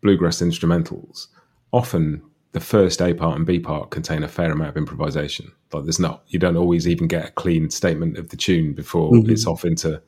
bluegrass 0.01 0.41
instrumentals, 0.41 1.27
often 1.71 2.21
the 2.51 2.59
first 2.59 3.01
A 3.01 3.13
part 3.13 3.37
and 3.37 3.45
B 3.45 3.59
part 3.59 3.91
contain 3.91 4.23
a 4.23 4.27
fair 4.27 4.51
amount 4.51 4.69
of 4.69 4.77
improvisation. 4.77 5.51
Like 5.71 5.83
there's 5.83 5.99
not, 5.99 6.23
you 6.27 6.39
don't 6.39 6.57
always 6.57 6.87
even 6.87 7.07
get 7.07 7.29
a 7.29 7.31
clean 7.31 7.69
statement 7.69 8.17
of 8.17 8.29
the 8.29 8.37
tune 8.37 8.73
before 8.73 9.11
mm-hmm. 9.11 9.29
it's 9.29 9.45
off 9.45 9.65
into, 9.65 10.01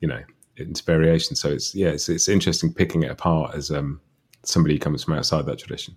you 0.00 0.08
know, 0.08 0.22
into 0.56 0.84
variation. 0.84 1.34
So 1.34 1.50
it's 1.50 1.74
yeah, 1.74 1.88
it's 1.88 2.08
it's 2.08 2.28
interesting 2.28 2.72
picking 2.72 3.02
it 3.02 3.10
apart 3.10 3.54
as 3.54 3.70
um 3.70 4.00
somebody 4.44 4.74
who 4.74 4.80
comes 4.80 5.04
from 5.04 5.14
outside 5.14 5.46
that 5.46 5.58
tradition. 5.58 5.96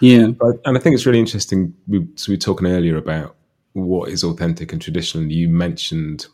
Yeah, 0.00 0.28
but, 0.28 0.56
and 0.64 0.76
I 0.76 0.80
think 0.80 0.94
it's 0.94 1.06
really 1.06 1.18
interesting. 1.18 1.74
We, 1.86 2.06
so 2.14 2.30
we 2.30 2.34
were 2.34 2.40
talking 2.40 2.68
earlier 2.68 2.96
about 2.96 3.36
what 3.72 4.10
is 4.10 4.22
authentic 4.22 4.72
and 4.72 4.80
traditional. 4.80 5.24
You 5.24 5.48
mentioned 5.48 6.26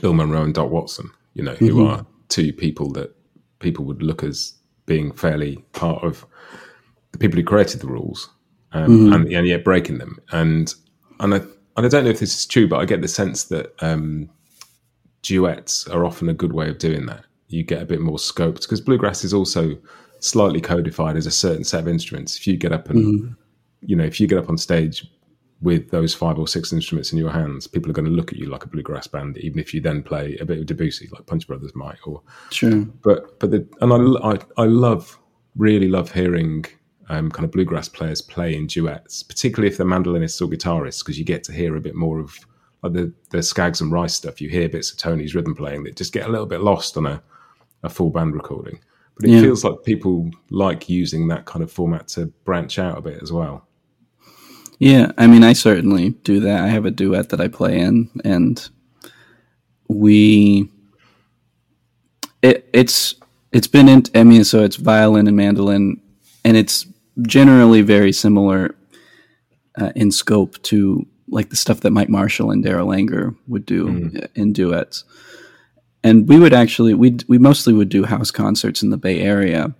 Bill 0.00 0.14
Monroe 0.14 0.44
and 0.44 0.54
Doc 0.54 0.70
Watson, 0.70 1.10
you 1.34 1.42
know, 1.42 1.54
who 1.54 1.74
mm-hmm. 1.74 1.92
are 1.92 2.06
two 2.28 2.52
people 2.52 2.90
that 2.92 3.14
people 3.58 3.84
would 3.84 4.02
look 4.02 4.22
as 4.22 4.54
being 4.86 5.12
fairly 5.12 5.56
part 5.72 6.02
of 6.02 6.26
the 7.12 7.18
people 7.18 7.36
who 7.36 7.44
created 7.44 7.80
the 7.80 7.86
rules, 7.86 8.30
um, 8.72 8.88
mm-hmm. 8.88 9.12
and, 9.12 9.32
and, 9.32 9.46
yet 9.46 9.64
breaking 9.64 9.98
them. 9.98 10.18
And 10.32 10.74
and 11.20 11.34
I 11.34 11.38
and 11.76 11.86
I 11.86 11.88
don't 11.88 12.04
know 12.04 12.10
if 12.10 12.20
this 12.20 12.34
is 12.34 12.46
true, 12.46 12.68
but 12.68 12.80
I 12.80 12.84
get 12.84 13.00
the 13.00 13.08
sense 13.08 13.44
that 13.44 13.74
um, 13.82 14.28
duets 15.22 15.86
are 15.88 16.04
often 16.04 16.28
a 16.28 16.34
good 16.34 16.52
way 16.52 16.68
of 16.68 16.78
doing 16.78 17.06
that. 17.06 17.24
You 17.48 17.62
get 17.62 17.82
a 17.82 17.86
bit 17.86 18.00
more 18.00 18.18
scope 18.18 18.60
because 18.60 18.80
bluegrass 18.80 19.24
is 19.24 19.34
also 19.34 19.76
slightly 20.20 20.60
codified 20.60 21.16
as 21.16 21.26
a 21.26 21.30
certain 21.30 21.64
set 21.64 21.80
of 21.80 21.88
instruments. 21.88 22.36
If 22.36 22.46
you 22.46 22.56
get 22.56 22.72
up 22.72 22.88
and 22.88 22.98
mm-hmm. 22.98 23.32
you 23.82 23.96
know, 23.96 24.04
if 24.04 24.20
you 24.20 24.26
get 24.26 24.38
up 24.38 24.48
on 24.48 24.58
stage 24.58 25.06
with 25.62 25.90
those 25.90 26.12
five 26.12 26.38
or 26.38 26.48
six 26.48 26.72
instruments 26.72 27.12
in 27.12 27.18
your 27.18 27.30
hands, 27.30 27.66
people 27.66 27.88
are 27.90 27.94
going 27.94 28.04
to 28.04 28.10
look 28.10 28.32
at 28.32 28.38
you 28.38 28.46
like 28.46 28.64
a 28.64 28.68
bluegrass 28.68 29.06
band, 29.06 29.38
even 29.38 29.58
if 29.60 29.72
you 29.72 29.80
then 29.80 30.02
play 30.02 30.36
a 30.40 30.44
bit 30.44 30.58
of 30.58 30.66
Debussy, 30.66 31.08
like 31.12 31.26
Punch 31.26 31.46
Brothers 31.46 31.74
might. 31.74 31.98
Or 32.04 32.20
sure, 32.50 32.84
but 33.02 33.38
but 33.38 33.52
the, 33.52 33.66
and 33.80 33.92
I, 33.92 34.30
I 34.32 34.62
I 34.62 34.66
love 34.66 35.18
really 35.56 35.88
love 35.88 36.10
hearing 36.10 36.64
um, 37.08 37.30
kind 37.30 37.44
of 37.44 37.52
bluegrass 37.52 37.88
players 37.88 38.20
play 38.20 38.54
in 38.54 38.66
duets, 38.66 39.22
particularly 39.22 39.70
if 39.70 39.76
they're 39.76 39.86
mandolinists 39.86 40.40
or 40.40 40.48
guitarists, 40.48 41.04
because 41.04 41.18
you 41.18 41.24
get 41.24 41.44
to 41.44 41.52
hear 41.52 41.76
a 41.76 41.80
bit 41.80 41.94
more 41.94 42.18
of 42.18 42.36
like 42.82 42.92
the 42.92 43.12
the 43.30 43.42
Skaggs 43.42 43.80
and 43.80 43.92
Rice 43.92 44.14
stuff. 44.14 44.40
You 44.40 44.48
hear 44.48 44.68
bits 44.68 44.90
of 44.90 44.98
Tony's 44.98 45.34
rhythm 45.34 45.54
playing 45.54 45.84
that 45.84 45.96
just 45.96 46.12
get 46.12 46.26
a 46.26 46.30
little 46.30 46.46
bit 46.46 46.60
lost 46.60 46.96
on 46.96 47.06
a, 47.06 47.22
a 47.84 47.88
full 47.88 48.10
band 48.10 48.34
recording. 48.34 48.80
But 49.14 49.26
it 49.26 49.34
yeah. 49.34 49.42
feels 49.42 49.62
like 49.62 49.84
people 49.84 50.30
like 50.50 50.88
using 50.88 51.28
that 51.28 51.44
kind 51.44 51.62
of 51.62 51.70
format 51.70 52.08
to 52.08 52.26
branch 52.44 52.78
out 52.78 52.98
a 52.98 53.02
bit 53.02 53.22
as 53.22 53.30
well. 53.30 53.68
Yeah, 54.82 55.12
I 55.16 55.28
mean, 55.28 55.44
I 55.44 55.52
certainly 55.52 56.08
do 56.24 56.40
that. 56.40 56.64
I 56.64 56.66
have 56.66 56.86
a 56.86 56.90
duet 56.90 57.28
that 57.28 57.40
I 57.40 57.46
play 57.46 57.78
in, 57.78 58.10
and 58.24 58.68
we 59.86 60.68
it, 62.42 62.68
it's 62.72 63.14
it's 63.52 63.68
been 63.68 63.88
in. 63.88 64.02
I 64.12 64.24
mean, 64.24 64.42
so 64.42 64.64
it's 64.64 64.74
violin 64.74 65.28
and 65.28 65.36
mandolin, 65.36 66.00
and 66.44 66.56
it's 66.56 66.84
generally 67.20 67.82
very 67.82 68.10
similar 68.10 68.74
uh, 69.80 69.92
in 69.94 70.10
scope 70.10 70.60
to 70.62 71.06
like 71.28 71.50
the 71.50 71.56
stuff 71.56 71.82
that 71.82 71.92
Mike 71.92 72.08
Marshall 72.08 72.50
and 72.50 72.64
Darol 72.64 72.92
Anger 72.92 73.36
would 73.46 73.64
do 73.64 73.86
mm. 73.86 74.28
in 74.34 74.52
duets. 74.52 75.04
And 76.02 76.28
we 76.28 76.40
would 76.40 76.52
actually 76.52 76.94
we 76.94 77.18
we 77.28 77.38
mostly 77.38 77.72
would 77.72 77.88
do 77.88 78.02
house 78.02 78.32
concerts 78.32 78.82
in 78.82 78.90
the 78.90 78.96
Bay 78.96 79.20
Area, 79.20 79.76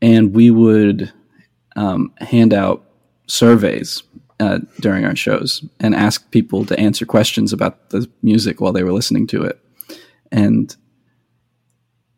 and 0.00 0.34
we 0.34 0.50
would 0.50 1.12
um, 1.76 2.14
hand 2.20 2.54
out 2.54 2.86
surveys 3.26 4.02
uh, 4.40 4.58
during 4.80 5.04
our 5.04 5.16
shows 5.16 5.64
and 5.80 5.94
ask 5.94 6.30
people 6.30 6.64
to 6.66 6.78
answer 6.78 7.06
questions 7.06 7.52
about 7.52 7.90
the 7.90 8.08
music 8.22 8.60
while 8.60 8.72
they 8.72 8.82
were 8.82 8.92
listening 8.92 9.26
to 9.28 9.42
it. 9.42 9.58
And 10.30 10.74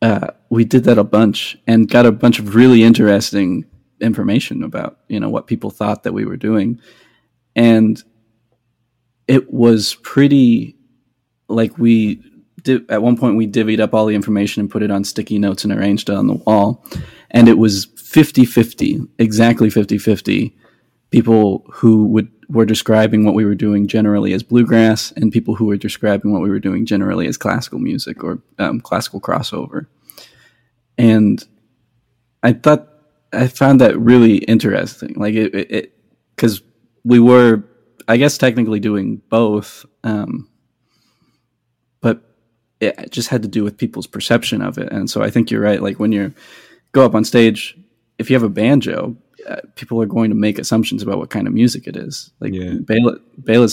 uh, 0.02 0.28
we 0.50 0.64
did 0.64 0.84
that 0.84 0.98
a 0.98 1.04
bunch 1.04 1.57
and 1.66 1.88
got 1.88 2.07
a 2.07 2.12
bunch 2.12 2.38
of 2.38 2.54
really 2.54 2.82
interesting 2.82 3.64
information 4.00 4.62
about 4.62 4.98
you 5.09 5.18
know 5.18 5.28
what 5.28 5.46
people 5.46 5.70
thought 5.70 6.02
that 6.02 6.12
we 6.12 6.24
were 6.24 6.36
doing, 6.36 6.80
and 7.54 8.02
it 9.26 9.52
was 9.52 9.94
pretty 10.02 10.76
like 11.48 11.78
we 11.78 12.22
did 12.62 12.90
at 12.90 13.02
one 13.02 13.16
point 13.16 13.36
we 13.36 13.46
divvied 13.46 13.80
up 13.80 13.94
all 13.94 14.07
the 14.07 14.14
information 14.14 14.61
and 14.61 14.70
put 14.70 14.82
it 14.82 14.90
on 14.90 15.04
sticky 15.04 15.38
notes 15.38 15.64
and 15.64 15.72
arranged 15.72 16.11
it 16.11 16.16
on 16.16 16.26
the 16.26 16.34
wall 16.34 16.84
and 17.30 17.48
it 17.48 17.59
was 17.59 17.86
50-50 17.86 19.09
exactly 19.18 19.68
50-50 19.68 20.52
people 21.11 21.64
who 21.72 22.04
would 22.07 22.30
were 22.48 22.64
describing 22.64 23.24
what 23.24 23.34
we 23.34 23.44
were 23.44 23.54
doing 23.54 23.88
generally 23.88 24.32
as 24.32 24.42
bluegrass 24.42 25.12
and 25.12 25.32
people 25.32 25.57
who 25.57 25.66
were 25.66 25.76
describing 25.76 26.32
what 26.32 26.42
we 26.42 26.48
were 26.48 26.61
doing 26.61 26.86
generally 26.86 27.26
as 27.26 27.36
classical 27.36 27.78
music 27.78 28.22
or 28.22 28.40
um, 28.59 28.80
classical 28.80 29.20
crossover. 29.20 29.86
And 30.96 31.44
I 32.42 32.52
thought 32.52 32.88
I 33.32 33.48
found 33.48 33.80
that 33.80 33.98
really 33.98 34.38
interesting. 34.38 35.14
Like 35.16 35.34
it, 35.34 35.92
because 36.34 36.62
we 37.04 37.18
were, 37.18 37.64
I 38.09 38.16
guess, 38.16 38.38
technically 38.38 38.80
doing 38.80 39.20
both, 39.28 39.84
um, 40.04 40.48
but 42.00 42.22
it 42.80 43.11
just 43.11 43.28
had 43.28 43.42
to 43.42 43.48
do 43.48 43.64
with 43.64 43.78
people's 43.78 44.07
perception 44.07 44.62
of 44.62 44.78
it. 44.78 44.92
And 44.92 45.11
so 45.11 45.22
I 45.22 45.30
think 45.30 45.50
you're 45.50 45.61
right. 45.61 45.82
Like 45.82 45.98
when 45.98 46.12
you 46.12 46.32
go 46.92 47.04
up 47.04 47.14
on 47.14 47.24
stage, 47.24 47.76
if 48.18 48.30
you 48.30 48.36
have 48.36 48.42
a 48.42 48.48
banjo, 48.48 49.16
uh, 49.47 49.61
people 49.74 50.01
are 50.03 50.07
going 50.07 50.30
to 50.30 50.36
make 50.36 50.59
assumptions 50.59 51.03
about 51.03 51.18
what 51.18 51.30
kind 51.30 51.47
of 51.47 51.53
music 51.53 51.86
it 51.86 51.97
is. 51.97 52.30
Like 52.40 52.53
yeah. 52.53 52.74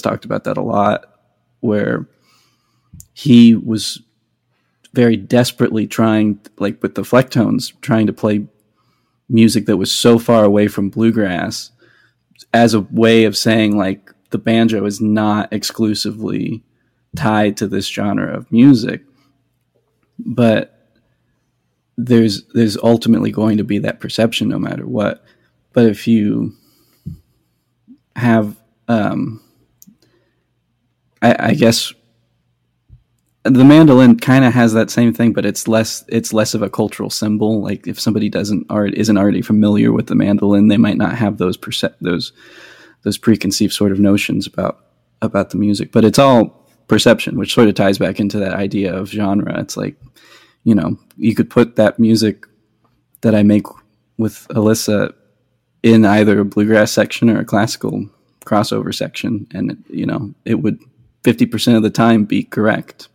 Talked 0.02 0.26
about 0.26 0.44
that 0.44 0.58
a 0.58 0.62
lot, 0.62 1.06
where 1.62 2.08
he 3.14 3.56
was 3.56 4.02
very 4.94 5.18
desperately 5.18 5.88
trying, 5.88 6.40
like 6.60 6.82
with 6.82 6.96
the 6.96 7.02
Flecktones, 7.02 7.74
trying 7.82 8.08
to 8.08 8.14
play 8.14 8.48
music 9.30 9.66
that 9.66 9.78
was 9.78 9.92
so 9.92 10.20
far 10.20 10.44
away 10.44 10.68
from 10.68 10.90
bluegrass 10.90 11.72
as 12.54 12.74
a 12.74 12.82
way 12.82 13.24
of 13.24 13.38
saying 13.38 13.78
like 13.78 14.12
the 14.30 14.38
banjo 14.38 14.86
is 14.86 15.02
not 15.02 15.52
exclusively 15.52 16.64
tied 17.16 17.58
to 17.58 17.68
this 17.68 17.88
genre 17.88 18.36
of 18.36 18.52
music, 18.52 19.04
but 20.20 20.70
there's 21.98 22.44
there's 22.54 22.78
ultimately 22.78 23.32
going 23.32 23.58
to 23.58 23.64
be 23.64 23.80
that 23.80 24.00
perception 24.00 24.50
no 24.50 24.60
matter 24.60 24.86
what. 24.86 25.24
But 25.74 25.88
if 25.88 26.08
you 26.08 26.54
have, 28.16 28.56
um, 28.88 29.42
I, 31.22 31.36
I 31.40 31.54
guess 31.56 31.94
the 33.44 33.66
mandolin 33.66 34.18
kind 34.18 34.46
of 34.46 34.54
has 34.54 34.74
that 34.74 34.90
same 34.90 35.14
thing, 35.14 35.34
but 35.34 35.46
it's 35.46 35.68
less 35.68 36.06
it's 36.08 36.32
less 36.32 36.54
of 36.54 36.62
a 36.62 36.70
cultural 36.70 37.10
symbol. 37.10 37.62
Like 37.62 37.88
if 37.88 38.00
somebody 38.00 38.30
doesn't 38.30 38.68
or 38.70 38.88
isn't 38.88 39.18
already 39.18 39.42
familiar 39.42 39.92
with 39.92 40.08
the 40.08 40.16
mandolin, 40.16 40.70
they 40.70 40.78
might 40.78 40.98
not 40.98 41.16
have 41.16 41.38
those 41.38 41.58
perce- 41.58 41.94
those 42.00 42.32
those 43.02 43.18
preconceived 43.18 43.74
sort 43.74 43.92
of 43.92 44.00
notions 44.00 44.48
about 44.48 44.86
about 45.22 45.50
the 45.50 45.58
music. 45.58 45.92
But 45.92 46.06
it's 46.06 46.20
all 46.20 46.70
perception, 46.88 47.38
which 47.38 47.54
sort 47.54 47.68
of 47.68 47.76
ties 47.76 47.98
back 47.98 48.20
into 48.20 48.40
that 48.40 48.54
idea 48.54 48.96
of 48.96 49.10
genre. 49.10 49.60
It's 49.60 49.76
like 49.76 49.96
you 50.64 50.74
know 50.74 50.98
you 51.18 51.36
could 51.36 51.50
put 51.50 51.76
that 51.76 52.00
music 52.00 52.46
that 53.22 53.36
I 53.36 53.44
make 53.44 53.66
with 54.18 54.48
Alyssa 54.50 55.14
in 55.84 56.06
either 56.06 56.40
a 56.40 56.46
bluegrass 56.46 56.92
section 56.92 57.30
or 57.30 57.40
a 57.40 57.46
classical 57.46 58.10
crossover 58.46 58.94
section, 58.94 59.48
and 59.54 59.84
you 59.90 60.06
know 60.06 60.34
it 60.46 60.56
would 60.56 60.80
fifty 61.24 61.46
percent 61.46 61.78
of 61.78 61.84
the 61.84 61.90
time 61.90 62.26
be 62.26 62.44
correct, 62.44 63.10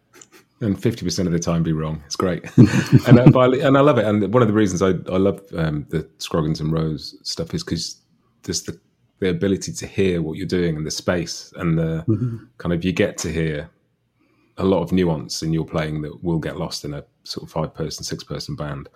and 0.61 0.81
fifty 0.81 1.05
percent 1.05 1.27
of 1.27 1.33
the 1.33 1.39
time 1.39 1.63
be 1.63 1.73
wrong. 1.73 2.03
It's 2.07 2.17
great, 2.17 2.45
and 2.57 3.19
uh, 3.19 3.39
I, 3.39 3.47
and 3.67 3.77
I 3.77 3.81
love 3.81 3.99
it. 3.99 4.05
And 4.05 4.33
one 4.33 4.43
of 4.43 4.49
the 4.49 4.55
reasons 4.55 4.83
I 4.83 4.91
I 5.13 5.19
love 5.19 5.41
um, 5.57 5.87
the 5.89 6.09
Scroggins 6.19 6.61
and 6.61 6.73
Rose 6.73 7.17
stuff 7.23 7.55
is 7.55 7.65
because 7.65 7.97
just 8.45 8.67
the 8.67 8.79
the 9.21 9.31
ability 9.31 9.73
to 9.73 9.87
hear 9.87 10.23
what 10.23 10.37
you're 10.37 10.47
doing 10.47 10.77
and 10.77 10.87
the 10.87 10.91
space 10.91 11.53
and 11.57 11.77
the 11.79 12.05
mm-hmm. 12.07 12.37
kind 12.59 12.73
of 12.73 12.85
you 12.85 12.93
get 12.93 13.19
to 13.19 13.33
hear 13.33 13.69
a 14.59 14.65
lot 14.65 14.83
of 14.83 14.93
nuance 14.93 15.43
in 15.43 15.53
your 15.53 15.65
playing 15.65 16.03
that 16.03 16.23
will 16.23 16.39
get 16.39 16.57
lost 16.57 16.85
in 16.85 16.95
a 16.95 17.05
sort 17.25 17.45
of 17.45 17.51
five 17.51 17.75
person, 17.75 18.05
six 18.05 18.23
person 18.25 18.55
band. 18.55 18.89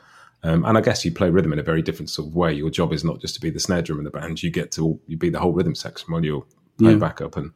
Um, 0.45 0.65
and 0.65 0.77
I 0.77 0.81
guess 0.81 1.05
you 1.05 1.13
play 1.13 1.31
rhythm 1.31 1.53
in 1.53 1.59
a 1.59 1.63
very 1.63 1.83
different 1.83 2.11
sort 2.11 2.29
of 2.29 2.35
way. 2.35 2.53
Your 2.53 2.71
job 2.71 2.93
is 2.93 3.05
not 3.05 3.21
just 3.21 3.35
to 3.35 3.41
be 3.41 3.51
the 3.51 3.61
snare 3.61 3.83
drum 3.83 3.99
in 3.99 4.05
the 4.05 4.11
band; 4.11 4.43
you 4.43 4.51
get 4.51 4.73
to 4.73 5.01
you 5.07 5.17
be 5.17 5.31
the 5.31 5.39
whole 5.39 5.53
rhythm 5.53 5.75
section 5.75 6.13
while 6.13 6.25
you're 6.25 6.45
playing 6.79 6.99
yeah. 6.99 7.07
backup, 7.07 7.37
and 7.37 7.53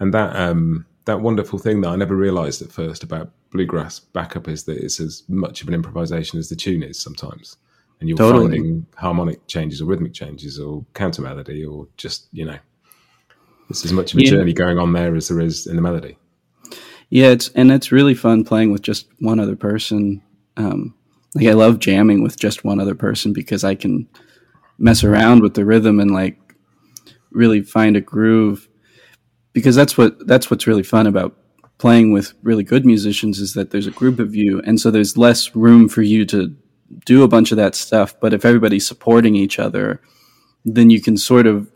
and 0.00 0.12
that 0.12 0.36
um, 0.36 0.86
that 1.06 1.20
wonderful 1.20 1.58
thing 1.58 1.80
that 1.80 1.88
I 1.88 1.96
never 1.96 2.14
realised 2.14 2.60
at 2.60 2.70
first 2.70 3.02
about 3.02 3.32
bluegrass 3.50 4.00
backup 4.00 4.48
is 4.48 4.64
that 4.64 4.78
it's 4.78 5.00
as 5.00 5.22
much 5.28 5.62
of 5.62 5.68
an 5.68 5.74
improvisation 5.74 6.38
as 6.38 6.48
the 6.48 6.56
tune 6.56 6.82
is 6.82 7.00
sometimes, 7.00 7.56
and 8.00 8.08
you're 8.08 8.18
totally. 8.18 8.58
finding 8.58 8.86
harmonic 8.96 9.46
changes 9.46 9.80
or 9.80 9.86
rhythmic 9.86 10.12
changes 10.12 10.58
or 10.58 10.84
counter 10.92 11.22
melody 11.22 11.64
or 11.64 11.88
just 11.96 12.28
you 12.32 12.44
know, 12.44 12.58
it's 13.70 13.84
as 13.84 13.92
much 13.94 14.12
of 14.12 14.18
a 14.18 14.24
yeah. 14.24 14.30
journey 14.30 14.52
going 14.52 14.78
on 14.78 14.92
there 14.92 15.14
as 15.16 15.28
there 15.28 15.40
is 15.40 15.66
in 15.66 15.76
the 15.76 15.82
melody. 15.82 16.18
Yeah, 17.08 17.28
it's 17.28 17.48
and 17.50 17.72
it's 17.72 17.90
really 17.90 18.14
fun 18.14 18.44
playing 18.44 18.72
with 18.72 18.82
just 18.82 19.08
one 19.20 19.40
other 19.40 19.56
person. 19.56 20.22
Um, 20.58 20.94
like 21.34 21.46
I 21.46 21.52
love 21.52 21.78
jamming 21.78 22.22
with 22.22 22.38
just 22.38 22.64
one 22.64 22.80
other 22.80 22.94
person 22.94 23.32
because 23.32 23.64
I 23.64 23.74
can 23.74 24.08
mess 24.78 25.04
around 25.04 25.42
with 25.42 25.54
the 25.54 25.64
rhythm 25.64 26.00
and 26.00 26.10
like 26.10 26.38
really 27.30 27.62
find 27.62 27.96
a 27.96 28.00
groove. 28.00 28.68
Because 29.52 29.74
that's 29.74 29.98
what 29.98 30.26
that's 30.26 30.50
what's 30.50 30.66
really 30.66 30.82
fun 30.82 31.06
about 31.06 31.36
playing 31.78 32.12
with 32.12 32.34
really 32.42 32.62
good 32.62 32.84
musicians 32.84 33.38
is 33.40 33.54
that 33.54 33.70
there's 33.70 33.86
a 33.86 33.92
group 33.92 34.18
of 34.18 34.34
you 34.34 34.60
and 34.66 34.78
so 34.78 34.90
there's 34.90 35.16
less 35.16 35.56
room 35.56 35.88
for 35.88 36.02
you 36.02 36.26
to 36.26 36.54
do 37.06 37.22
a 37.22 37.28
bunch 37.28 37.50
of 37.50 37.56
that 37.56 37.74
stuff. 37.74 38.14
But 38.20 38.32
if 38.32 38.44
everybody's 38.44 38.86
supporting 38.86 39.34
each 39.34 39.58
other 39.58 40.00
then 40.64 40.90
you 40.90 41.00
can 41.00 41.16
sort 41.16 41.46
of 41.46 41.70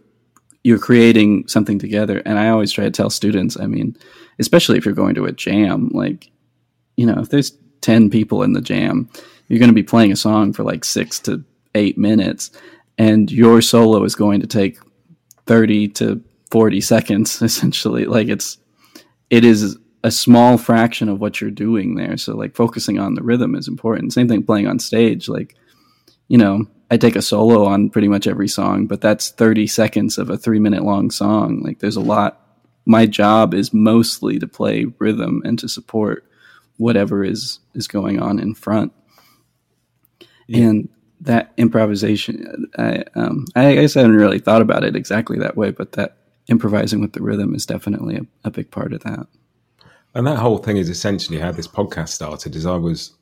you're 0.63 0.79
creating 0.79 1.49
something 1.49 1.79
together. 1.79 2.23
And 2.25 2.39
i 2.39 2.49
always 2.49 2.73
try 2.73 2.85
to 2.85 2.91
tell 2.91 3.11
students 3.11 3.59
i 3.59 3.67
mean 3.67 3.97
especially 4.39 4.79
if 4.79 4.85
you're 4.85 4.95
going 4.95 5.15
to 5.15 5.27
a 5.27 5.33
jam 5.33 5.89
like 5.93 6.31
you 6.97 7.07
know 7.07 7.21
if 7.21 7.31
there's 7.31 7.57
10 7.81 8.11
people 8.11 8.43
in 8.43 8.53
the 8.53 8.61
jam 8.61 9.09
you're 9.49 9.59
going 9.59 9.69
to 9.69 9.75
be 9.75 9.83
playing 9.83 10.13
a 10.13 10.17
song 10.17 10.53
for 10.53 10.65
like 10.65 10.85
6 10.85 11.19
to 11.21 11.45
8 11.75 11.99
minutes 11.99 12.51
and 12.99 13.31
your 13.31 13.61
solo 13.61 14.05
is 14.05 14.15
going 14.15 14.41
to 14.41 14.47
take 14.47 14.79
30 15.47 15.89
to 15.89 16.23
40 16.51 16.81
seconds 16.81 17.43
essentially. 17.43 18.07
Like 18.07 18.29
it's 18.29 18.59
it 19.31 19.45
is 19.45 19.79
a 20.03 20.11
small 20.11 20.59
fraction 20.59 21.09
of 21.09 21.19
what 21.19 21.41
you're 21.41 21.51
doing 21.51 21.95
there. 21.95 22.17
So 22.17 22.37
like 22.37 22.55
focusing 22.55 22.99
on 22.99 23.15
the 23.15 23.23
rhythm 23.23 23.55
is 23.55 23.69
important. 23.69 24.13
Same 24.13 24.29
thing 24.29 24.43
playing 24.43 24.67
on 24.67 24.79
stage. 24.79 25.29
Like 25.29 25.55
you 26.29 26.39
know 26.39 26.67
i 26.91 26.97
take 26.97 27.17
a 27.17 27.23
solo 27.23 27.65
on 27.65 27.91
pretty 27.91 28.09
much 28.09 28.27
every 28.27 28.49
song 28.49 28.87
but 28.87 29.03
that's 29.03 29.31
30 29.31 29.67
seconds 29.67 30.17
of 30.17 30.31
a 30.31 30.39
3 30.39 30.59
minute 30.59 30.85
long 30.85 31.11
song. 31.11 31.61
Like 31.61 31.81
there's 31.81 31.97
a 31.97 32.01
lot. 32.01 32.41
My 32.87 33.07
job 33.07 33.55
is 33.55 33.73
mostly 33.73 34.39
to 34.39 34.47
play 34.47 34.87
rhythm 34.99 35.43
and 35.45 35.59
to 35.59 35.69
support 35.69 36.25
whatever 36.77 37.25
is 37.25 37.61
is 37.75 37.89
going 37.89 38.21
on 38.21 38.39
in 38.39 38.55
front 38.55 38.93
yeah. 40.47 40.67
and 40.67 40.89
that 41.21 41.53
improvisation 41.57 42.67
I, 42.77 43.05
um, 43.15 43.47
I 43.57 43.75
guess 43.75 43.97
i 43.97 44.01
haven't 44.01 44.17
really 44.17 44.39
thought 44.39 44.63
about 44.63 44.85
it 44.85 44.97
exactly 44.97 45.39
that 45.39 45.57
way 45.57 45.71
but 45.71 45.93
that 45.93 46.17
improvising 46.49 47.01
with 47.01 47.13
the 47.13 47.23
rhythm 47.23 47.55
is 47.55 47.67
definitely 47.67 48.17
a, 48.17 48.27
a 48.45 48.51
big 48.51 48.71
part 48.71 48.93
of 48.93 49.03
that. 49.03 49.27
And 50.15 50.27
that 50.27 50.39
whole 50.39 50.59
thing 50.59 50.77
is 50.77 50.89
essentially 50.89 51.39
how 51.39 51.51
this 51.51 51.67
podcast 51.67 52.11
started. 52.11 52.55
Is 52.55 52.67
I 52.67 52.77
was, 52.77 53.15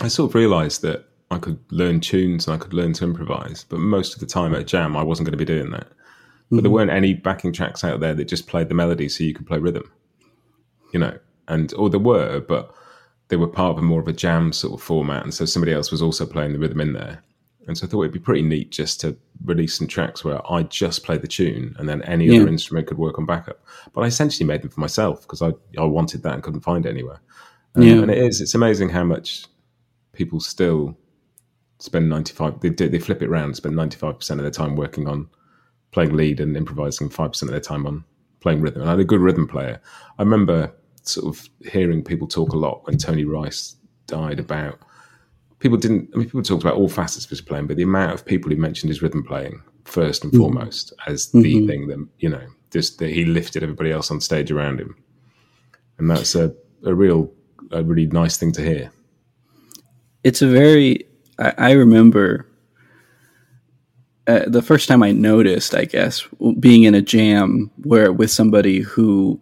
I 0.00 0.08
sort 0.08 0.30
of 0.30 0.34
realised 0.34 0.82
that 0.82 1.06
I 1.30 1.38
could 1.38 1.58
learn 1.70 2.00
tunes 2.00 2.46
and 2.46 2.54
I 2.54 2.58
could 2.58 2.72
learn 2.72 2.92
to 2.94 3.04
improvise, 3.04 3.64
but 3.64 3.80
most 3.80 4.14
of 4.14 4.20
the 4.20 4.26
time 4.26 4.54
at 4.54 4.66
jam, 4.66 4.96
I 4.96 5.02
wasn't 5.02 5.26
going 5.26 5.38
to 5.38 5.44
be 5.44 5.44
doing 5.44 5.70
that. 5.72 5.88
But 5.88 6.56
mm-hmm. 6.56 6.62
there 6.62 6.70
weren't 6.70 6.90
any 6.90 7.14
backing 7.14 7.52
tracks 7.52 7.84
out 7.84 8.00
there 8.00 8.14
that 8.14 8.28
just 8.28 8.46
played 8.46 8.68
the 8.68 8.74
melody 8.74 9.08
so 9.08 9.24
you 9.24 9.34
could 9.34 9.46
play 9.46 9.58
rhythm, 9.58 9.90
you 10.92 11.00
know. 11.00 11.18
And 11.46 11.74
or 11.74 11.90
there 11.90 12.00
were, 12.00 12.40
but 12.40 12.74
they 13.34 13.38
were 13.38 13.48
part 13.48 13.72
of 13.72 13.78
a 13.78 13.82
more 13.82 13.98
of 14.00 14.06
a 14.06 14.12
jam 14.12 14.52
sort 14.52 14.74
of 14.74 14.80
format, 14.80 15.24
and 15.24 15.34
so 15.34 15.44
somebody 15.44 15.72
else 15.72 15.90
was 15.90 16.00
also 16.00 16.24
playing 16.24 16.52
the 16.52 16.58
rhythm 16.60 16.80
in 16.80 16.92
there. 16.92 17.20
And 17.66 17.76
so 17.76 17.84
I 17.84 17.90
thought 17.90 18.02
it'd 18.02 18.12
be 18.12 18.20
pretty 18.20 18.42
neat 18.42 18.70
just 18.70 19.00
to 19.00 19.16
release 19.44 19.76
some 19.76 19.88
tracks 19.88 20.24
where 20.24 20.40
I 20.48 20.62
just 20.62 21.02
play 21.02 21.18
the 21.18 21.26
tune 21.26 21.74
and 21.76 21.88
then 21.88 22.00
any 22.02 22.26
yeah. 22.26 22.42
other 22.42 22.48
instrument 22.48 22.86
could 22.86 22.98
work 22.98 23.18
on 23.18 23.26
backup. 23.26 23.58
But 23.92 24.02
I 24.02 24.06
essentially 24.06 24.46
made 24.46 24.62
them 24.62 24.70
for 24.70 24.78
myself 24.78 25.22
because 25.22 25.42
I, 25.42 25.50
I 25.76 25.82
wanted 25.82 26.22
that 26.22 26.34
and 26.34 26.44
couldn't 26.44 26.60
find 26.60 26.86
it 26.86 26.90
anywhere. 26.90 27.20
Um, 27.74 27.82
yeah. 27.82 27.94
And 27.94 28.10
it 28.10 28.18
is, 28.18 28.40
it's 28.40 28.54
amazing 28.54 28.90
how 28.90 29.02
much 29.02 29.46
people 30.12 30.38
still 30.38 30.96
spend 31.80 32.08
95, 32.08 32.60
they, 32.60 32.68
they 32.68 33.00
flip 33.00 33.20
it 33.20 33.28
around, 33.30 33.56
spend 33.56 33.74
95% 33.74 34.30
of 34.30 34.38
their 34.38 34.50
time 34.50 34.76
working 34.76 35.08
on 35.08 35.28
playing 35.90 36.14
lead 36.14 36.38
and 36.38 36.56
improvising 36.56 37.08
5% 37.08 37.42
of 37.42 37.48
their 37.48 37.58
time 37.58 37.84
on 37.84 38.04
playing 38.40 38.60
rhythm. 38.60 38.82
And 38.82 38.90
I 38.90 38.92
had 38.92 39.00
a 39.00 39.04
good 39.04 39.20
rhythm 39.20 39.48
player. 39.48 39.80
I 40.20 40.22
remember 40.22 40.72
sort 41.04 41.26
of 41.26 41.48
hearing 41.70 42.02
people 42.02 42.26
talk 42.26 42.52
a 42.52 42.56
lot 42.56 42.86
when 42.86 42.98
Tony 42.98 43.24
Rice 43.24 43.76
died 44.06 44.38
about 44.38 44.78
people 45.64 45.78
didn't. 45.78 46.10
I 46.14 46.18
mean, 46.18 46.26
people 46.26 46.42
talked 46.42 46.62
about 46.62 46.76
all 46.76 46.90
facets 46.90 47.24
of 47.24 47.30
his 47.30 47.40
playing, 47.40 47.66
but 47.66 47.78
the 47.78 47.82
amount 47.82 48.12
of 48.12 48.26
people 48.26 48.50
who 48.50 48.56
mentioned 48.56 48.90
his 48.90 49.00
rhythm 49.00 49.24
playing 49.24 49.62
first 49.84 50.22
and 50.22 50.32
mm. 50.32 50.36
foremost 50.36 50.92
as 51.06 51.30
the 51.30 51.38
mm-hmm. 51.38 51.66
thing 51.66 51.86
that 51.88 52.06
you 52.18 52.28
know, 52.28 52.46
just 52.70 52.98
that 52.98 53.10
he 53.10 53.24
lifted 53.24 53.62
everybody 53.62 53.90
else 53.90 54.10
on 54.10 54.20
stage 54.20 54.52
around 54.52 54.78
him, 54.78 54.94
and 55.98 56.10
that's 56.10 56.34
a 56.34 56.54
a 56.84 56.94
real, 56.94 57.32
a 57.70 57.82
really 57.82 58.06
nice 58.06 58.36
thing 58.36 58.52
to 58.52 58.62
hear. 58.62 58.92
It's 60.22 60.42
a 60.42 60.46
very. 60.46 61.06
I, 61.38 61.54
I 61.56 61.70
remember. 61.72 62.46
Uh, 64.26 64.44
the 64.46 64.62
first 64.62 64.88
time 64.88 65.02
I 65.02 65.12
noticed, 65.12 65.74
I 65.74 65.84
guess, 65.84 66.26
being 66.58 66.84
in 66.84 66.94
a 66.94 67.02
jam 67.02 67.70
where 67.82 68.10
with 68.10 68.30
somebody 68.30 68.80
who 68.80 69.38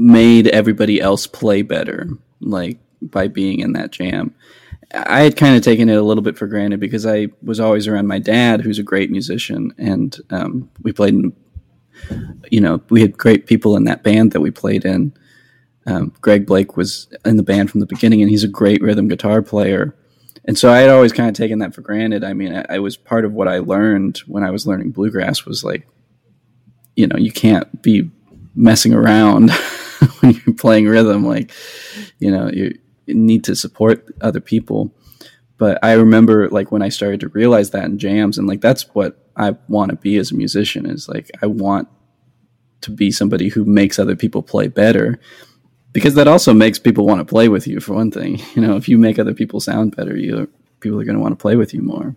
made 0.00 0.48
everybody 0.48 1.00
else 1.00 1.26
play 1.26 1.62
better. 1.62 2.08
Like 2.40 2.78
by 3.02 3.28
being 3.28 3.60
in 3.60 3.72
that 3.72 3.90
jam. 3.90 4.34
I 4.92 5.20
had 5.20 5.36
kind 5.36 5.56
of 5.56 5.62
taken 5.62 5.88
it 5.88 5.96
a 5.96 6.02
little 6.02 6.22
bit 6.22 6.36
for 6.36 6.46
granted 6.46 6.80
because 6.80 7.06
I 7.06 7.28
was 7.42 7.60
always 7.60 7.86
around 7.86 8.08
my 8.08 8.18
dad, 8.18 8.60
who's 8.60 8.78
a 8.78 8.84
great 8.84 9.10
musician, 9.10 9.72
and 9.78 10.16
um, 10.30 10.68
we 10.82 10.92
played 10.92 11.14
in, 11.14 11.32
you 12.50 12.60
know, 12.60 12.82
we 12.90 13.00
had 13.00 13.16
great 13.16 13.46
people 13.46 13.76
in 13.76 13.84
that 13.84 14.02
band 14.02 14.32
that 14.32 14.40
we 14.40 14.50
played 14.50 14.84
in. 14.84 15.12
Um, 15.86 16.12
Greg 16.20 16.44
Blake 16.44 16.76
was 16.76 17.08
in 17.24 17.36
the 17.36 17.44
band 17.44 17.70
from 17.70 17.80
the 17.80 17.86
beginning, 17.86 18.20
and 18.20 18.30
he's 18.30 18.42
a 18.42 18.48
great 18.48 18.82
rhythm 18.82 19.06
guitar 19.06 19.42
player. 19.42 19.94
And 20.44 20.58
so 20.58 20.72
I 20.72 20.78
had 20.78 20.90
always 20.90 21.12
kind 21.12 21.28
of 21.28 21.36
taken 21.36 21.60
that 21.60 21.74
for 21.74 21.82
granted. 21.82 22.24
I 22.24 22.32
mean, 22.32 22.54
I, 22.54 22.64
I 22.68 22.78
was 22.80 22.96
part 22.96 23.24
of 23.24 23.32
what 23.32 23.46
I 23.46 23.58
learned 23.58 24.18
when 24.26 24.42
I 24.42 24.50
was 24.50 24.66
learning 24.66 24.90
bluegrass 24.90 25.44
was 25.44 25.62
like, 25.62 25.86
you 26.96 27.06
know, 27.06 27.16
you 27.16 27.30
can't 27.30 27.80
be 27.80 28.10
messing 28.56 28.92
around 28.92 29.50
when 30.20 30.40
you're 30.46 30.54
playing 30.54 30.86
rhythm. 30.86 31.26
Like, 31.26 31.52
you 32.18 32.30
know, 32.30 32.50
you 32.50 32.78
need 33.06 33.44
to 33.44 33.56
support 33.56 34.06
other 34.20 34.40
people. 34.40 34.94
But 35.58 35.78
I 35.82 35.92
remember 35.92 36.48
like 36.48 36.72
when 36.72 36.82
I 36.82 36.88
started 36.88 37.20
to 37.20 37.28
realize 37.28 37.70
that 37.70 37.84
in 37.84 37.98
jams 37.98 38.38
and 38.38 38.48
like 38.48 38.60
that's 38.60 38.94
what 38.94 39.26
I 39.36 39.56
want 39.68 39.90
to 39.90 39.96
be 39.96 40.16
as 40.16 40.30
a 40.30 40.34
musician 40.34 40.86
is 40.86 41.08
like 41.08 41.30
I 41.42 41.46
want 41.46 41.88
to 42.80 42.90
be 42.90 43.10
somebody 43.10 43.48
who 43.48 43.64
makes 43.64 43.98
other 43.98 44.16
people 44.16 44.42
play 44.42 44.68
better 44.68 45.20
because 45.92 46.14
that 46.14 46.28
also 46.28 46.54
makes 46.54 46.78
people 46.78 47.06
want 47.06 47.20
to 47.20 47.24
play 47.24 47.48
with 47.48 47.66
you 47.66 47.80
for 47.80 47.94
one 47.94 48.10
thing. 48.10 48.40
You 48.54 48.62
know, 48.62 48.76
if 48.76 48.88
you 48.88 48.96
make 48.96 49.18
other 49.18 49.34
people 49.34 49.60
sound 49.60 49.96
better, 49.96 50.16
you 50.16 50.48
people 50.80 50.98
are 50.98 51.04
going 51.04 51.16
to 51.16 51.22
want 51.22 51.38
to 51.38 51.42
play 51.42 51.56
with 51.56 51.74
you 51.74 51.82
more. 51.82 52.16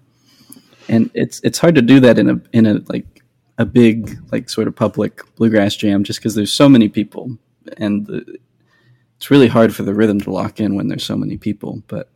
And 0.88 1.10
it's 1.14 1.42
it's 1.44 1.60
hard 1.60 1.76
to 1.76 1.82
do 1.82 2.00
that 2.00 2.18
in 2.18 2.30
a 2.30 2.42
in 2.54 2.66
a 2.66 2.82
like 2.88 3.24
a 3.58 3.66
big 3.66 4.18
like 4.32 4.50
sort 4.50 4.68
of 4.68 4.76
public 4.76 5.22
bluegrass 5.36 5.76
jam 5.76 6.04
just 6.04 6.20
because 6.20 6.36
there's 6.36 6.52
so 6.52 6.68
many 6.68 6.90
people 6.90 7.38
and 7.78 8.06
the, 8.06 8.40
it's 9.18 9.32
really 9.32 9.48
hard 9.48 9.76
for 9.76 9.84
the 9.84 9.94
rhythm 9.94 10.20
to 10.22 10.32
lock 10.32 10.60
in 10.60 10.76
when 10.76 10.88
there's 10.88 11.06
so 11.06 11.16
many 11.16 11.38
people. 11.38 11.82
But 11.88 12.10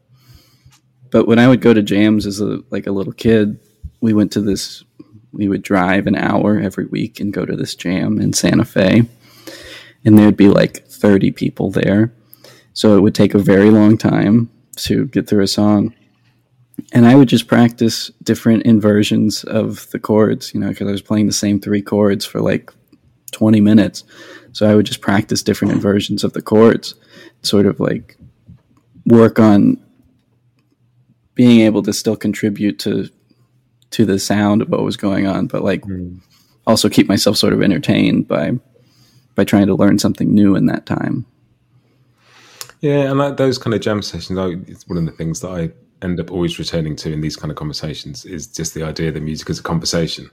but 1.10 1.28
when 1.28 1.40
I 1.40 1.48
would 1.48 1.62
go 1.62 1.74
to 1.74 1.82
jams 1.82 2.26
as 2.26 2.42
a 2.42 2.60
like 2.70 2.88
a 2.88 2.92
little 2.92 3.14
kid, 3.14 3.60
we 4.02 4.14
went 4.14 4.32
to 4.34 4.42
this. 4.42 4.84
We 5.32 5.48
would 5.48 5.62
drive 5.62 6.08
an 6.08 6.16
hour 6.16 6.60
every 6.60 6.86
week 6.86 7.20
and 7.20 7.34
go 7.34 7.46
to 7.46 7.56
this 7.56 7.76
jam 7.76 8.20
in 8.20 8.34
Santa 8.34 8.66
Fe, 8.66 9.04
and 10.04 10.18
there'd 10.18 10.38
be 10.38 10.50
like 10.50 10.86
thirty 10.88 11.32
people 11.32 11.72
there. 11.72 12.14
So 12.74 12.98
it 12.98 13.02
would 13.02 13.16
take 13.16 13.34
a 13.34 13.40
very 13.40 13.72
long 13.72 13.98
time 13.98 14.50
to 14.78 15.06
get 15.08 15.28
through 15.28 15.44
a 15.44 15.48
song. 15.48 15.94
And 16.94 17.06
I 17.06 17.16
would 17.16 17.28
just 17.28 17.48
practice 17.48 18.12
different 18.24 18.64
inversions 18.64 19.44
of 19.44 19.90
the 19.92 20.00
chords, 20.00 20.54
you 20.54 20.60
know, 20.60 20.70
because 20.70 20.88
I 20.88 20.92
was 20.92 21.02
playing 21.02 21.26
the 21.26 21.34
same 21.34 21.60
three 21.60 21.82
chords 21.82 22.24
for 22.24 22.40
like 22.40 22.72
20 23.32 23.62
minutes. 23.62 24.04
So 24.54 24.70
I 24.70 24.76
would 24.76 24.86
just 24.86 25.02
practice 25.02 25.44
different 25.44 25.74
inversions 25.74 26.24
of 26.24 26.34
the 26.34 26.42
chords, 26.42 26.96
sort 27.44 27.66
of 27.66 27.80
like 27.80 28.18
work 29.06 29.40
on 29.40 29.78
being 31.36 31.62
able 31.62 31.84
to 31.84 31.94
still 31.94 32.16
contribute 32.16 32.80
to 32.80 33.10
to 33.92 34.06
the 34.06 34.20
sound 34.20 34.62
of 34.62 34.70
what 34.70 34.84
was 34.84 34.98
going 34.98 35.28
on, 35.28 35.48
but 35.48 35.64
like 35.64 35.82
mm. 35.84 36.20
also 36.66 36.90
keep 36.90 37.08
myself 37.08 37.38
sort 37.38 37.54
of 37.54 37.62
entertained 37.62 38.28
by 38.28 38.52
by 39.36 39.44
trying 39.44 39.68
to 39.68 39.76
learn 39.76 40.00
something 40.00 40.34
new 40.34 40.56
in 40.56 40.66
that 40.66 40.86
time. 40.86 41.26
Yeah, 42.82 43.10
and 43.10 43.18
like 43.18 43.38
those 43.38 43.58
kind 43.58 43.74
of 43.74 43.82
jam 43.82 44.02
sessions, 44.02 44.38
I, 44.38 44.48
it's 44.68 44.88
one 44.88 44.98
of 44.98 45.06
the 45.06 45.12
things 45.12 45.40
that 45.42 45.50
I 45.50 45.72
end 46.06 46.20
up 46.20 46.32
always 46.32 46.60
returning 46.60 46.96
to 46.98 47.12
in 47.12 47.22
these 47.22 47.36
kind 47.36 47.50
of 47.52 47.58
conversations 47.58 48.26
is 48.26 48.48
just 48.48 48.74
the 48.74 48.84
idea 48.84 49.12
that 49.12 49.22
music 49.22 49.50
is 49.50 49.60
a 49.60 49.64
conversation, 49.64 50.30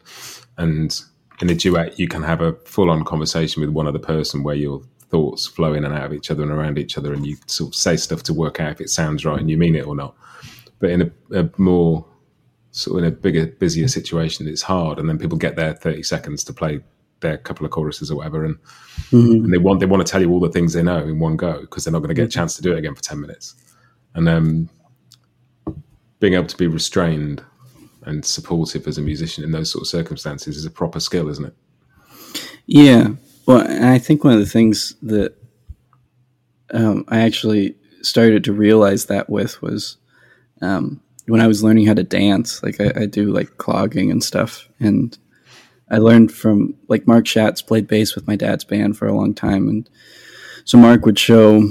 and 0.59 1.01
in 1.45 1.51
a 1.51 1.55
duet, 1.55 1.99
you 1.99 2.09
can 2.09 2.23
have 2.23 2.41
a 2.41 2.55
full 2.65 2.91
on 2.91 3.05
conversation 3.05 3.61
with 3.61 3.69
one 3.69 3.87
other 3.87 3.99
person 3.99 4.43
where 4.43 4.55
your 4.55 4.81
thoughts 5.11 5.47
flow 5.47 5.75
in 5.75 5.85
and 5.85 5.93
out 5.93 6.07
of 6.07 6.13
each 6.15 6.31
other 6.31 6.43
and 6.43 6.51
around 6.51 6.79
each 6.79 6.97
other, 6.97 7.13
and 7.13 7.27
you 7.27 7.37
sort 7.47 7.69
of 7.69 7.75
say 7.75 7.97
stuff 7.97 8.23
to 8.23 8.33
work 8.33 8.61
out 8.61 8.73
if 8.73 8.81
it 8.81 8.89
sounds 8.89 9.27
right 9.27 9.39
and 9.39 9.51
you 9.51 9.59
mean 9.59 9.77
it 9.77 9.87
or 9.87 9.95
not. 9.95 10.17
But 10.79 10.91
in 10.91 11.03
a, 11.03 11.39
a 11.39 11.51
more 11.59 12.07
sort 12.71 12.99
of 12.99 13.05
in 13.05 13.13
a 13.13 13.15
bigger, 13.15 13.47
busier 13.47 13.89
situation, 13.89 14.49
it's 14.49 14.63
hard, 14.63 14.99
and 14.99 15.07
then 15.07 15.19
people 15.19 15.37
get 15.37 15.55
their 15.55 15.75
thirty 15.75 16.03
seconds 16.03 16.45
to 16.45 16.55
play 16.55 16.81
their 17.21 17.37
couple 17.37 17.67
of 17.67 17.73
choruses 17.73 18.11
or 18.11 18.17
whatever, 18.17 18.47
and, 18.47 18.57
mm-hmm. 19.11 19.45
and 19.45 19.53
they 19.53 19.59
want 19.59 19.81
they 19.81 19.87
want 19.87 20.05
to 20.05 20.11
tell 20.11 20.23
you 20.23 20.31
all 20.31 20.41
the 20.41 20.49
things 20.49 20.73
they 20.73 20.83
know 20.83 20.99
in 20.99 21.19
one 21.19 21.37
go 21.37 21.61
because 21.61 21.85
they're 21.85 21.93
not 21.93 21.99
going 21.99 22.09
to 22.09 22.15
get 22.15 22.23
a 22.23 22.27
mm-hmm. 22.27 22.41
chance 22.41 22.57
to 22.57 22.63
do 22.63 22.73
it 22.73 22.79
again 22.79 22.95
for 22.95 23.03
ten 23.03 23.21
minutes, 23.21 23.55
and 24.15 24.31
um, 24.31 24.71
being 26.21 26.33
able 26.33 26.47
to 26.47 26.57
be 26.57 26.67
restrained 26.67 27.45
and 28.05 28.25
supportive 28.25 28.87
as 28.87 28.99
a 28.99 29.03
musician 29.03 29.45
in 29.45 29.53
those 29.53 29.71
sort 29.71 29.83
of 29.83 29.89
circumstances 29.89 30.57
is 30.57 30.65
a 30.65 30.71
proper 30.71 31.01
skill, 31.01 31.29
isn't 31.29 31.47
it? 31.47 31.55
Yeah. 32.67 33.11
Well, 33.47 33.67
I 33.85 33.99
think 33.99 34.25
one 34.25 34.33
of 34.33 34.41
the 34.41 34.47
things 34.47 34.95
that 35.03 35.37
um, 36.73 37.05
I 37.09 37.21
actually 37.21 37.77
started 38.03 38.45
to 38.45 38.53
realize 38.53 39.07
that 39.07 39.29
with 39.29 39.61
was 39.63 39.97
um, 40.63 41.01
when 41.27 41.41
I 41.41 41.47
was 41.47 41.63
learning 41.63 41.87
how 41.87 41.95
to 41.95 42.03
dance. 42.03 42.63
Like 42.63 42.81
I, 42.81 43.03
I, 43.03 43.07
do 43.07 43.33
like 43.33 43.59
clogging 43.59 44.11
and 44.11 44.23
stuff, 44.23 44.69
and 44.81 45.17
I 45.91 45.99
learned 45.99 46.33
from 46.33 46.75
like 46.89 47.07
Mark 47.07 47.27
Schatz 47.27 47.63
played 47.63 47.87
bass 47.87 48.15
with 48.15 48.27
my 48.27 48.37
dad's 48.37 48.65
band 48.65 48.97
for 48.97 49.07
a 49.07 49.15
long 49.15 49.35
time, 49.35 49.69
and 49.69 49.89
so 50.65 50.79
Mark 50.79 51.05
would 51.07 51.19
show 51.19 51.71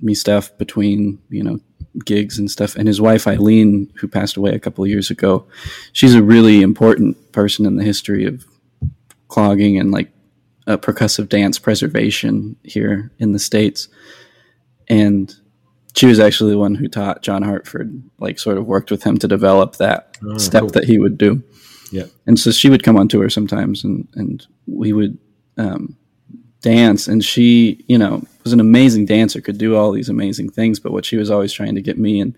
me 0.00 0.14
stuff 0.14 0.56
between 0.58 1.18
you 1.30 1.42
know 1.42 1.60
gigs 2.04 2.38
and 2.38 2.50
stuff. 2.50 2.76
And 2.76 2.86
his 2.88 3.00
wife 3.00 3.26
Eileen, 3.26 3.92
who 3.96 4.08
passed 4.08 4.36
away 4.36 4.52
a 4.52 4.58
couple 4.58 4.84
of 4.84 4.90
years 4.90 5.10
ago, 5.10 5.46
she's 5.92 6.14
a 6.14 6.22
really 6.22 6.62
important 6.62 7.32
person 7.32 7.66
in 7.66 7.76
the 7.76 7.84
history 7.84 8.26
of 8.26 8.44
clogging 9.28 9.78
and 9.78 9.90
like 9.90 10.10
uh, 10.66 10.76
percussive 10.76 11.28
dance 11.28 11.58
preservation 11.58 12.56
here 12.62 13.10
in 13.18 13.32
the 13.32 13.38
states. 13.38 13.88
And 14.88 15.34
she 15.94 16.06
was 16.06 16.20
actually 16.20 16.52
the 16.52 16.58
one 16.58 16.74
who 16.74 16.88
taught 16.88 17.22
John 17.22 17.42
Hartford, 17.42 18.02
like 18.18 18.38
sort 18.38 18.58
of 18.58 18.66
worked 18.66 18.90
with 18.90 19.02
him 19.02 19.16
to 19.18 19.28
develop 19.28 19.76
that 19.76 20.16
oh, 20.24 20.38
step 20.38 20.62
cool. 20.62 20.70
that 20.70 20.84
he 20.84 20.98
would 20.98 21.16
do. 21.16 21.42
Yeah. 21.90 22.06
And 22.26 22.38
so 22.38 22.50
she 22.50 22.68
would 22.68 22.82
come 22.82 22.96
on 22.96 23.08
tour 23.08 23.30
sometimes 23.30 23.84
and, 23.84 24.08
and 24.14 24.46
we 24.66 24.92
would 24.92 25.18
um, 25.56 25.96
dance. 26.66 27.06
And 27.06 27.24
she, 27.24 27.84
you 27.86 27.96
know, 27.96 28.22
was 28.42 28.52
an 28.52 28.60
amazing 28.60 29.06
dancer, 29.06 29.40
could 29.40 29.58
do 29.58 29.76
all 29.76 29.92
these 29.92 30.08
amazing 30.08 30.50
things. 30.50 30.80
But 30.80 30.92
what 30.92 31.04
she 31.04 31.16
was 31.16 31.30
always 31.30 31.52
trying 31.52 31.76
to 31.76 31.82
get 31.82 31.98
me 31.98 32.20
and 32.20 32.36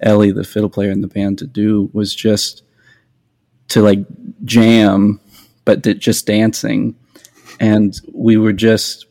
Ellie, 0.00 0.30
the 0.30 0.44
fiddle 0.44 0.70
player 0.70 0.90
in 0.90 1.00
the 1.00 1.08
band, 1.08 1.38
to 1.38 1.46
do 1.46 1.90
was 1.92 2.14
just 2.14 2.62
to 3.68 3.82
like 3.82 4.00
jam, 4.44 5.18
but 5.64 5.82
just 5.98 6.26
dancing 6.26 6.94
and 7.60 8.00
we 8.12 8.36
were 8.36 8.52
just 8.52 9.06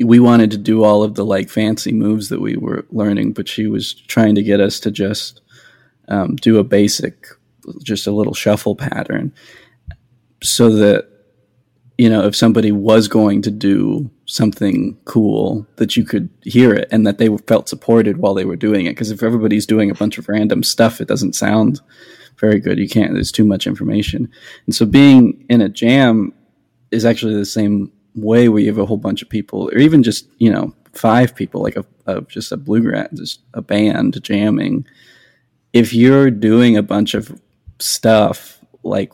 we 0.00 0.18
wanted 0.18 0.50
to 0.50 0.58
do 0.58 0.82
all 0.82 1.02
of 1.02 1.14
the 1.14 1.24
like 1.24 1.48
fancy 1.48 1.92
moves 1.92 2.28
that 2.28 2.40
we 2.40 2.56
were 2.56 2.84
learning, 2.90 3.32
but 3.32 3.48
she 3.48 3.68
was 3.68 3.94
trying 3.94 4.34
to 4.34 4.42
get 4.42 4.60
us 4.60 4.80
to 4.80 4.90
just 4.90 5.40
um, 6.08 6.34
do 6.36 6.58
a 6.58 6.64
basic, 6.64 7.28
just 7.82 8.06
a 8.06 8.10
little 8.10 8.34
shuffle 8.34 8.74
pattern, 8.74 9.32
so 10.42 10.68
that 10.70 11.13
you 11.98 12.08
know 12.08 12.24
if 12.24 12.34
somebody 12.34 12.72
was 12.72 13.08
going 13.08 13.42
to 13.42 13.50
do 13.50 14.10
something 14.26 14.98
cool, 15.04 15.66
that 15.76 15.96
you 15.96 16.04
could 16.04 16.28
hear 16.42 16.74
it 16.74 16.88
and 16.90 17.06
that 17.06 17.18
they 17.18 17.34
felt 17.46 17.68
supported 17.68 18.16
while 18.16 18.34
they 18.34 18.44
were 18.44 18.56
doing 18.56 18.86
it. 18.86 18.90
Because 18.90 19.10
if 19.10 19.22
everybody's 19.22 19.66
doing 19.66 19.90
a 19.90 19.94
bunch 19.94 20.18
of 20.18 20.28
random 20.28 20.62
stuff, 20.62 21.00
it 21.00 21.08
doesn't 21.08 21.34
sound 21.34 21.80
very 22.38 22.58
good. 22.58 22.78
You 22.78 22.88
can't. 22.88 23.12
There's 23.14 23.32
too 23.32 23.44
much 23.44 23.66
information, 23.66 24.28
and 24.66 24.74
so 24.74 24.86
being 24.86 25.44
in 25.48 25.60
a 25.60 25.68
jam 25.68 26.32
is 26.90 27.04
actually 27.04 27.34
the 27.34 27.44
same 27.44 27.92
way 28.14 28.48
where 28.48 28.60
you 28.60 28.68
have 28.68 28.78
a 28.78 28.86
whole 28.86 28.96
bunch 28.96 29.22
of 29.22 29.28
people, 29.28 29.68
or 29.70 29.78
even 29.78 30.02
just 30.02 30.28
you 30.38 30.50
know 30.50 30.74
five 30.92 31.34
people, 31.34 31.62
like 31.62 31.76
a, 31.76 31.84
a 32.06 32.22
just 32.22 32.52
a 32.52 32.56
bluegrass, 32.56 33.10
just 33.14 33.40
a 33.54 33.62
band 33.62 34.20
jamming. 34.22 34.86
If 35.72 35.92
you're 35.92 36.30
doing 36.30 36.76
a 36.76 36.82
bunch 36.82 37.14
of 37.14 37.40
stuff 37.80 38.64
like 38.82 39.12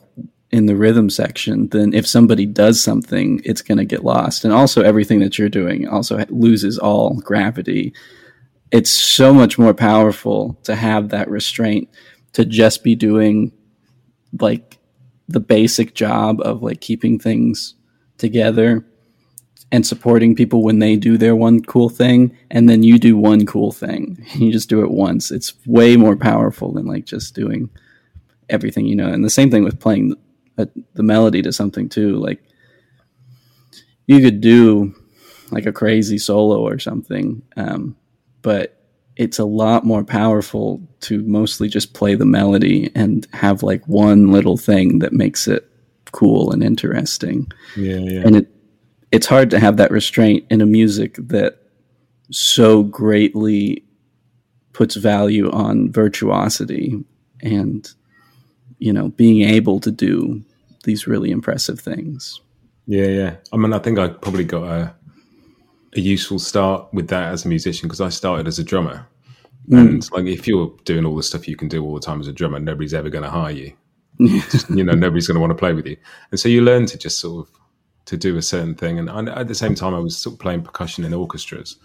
in 0.51 0.65
the 0.65 0.75
rhythm 0.75 1.09
section, 1.09 1.69
then 1.69 1.93
if 1.93 2.05
somebody 2.05 2.45
does 2.45 2.83
something, 2.83 3.41
it's 3.45 3.61
going 3.61 3.77
to 3.77 3.85
get 3.85 4.03
lost. 4.03 4.43
And 4.43 4.53
also, 4.53 4.81
everything 4.83 5.19
that 5.19 5.37
you're 5.39 5.49
doing 5.49 5.87
also 5.87 6.25
loses 6.29 6.77
all 6.77 7.15
gravity. 7.15 7.93
It's 8.71 8.91
so 8.91 9.33
much 9.33 9.57
more 9.57 9.73
powerful 9.73 10.59
to 10.63 10.75
have 10.75 11.09
that 11.09 11.29
restraint 11.29 11.89
to 12.33 12.45
just 12.45 12.83
be 12.83 12.95
doing 12.95 13.51
like 14.39 14.77
the 15.27 15.39
basic 15.39 15.93
job 15.93 16.41
of 16.41 16.61
like 16.61 16.81
keeping 16.81 17.17
things 17.19 17.75
together 18.17 18.85
and 19.71 19.87
supporting 19.87 20.35
people 20.35 20.63
when 20.63 20.79
they 20.79 20.97
do 20.97 21.17
their 21.17 21.35
one 21.35 21.61
cool 21.61 21.89
thing 21.89 22.37
and 22.49 22.67
then 22.69 22.83
you 22.83 22.99
do 22.99 23.17
one 23.17 23.45
cool 23.45 23.71
thing 23.71 24.25
you 24.35 24.51
just 24.51 24.69
do 24.69 24.81
it 24.81 24.91
once 24.91 25.31
it's 25.31 25.53
way 25.65 25.95
more 25.95 26.15
powerful 26.15 26.73
than 26.73 26.85
like 26.85 27.05
just 27.05 27.33
doing 27.33 27.69
everything 28.49 28.85
you 28.85 28.95
know 28.95 29.07
and 29.07 29.23
the 29.23 29.29
same 29.29 29.49
thing 29.49 29.63
with 29.63 29.79
playing 29.79 30.13
the, 30.63 30.83
the 30.93 31.03
melody 31.03 31.41
to 31.41 31.51
something 31.51 31.89
too 31.89 32.17
like 32.17 32.43
you 34.07 34.19
could 34.19 34.41
do 34.41 34.93
like 35.51 35.65
a 35.65 35.71
crazy 35.71 36.17
solo 36.17 36.59
or 36.59 36.79
something 36.79 37.41
um, 37.57 37.95
but 38.41 38.81
it's 39.15 39.39
a 39.39 39.45
lot 39.45 39.85
more 39.85 40.03
powerful 40.03 40.81
to 41.01 41.21
mostly 41.23 41.67
just 41.67 41.93
play 41.93 42.15
the 42.15 42.25
melody 42.25 42.89
and 42.95 43.27
have 43.33 43.61
like 43.61 43.85
one 43.87 44.31
little 44.31 44.57
thing 44.57 44.99
that 44.99 45.13
makes 45.13 45.47
it 45.47 45.69
cool 46.11 46.51
and 46.51 46.63
interesting. 46.63 47.51
Yeah, 47.75 47.97
yeah. 47.97 48.21
And 48.25 48.35
it 48.37 48.47
it's 49.11 49.27
hard 49.27 49.49
to 49.49 49.59
have 49.59 49.77
that 49.77 49.91
restraint 49.91 50.45
in 50.49 50.61
a 50.61 50.65
music 50.65 51.15
that 51.17 51.57
so 52.31 52.83
greatly 52.83 53.83
puts 54.73 54.95
value 54.95 55.51
on 55.51 55.91
virtuosity 55.91 57.03
and 57.41 57.93
you 58.79 58.93
know 58.93 59.09
being 59.09 59.47
able 59.47 59.79
to 59.81 59.91
do 59.91 60.41
these 60.83 61.07
really 61.07 61.31
impressive 61.31 61.79
things. 61.79 62.41
Yeah, 62.87 63.07
yeah. 63.07 63.35
I 63.53 63.57
mean, 63.57 63.73
I 63.73 63.79
think 63.79 63.99
I 63.99 64.09
probably 64.09 64.43
got 64.43 64.63
a 64.63 64.95
a 65.95 65.99
useful 65.99 66.39
start 66.39 66.87
with 66.93 67.09
that 67.09 67.33
as 67.33 67.45
a 67.45 67.49
musician 67.49 67.87
because 67.87 68.01
I 68.01 68.09
started 68.09 68.47
as 68.47 68.59
a 68.59 68.63
drummer. 68.63 69.07
Mm. 69.69 69.79
And 69.79 70.11
like, 70.11 70.25
if 70.25 70.47
you're 70.47 70.73
doing 70.85 71.05
all 71.05 71.15
the 71.15 71.23
stuff 71.23 71.47
you 71.47 71.55
can 71.55 71.67
do 71.67 71.83
all 71.83 71.93
the 71.93 71.99
time 71.99 72.21
as 72.21 72.27
a 72.27 72.33
drummer, 72.33 72.59
nobody's 72.59 72.93
ever 72.93 73.09
going 73.09 73.23
to 73.23 73.29
hire 73.29 73.51
you. 73.51 73.73
just, 74.49 74.69
you 74.69 74.83
know, 74.83 74.93
nobody's 74.93 75.27
going 75.27 75.35
to 75.35 75.41
want 75.41 75.51
to 75.51 75.55
play 75.55 75.73
with 75.73 75.85
you. 75.85 75.97
And 76.31 76.39
so 76.39 76.47
you 76.47 76.61
learn 76.61 76.85
to 76.87 76.97
just 76.97 77.19
sort 77.19 77.47
of 77.47 77.53
to 78.05 78.17
do 78.17 78.37
a 78.37 78.41
certain 78.41 78.75
thing. 78.75 78.99
And 78.99 79.09
I, 79.09 79.41
at 79.41 79.47
the 79.47 79.55
same 79.55 79.75
time, 79.75 79.93
I 79.93 79.99
was 79.99 80.17
sort 80.17 80.33
of 80.33 80.39
playing 80.39 80.63
percussion 80.63 81.03
in 81.03 81.13
orchestras. 81.13 81.77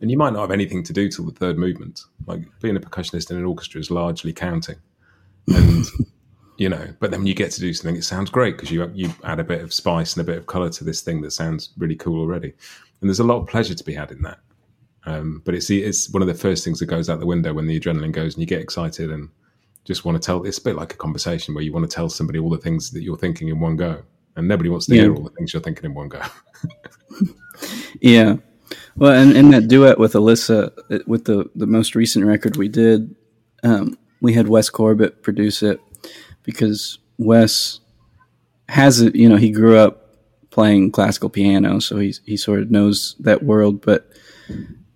And 0.00 0.10
you 0.10 0.18
might 0.18 0.32
not 0.32 0.40
have 0.40 0.50
anything 0.50 0.82
to 0.84 0.92
do 0.92 1.08
till 1.08 1.24
the 1.24 1.32
third 1.32 1.56
movement. 1.56 2.02
Like 2.26 2.42
being 2.60 2.76
a 2.76 2.80
percussionist 2.80 3.30
in 3.30 3.36
an 3.36 3.44
orchestra 3.44 3.80
is 3.80 3.90
largely 3.90 4.32
counting. 4.32 4.76
And 5.48 5.86
you 6.56 6.68
know, 6.68 6.86
but 7.00 7.10
then 7.10 7.20
when 7.20 7.26
you 7.26 7.34
get 7.34 7.50
to 7.52 7.60
do 7.60 7.72
something, 7.74 7.96
it 7.96 8.04
sounds 8.04 8.30
great 8.30 8.56
because 8.56 8.70
you 8.70 8.90
you 8.94 9.12
add 9.24 9.40
a 9.40 9.44
bit 9.44 9.62
of 9.62 9.72
spice 9.72 10.14
and 10.14 10.22
a 10.22 10.30
bit 10.30 10.38
of 10.38 10.46
color 10.46 10.70
to 10.70 10.84
this 10.84 11.00
thing 11.00 11.20
that 11.22 11.32
sounds 11.32 11.70
really 11.76 11.96
cool 11.96 12.20
already 12.20 12.54
and 13.04 13.10
there's 13.10 13.20
a 13.20 13.24
lot 13.24 13.36
of 13.36 13.46
pleasure 13.46 13.74
to 13.74 13.84
be 13.84 13.92
had 13.92 14.10
in 14.10 14.22
that. 14.22 14.38
Um, 15.04 15.42
but 15.44 15.54
it's 15.54 15.68
it's 15.68 16.08
one 16.08 16.22
of 16.22 16.28
the 16.28 16.32
first 16.32 16.64
things 16.64 16.78
that 16.78 16.86
goes 16.86 17.10
out 17.10 17.20
the 17.20 17.26
window 17.26 17.52
when 17.52 17.66
the 17.66 17.78
adrenaline 17.78 18.12
goes 18.12 18.32
and 18.32 18.40
you 18.40 18.46
get 18.46 18.62
excited 18.62 19.10
and 19.10 19.28
just 19.84 20.06
want 20.06 20.16
to 20.16 20.26
tell. 20.26 20.42
It's 20.44 20.56
a 20.56 20.62
bit 20.62 20.74
like 20.74 20.94
a 20.94 20.96
conversation 20.96 21.54
where 21.54 21.62
you 21.62 21.70
want 21.70 21.88
to 21.88 21.94
tell 21.94 22.08
somebody 22.08 22.38
all 22.38 22.48
the 22.48 22.56
things 22.56 22.92
that 22.92 23.02
you're 23.02 23.18
thinking 23.18 23.48
in 23.48 23.60
one 23.60 23.76
go, 23.76 24.02
and 24.36 24.48
nobody 24.48 24.70
wants 24.70 24.86
to 24.86 24.94
yeah. 24.94 25.02
hear 25.02 25.14
all 25.14 25.22
the 25.22 25.28
things 25.32 25.52
you're 25.52 25.60
thinking 25.60 25.84
in 25.84 25.92
one 25.92 26.08
go. 26.08 26.22
yeah, 28.00 28.36
well, 28.96 29.12
and 29.12 29.36
in 29.36 29.50
that 29.50 29.68
duet 29.68 29.98
with 29.98 30.14
Alyssa, 30.14 30.72
with 31.06 31.26
the 31.26 31.50
the 31.54 31.66
most 31.66 31.94
recent 31.94 32.24
record 32.24 32.56
we 32.56 32.68
did, 32.68 33.14
um, 33.64 33.98
we 34.22 34.32
had 34.32 34.48
Wes 34.48 34.70
Corbett 34.70 35.22
produce 35.22 35.62
it 35.62 35.78
because 36.44 36.98
Wes 37.18 37.80
has 38.68 39.00
it. 39.00 39.16
You 39.16 39.28
know, 39.28 39.36
he 39.36 39.50
grew 39.50 39.76
up 39.76 40.16
playing 40.50 40.92
classical 40.92 41.28
piano, 41.28 41.80
so 41.80 41.98
he 41.98 42.14
he 42.24 42.36
sort 42.36 42.60
of 42.60 42.70
knows 42.70 43.16
that 43.20 43.42
world. 43.42 43.84
But 43.84 44.08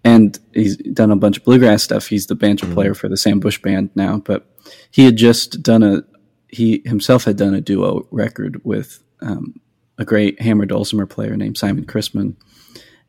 and 0.05 0.39
he's 0.55 0.77
done 0.77 1.11
a 1.11 1.17
bunch 1.17 1.39
of 1.39 1.45
bluegrass 1.45 1.83
stuff. 1.83 2.07
He's 2.07 2.27
the 2.27 2.37
banjo 2.37 2.67
mm-hmm. 2.67 2.75
player 2.75 2.95
for 2.95 3.09
the 3.09 3.17
Sam 3.17 3.41
Bush 3.41 3.61
band 3.61 3.91
now. 3.97 4.19
But 4.19 4.47
he 4.91 5.05
had 5.05 5.17
just 5.17 5.63
done 5.63 5.83
a 5.83 6.05
he 6.49 6.83
himself 6.85 7.25
had 7.25 7.37
done 7.37 7.55
a 7.55 7.61
duo 7.61 8.07
record 8.11 8.61
with 8.65 9.03
um, 9.21 9.61
a 9.99 10.05
great 10.05 10.41
hammer 10.41 10.65
dulcimer 10.65 11.07
player 11.07 11.37
named 11.37 11.59
Simon 11.59 11.85
Chrisman, 11.85 12.37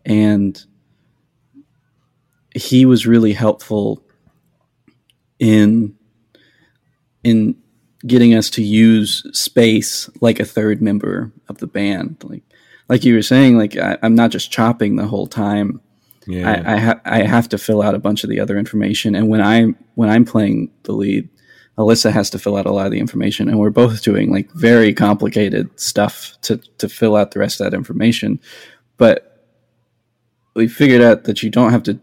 and 0.06 0.64
he 2.56 2.86
was 2.86 3.06
really 3.06 3.34
helpful 3.34 4.04
in 5.40 5.96
in 7.24 7.56
getting 8.06 8.34
us 8.34 8.50
to 8.52 8.64
use 8.64 9.24
space 9.38 10.10
like 10.22 10.40
a 10.40 10.46
third 10.46 10.82
member 10.82 11.32
of 11.48 11.58
the 11.58 11.68
band. 11.68 12.24
Like 12.24 12.44
like 12.88 13.04
you 13.06 13.14
were 13.14 13.22
saying, 13.22 13.58
like 13.58 13.78
I, 13.78 13.98
am 14.02 14.16
not 14.16 14.32
just 14.32 14.52
chopping 14.52 14.96
the 14.96 15.08
whole 15.08 15.28
time. 15.28 15.82
Yeah. 16.26 16.50
I 16.50 16.74
I, 16.74 16.78
ha- 16.78 17.02
I 17.06 17.22
have 17.24 17.50
to 17.50 17.58
fill 17.58 17.82
out 17.82 17.96
a 17.96 18.00
bunch 18.00 18.24
of 18.24 18.30
the 18.30 18.40
other 18.40 18.58
information, 18.58 19.16
and 19.16 19.30
when 19.30 19.42
I'm 19.42 19.76
when 19.96 20.10
I'm 20.10 20.26
playing 20.26 20.72
the 20.84 20.94
lead, 20.94 21.30
Alyssa 21.78 22.12
has 22.12 22.30
to 22.32 22.40
fill 22.40 22.58
out 22.58 22.66
a 22.66 22.72
lot 22.72 22.86
of 22.86 22.92
the 22.92 23.00
information, 23.00 23.48
and 23.48 23.60
we're 23.60 23.70
both 23.70 24.02
doing 24.02 24.32
like 24.32 24.52
very 24.52 24.94
complicated 24.94 25.70
stuff 25.80 26.36
to 26.42 26.58
to 26.78 26.90
fill 26.90 27.16
out 27.16 27.32
the 27.32 27.40
rest 27.40 27.62
of 27.62 27.70
that 27.70 27.78
information. 27.78 28.40
But 28.98 29.46
we 30.56 30.68
figured 30.68 31.02
out 31.02 31.24
that 31.24 31.42
you 31.42 31.50
don't 31.50 31.72
have 31.72 31.84
to 31.84 32.00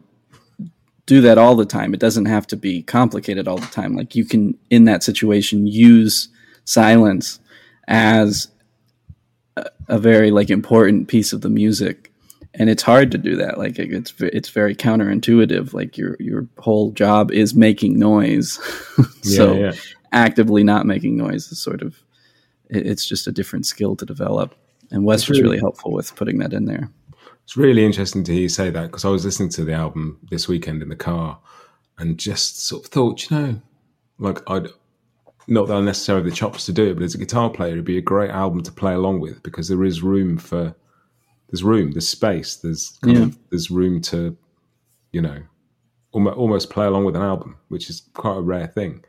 do 1.06 1.20
that 1.20 1.38
all 1.38 1.54
the 1.54 1.64
time. 1.64 1.94
It 1.94 2.00
doesn't 2.00 2.26
have 2.26 2.46
to 2.48 2.56
be 2.56 2.82
complicated 2.82 3.48
all 3.48 3.58
the 3.58 3.66
time. 3.66 3.94
Like 3.94 4.14
you 4.14 4.24
can, 4.24 4.58
in 4.70 4.84
that 4.84 5.02
situation, 5.02 5.66
use 5.66 6.28
silence 6.64 7.38
as 7.86 8.48
a, 9.56 9.66
a 9.88 9.98
very 9.98 10.30
like 10.30 10.50
important 10.50 11.08
piece 11.08 11.32
of 11.32 11.40
the 11.40 11.48
music. 11.48 12.12
And 12.54 12.68
it's 12.68 12.82
hard 12.82 13.12
to 13.12 13.18
do 13.18 13.36
that. 13.36 13.58
Like 13.58 13.78
it's 13.78 14.14
it's 14.18 14.48
very 14.48 14.74
counterintuitive. 14.74 15.72
Like 15.72 15.96
your 15.96 16.16
your 16.18 16.48
whole 16.58 16.90
job 16.90 17.30
is 17.30 17.54
making 17.54 17.98
noise, 17.98 18.58
so 19.22 19.54
yeah, 19.54 19.60
yeah. 19.60 19.72
actively 20.12 20.64
not 20.64 20.86
making 20.86 21.18
noise 21.18 21.52
is 21.52 21.62
sort 21.62 21.82
of 21.82 22.02
it's 22.70 23.06
just 23.06 23.26
a 23.26 23.32
different 23.32 23.66
skill 23.66 23.94
to 23.96 24.06
develop. 24.06 24.54
And 24.90 25.04
Wes 25.04 25.28
was 25.28 25.40
really 25.40 25.58
helpful 25.58 25.92
with 25.92 26.16
putting 26.16 26.38
that 26.38 26.54
in 26.54 26.64
there. 26.64 26.90
It's 27.46 27.56
really 27.56 27.84
interesting 27.84 28.24
to 28.24 28.32
hear 28.32 28.42
you 28.42 28.48
say 28.48 28.70
that 28.70 28.86
because 28.86 29.04
I 29.04 29.08
was 29.08 29.24
listening 29.24 29.50
to 29.50 29.64
the 29.64 29.72
album 29.72 30.18
this 30.32 30.48
weekend 30.48 30.82
in 30.82 30.88
the 30.88 30.96
car 30.96 31.38
and 31.96 32.18
just 32.18 32.66
sort 32.66 32.84
of 32.84 32.90
thought, 32.90 33.30
you 33.30 33.36
know, 33.36 33.62
like 34.18 34.50
I'd 34.50 34.66
not 35.46 35.68
that 35.68 35.76
I 35.76 35.80
necessarily 35.80 36.24
have 36.24 36.30
the 36.30 36.36
chops 36.36 36.66
to 36.66 36.72
do 36.72 36.90
it, 36.90 36.94
but 36.94 37.04
as 37.04 37.14
a 37.14 37.18
guitar 37.18 37.48
player, 37.48 37.70
it'd 37.70 37.84
be 37.84 37.98
a 37.98 38.02
great 38.02 38.30
album 38.30 38.64
to 38.64 38.72
play 38.72 38.94
along 38.94 39.20
with 39.20 39.44
because 39.44 39.68
there 39.68 39.84
is 39.84 40.02
room 40.02 40.38
for 40.38 40.74
there's 41.48 41.62
room, 41.62 41.92
there's 41.92 42.08
space, 42.08 42.56
there's 42.56 42.98
yeah. 43.04 43.22
of, 43.22 43.38
there's 43.50 43.70
room 43.70 44.00
to, 44.00 44.36
you 45.12 45.20
know, 45.20 45.40
almost, 46.10 46.36
almost 46.36 46.70
play 46.70 46.86
along 46.86 47.04
with 47.04 47.14
an 47.14 47.22
album, 47.22 47.56
which 47.68 47.88
is 47.88 48.02
quite 48.14 48.38
a 48.38 48.42
rare 48.42 48.66
thing. 48.66 49.04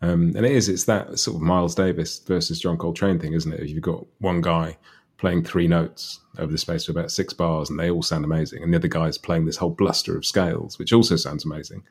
Um, 0.00 0.32
and 0.34 0.46
it 0.46 0.52
is, 0.52 0.70
it's 0.70 0.84
that 0.84 1.18
sort 1.18 1.36
of 1.36 1.42
Miles 1.42 1.74
Davis 1.74 2.20
versus 2.20 2.58
John 2.58 2.78
Coltrane 2.78 3.18
thing, 3.18 3.34
isn't 3.34 3.52
it? 3.52 3.60
If 3.60 3.68
you've 3.68 3.82
got 3.82 4.06
one 4.20 4.40
guy 4.40 4.78
playing 5.18 5.44
three 5.44 5.68
notes 5.68 6.20
over 6.38 6.50
the 6.50 6.58
space 6.58 6.88
of 6.88 6.96
about 6.96 7.10
six 7.10 7.32
bars, 7.32 7.70
and 7.70 7.78
they 7.78 7.90
all 7.90 8.02
sound 8.02 8.24
amazing. 8.24 8.62
And 8.62 8.72
the 8.72 8.78
other 8.78 8.88
guy's 8.88 9.18
playing 9.18 9.46
this 9.46 9.56
whole 9.56 9.70
bluster 9.70 10.16
of 10.16 10.26
scales, 10.26 10.78
which 10.78 10.92
also 10.92 11.16
sounds 11.16 11.44
amazing. 11.44 11.82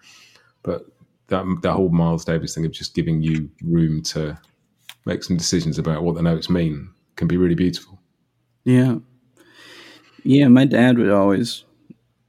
But 0.62 0.86
that 1.28 1.46
that 1.62 1.74
whole 1.74 1.90
Miles 1.90 2.26
Davis 2.26 2.56
thing 2.56 2.66
of 2.66 2.72
just 2.72 2.96
giving 2.96 3.22
you 3.22 3.50
room 3.64 4.02
to 4.04 4.38
make 5.06 5.24
some 5.24 5.38
decisions 5.38 5.78
about 5.78 6.04
what 6.04 6.16
the 6.16 6.22
notes 6.22 6.50
mean 6.50 6.90
can 7.16 7.28
be 7.28 7.38
really 7.38 7.56
beautiful. 7.56 8.00
Yeah, 8.64 8.98
yeah. 10.24 10.48
My 10.48 10.66
dad 10.66 10.98
would 10.98 11.10
always, 11.10 11.64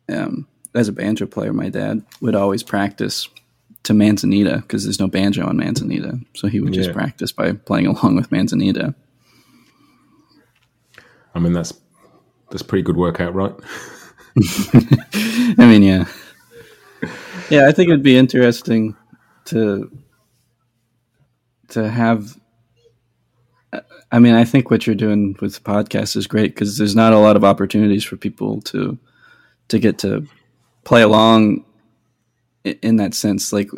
um, 0.09 0.47
as 0.75 0.89
a 0.89 0.93
banjo 0.93 1.27
player, 1.27 1.53
my 1.53 1.69
dad 1.69 2.03
would 2.21 2.35
always 2.35 2.63
practice 2.63 3.29
to 3.85 3.95
Manzanita 3.95 4.57
because 4.57 4.85
there's 4.85 5.01
no 5.01 5.09
banjo 5.09 5.47
on 5.47 5.57
Manzanita, 5.57 6.19
so 6.35 6.49
he 6.49 6.61
would 6.61 6.73
just 6.73 6.89
yeah. 6.89 6.95
practice 6.95 7.33
by 7.33 7.53
playing 7.53 7.87
along 7.87 8.17
with 8.17 8.33
Manzanita. 8.33 8.95
I 11.35 11.39
mean, 11.39 11.53
that's 11.53 11.72
that's 12.51 12.62
pretty 12.62 12.82
good 12.82 12.97
workout, 12.97 13.35
right? 13.35 13.55
I 15.59 15.66
mean, 15.66 15.82
yeah, 15.82 16.07
yeah. 17.51 17.66
I 17.66 17.72
think 17.72 17.89
it'd 17.89 18.03
be 18.03 18.16
interesting 18.16 18.97
to 19.47 19.91
to 21.68 21.91
have. 21.91 22.39
I 24.12 24.20
mean, 24.20 24.35
I 24.35 24.45
think 24.45 24.70
what 24.70 24.87
you're 24.87 24.95
doing 24.95 25.37
with 25.41 25.55
the 25.55 25.61
podcast 25.61 26.14
is 26.16 26.28
great 26.28 26.55
because 26.55 26.78
there's 26.78 26.95
not 26.95 27.12
a 27.12 27.18
lot 27.18 27.37
of 27.37 27.45
opportunities 27.45 28.05
for 28.05 28.16
people 28.16 28.61
to 28.62 28.97
to 29.68 29.78
get 29.78 29.99
to 29.99 30.26
play 30.85 31.03
along 31.03 31.64
in 32.64 32.97
that 32.97 33.14
sense. 33.14 33.53
Like, 33.53 33.70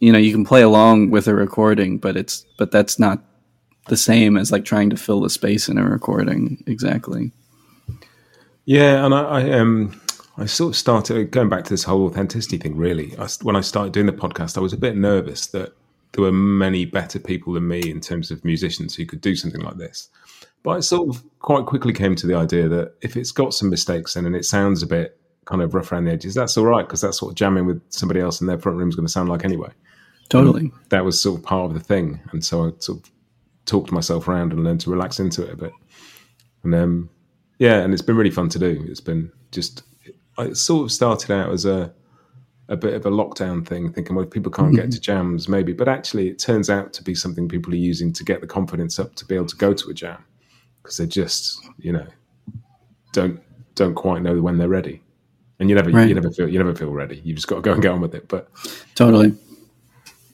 you 0.00 0.12
know, 0.12 0.18
you 0.18 0.32
can 0.32 0.44
play 0.44 0.62
along 0.62 1.10
with 1.10 1.28
a 1.28 1.34
recording, 1.34 1.98
but 1.98 2.16
it's 2.16 2.46
but 2.58 2.70
that's 2.70 2.98
not 2.98 3.22
the 3.86 3.96
same 3.96 4.36
as 4.36 4.52
like 4.52 4.64
trying 4.64 4.90
to 4.90 4.96
fill 4.96 5.20
the 5.20 5.30
space 5.30 5.68
in 5.68 5.78
a 5.78 5.84
recording 5.84 6.62
exactly. 6.66 7.32
Yeah 8.64 9.04
and 9.04 9.14
i, 9.14 9.22
I 9.22 9.50
um 9.52 10.00
i 10.36 10.46
sort 10.46 10.70
of 10.70 10.76
started 10.76 11.30
going 11.30 11.48
back 11.48 11.64
to 11.64 11.70
this 11.70 11.84
whole 11.84 12.06
authenticity 12.06 12.58
thing 12.58 12.76
really. 12.76 13.16
I, 13.18 13.28
when 13.42 13.56
i 13.56 13.60
started 13.60 13.92
doing 13.92 14.06
the 14.06 14.12
podcast 14.12 14.56
i 14.56 14.60
was 14.60 14.72
a 14.72 14.78
bit 14.78 14.96
nervous 14.96 15.46
that 15.48 15.74
there 16.12 16.24
were 16.24 16.32
many 16.32 16.84
better 16.84 17.18
people 17.18 17.54
than 17.54 17.66
me 17.66 17.80
in 17.90 18.00
terms 18.00 18.30
of 18.30 18.44
musicians 18.44 18.94
who 18.94 19.06
could 19.06 19.20
do 19.20 19.34
something 19.34 19.62
like 19.62 19.78
this. 19.78 20.08
But 20.62 20.70
i 20.72 20.80
sort 20.80 21.08
of 21.08 21.24
quite 21.40 21.66
quickly 21.66 21.92
came 21.92 22.14
to 22.16 22.26
the 22.26 22.36
idea 22.36 22.68
that 22.68 22.94
if 23.02 23.16
it's 23.16 23.32
got 23.32 23.54
some 23.54 23.70
mistakes 23.70 24.14
in 24.14 24.26
and 24.26 24.36
it 24.36 24.44
sounds 24.44 24.82
a 24.82 24.86
bit 24.86 25.18
kind 25.44 25.60
of 25.60 25.74
rough 25.74 25.90
around 25.90 26.04
the 26.04 26.12
edges 26.12 26.34
that's 26.34 26.56
all 26.56 26.66
right 26.66 26.86
because 26.86 27.00
that's 27.00 27.20
what 27.20 27.34
jamming 27.34 27.66
with 27.66 27.82
somebody 27.88 28.20
else 28.20 28.40
in 28.40 28.46
their 28.46 28.58
front 28.58 28.78
room 28.78 28.88
is 28.88 28.94
going 28.94 29.06
to 29.06 29.12
sound 29.12 29.28
like 29.28 29.44
anyway. 29.44 29.70
Totally. 30.28 30.60
And 30.60 30.72
that 30.90 31.04
was 31.04 31.20
sort 31.20 31.40
of 31.40 31.44
part 31.44 31.64
of 31.70 31.74
the 31.74 31.80
thing 31.80 32.20
and 32.30 32.44
so 32.44 32.66
i 32.66 32.70
sort 32.78 33.00
of 33.00 33.11
talked 33.66 33.92
myself 33.92 34.28
around 34.28 34.52
and 34.52 34.64
learned 34.64 34.80
to 34.82 34.90
relax 34.90 35.20
into 35.20 35.44
it 35.44 35.52
a 35.52 35.56
bit. 35.56 35.72
And 36.64 36.74
um, 36.74 37.10
yeah, 37.58 37.80
and 37.80 37.92
it's 37.92 38.02
been 38.02 38.16
really 38.16 38.30
fun 38.30 38.48
to 38.50 38.58
do. 38.58 38.84
It's 38.88 39.00
been 39.00 39.30
just 39.50 39.82
it 40.38 40.56
sort 40.56 40.84
of 40.84 40.92
started 40.92 41.30
out 41.30 41.50
as 41.50 41.64
a 41.64 41.92
a 42.68 42.76
bit 42.76 42.94
of 42.94 43.04
a 43.04 43.10
lockdown 43.10 43.66
thing, 43.66 43.92
thinking 43.92 44.16
well 44.16 44.24
people 44.24 44.50
can't 44.50 44.74
get 44.74 44.90
to 44.92 45.00
jams 45.00 45.48
maybe, 45.48 45.72
but 45.72 45.88
actually 45.88 46.28
it 46.28 46.38
turns 46.38 46.70
out 46.70 46.92
to 46.94 47.02
be 47.02 47.14
something 47.14 47.48
people 47.48 47.72
are 47.72 47.76
using 47.76 48.12
to 48.12 48.24
get 48.24 48.40
the 48.40 48.46
confidence 48.46 48.98
up 48.98 49.14
to 49.16 49.26
be 49.26 49.34
able 49.34 49.46
to 49.46 49.56
go 49.56 49.74
to 49.74 49.90
a 49.90 49.94
jam 49.94 50.24
because 50.82 50.96
they 50.96 51.06
just 51.06 51.60
you 51.78 51.92
know 51.92 52.06
don't 53.12 53.40
don't 53.74 53.94
quite 53.94 54.22
know 54.22 54.40
when 54.40 54.58
they're 54.58 54.68
ready, 54.68 55.02
and 55.58 55.68
you 55.68 55.76
never 55.76 55.90
right. 55.90 56.08
you 56.08 56.14
never 56.14 56.30
feel 56.30 56.48
you 56.48 56.58
never 56.58 56.74
feel 56.74 56.90
ready. 56.90 57.20
You 57.24 57.34
just 57.34 57.46
got 57.46 57.56
to 57.56 57.62
go 57.62 57.72
and 57.72 57.82
get 57.82 57.92
on 57.92 58.00
with 58.00 58.14
it. 58.14 58.28
But 58.28 58.48
totally, 58.94 59.34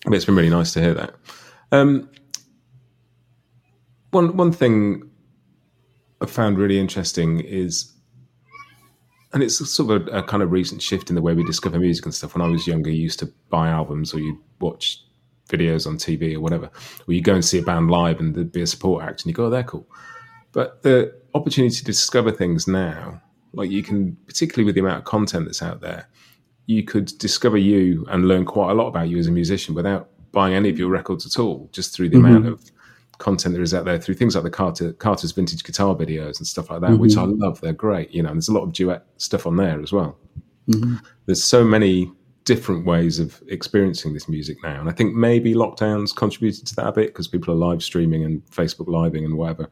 but 0.04 0.14
it's 0.14 0.24
been 0.24 0.36
really 0.36 0.50
nice 0.50 0.72
to 0.74 0.80
hear 0.80 0.94
that. 0.94 1.14
Um, 1.72 2.08
one 4.10 4.36
one 4.36 4.52
thing 4.52 5.10
I 6.20 6.26
found 6.26 6.58
really 6.58 6.78
interesting 6.78 7.40
is, 7.40 7.92
and 9.32 9.42
it's 9.42 9.56
sort 9.70 9.90
of 9.90 10.08
a, 10.08 10.18
a, 10.18 10.22
kind 10.22 10.42
of 10.42 10.50
recent 10.50 10.82
shift 10.82 11.10
in 11.10 11.16
the 11.16 11.22
way 11.22 11.34
we 11.34 11.44
discover 11.44 11.78
music 11.78 12.04
and 12.04 12.14
stuff. 12.14 12.34
When 12.34 12.46
I 12.46 12.50
was 12.50 12.66
younger, 12.66 12.90
you 12.90 13.02
used 13.02 13.20
to 13.20 13.32
buy 13.50 13.68
albums 13.68 14.12
or 14.12 14.18
you 14.18 14.40
watch 14.60 15.02
videos 15.48 15.86
on 15.86 15.96
TV 15.96 16.34
or 16.34 16.40
whatever, 16.40 16.70
or 17.06 17.14
you 17.14 17.22
go 17.22 17.34
and 17.34 17.44
see 17.44 17.58
a 17.58 17.62
band 17.62 17.90
live 17.90 18.20
and 18.20 18.34
there'd 18.34 18.52
be 18.52 18.62
a 18.62 18.66
support 18.66 19.04
act 19.04 19.22
and 19.22 19.26
you 19.26 19.34
go, 19.34 19.46
oh, 19.46 19.50
they're 19.50 19.62
cool. 19.62 19.86
But 20.52 20.82
the 20.82 21.14
opportunity 21.34 21.74
to 21.76 21.84
discover 21.84 22.32
things 22.32 22.66
now, 22.66 23.20
like 23.52 23.70
you 23.70 23.82
can, 23.82 24.16
particularly 24.26 24.64
with 24.64 24.74
the 24.74 24.80
amount 24.80 24.98
of 24.98 25.04
content 25.04 25.44
that's 25.46 25.62
out 25.62 25.80
there, 25.80 26.08
you 26.66 26.82
could 26.82 27.06
discover 27.18 27.56
you 27.56 28.06
and 28.10 28.28
learn 28.28 28.44
quite 28.44 28.70
a 28.70 28.74
lot 28.74 28.88
about 28.88 29.08
you 29.08 29.18
as 29.18 29.26
a 29.26 29.30
musician 29.30 29.74
without 29.74 30.10
buying 30.32 30.54
any 30.54 30.68
of 30.68 30.78
your 30.78 30.90
records 30.90 31.24
at 31.24 31.38
all, 31.38 31.70
just 31.72 31.94
through 31.94 32.10
the 32.10 32.16
mm-hmm. 32.16 32.26
amount 32.26 32.46
of 32.46 32.70
content 33.18 33.54
there 33.54 33.62
is 33.62 33.74
out 33.74 33.84
there 33.84 33.98
through 33.98 34.14
things 34.14 34.34
like 34.34 34.44
the 34.44 34.50
Carter, 34.50 34.92
Carter's 34.94 35.32
vintage 35.32 35.64
guitar 35.64 35.94
videos 35.94 36.38
and 36.38 36.46
stuff 36.46 36.70
like 36.70 36.80
that, 36.80 36.90
mm-hmm. 36.90 37.02
which 37.02 37.16
I 37.16 37.24
love. 37.24 37.60
They're 37.60 37.72
great. 37.72 38.10
You 38.10 38.22
know, 38.22 38.32
there's 38.32 38.48
a 38.48 38.52
lot 38.52 38.62
of 38.62 38.72
duet 38.72 39.04
stuff 39.16 39.46
on 39.46 39.56
there 39.56 39.80
as 39.80 39.92
well. 39.92 40.16
Mm-hmm. 40.68 40.96
There's 41.26 41.42
so 41.42 41.64
many 41.64 42.10
different 42.44 42.86
ways 42.86 43.18
of 43.18 43.42
experiencing 43.48 44.14
this 44.14 44.28
music 44.28 44.56
now, 44.62 44.80
and 44.80 44.88
I 44.88 44.92
think 44.92 45.14
maybe 45.14 45.54
lockdowns 45.54 46.14
contributed 46.14 46.66
to 46.68 46.76
that 46.76 46.86
a 46.86 46.92
bit 46.92 47.08
because 47.08 47.28
people 47.28 47.52
are 47.52 47.56
live 47.56 47.82
streaming 47.82 48.24
and 48.24 48.44
Facebook 48.46 48.86
living 48.86 49.24
and 49.24 49.36
whatever. 49.36 49.68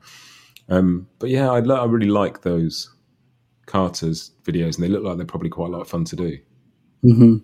Um, 0.68 1.08
but 1.18 1.30
yeah, 1.30 1.50
I, 1.50 1.60
lo- 1.60 1.80
I 1.80 1.86
really 1.86 2.08
like 2.08 2.42
those 2.42 2.90
Carter's 3.66 4.32
videos, 4.42 4.74
and 4.74 4.84
they 4.84 4.88
look 4.88 5.04
like 5.04 5.16
they're 5.16 5.26
probably 5.26 5.50
quite 5.50 5.68
a 5.68 5.72
lot 5.72 5.82
of 5.82 5.88
fun 5.88 6.04
to 6.06 6.16
do. 6.16 6.38
Mm-hmm. 7.04 7.36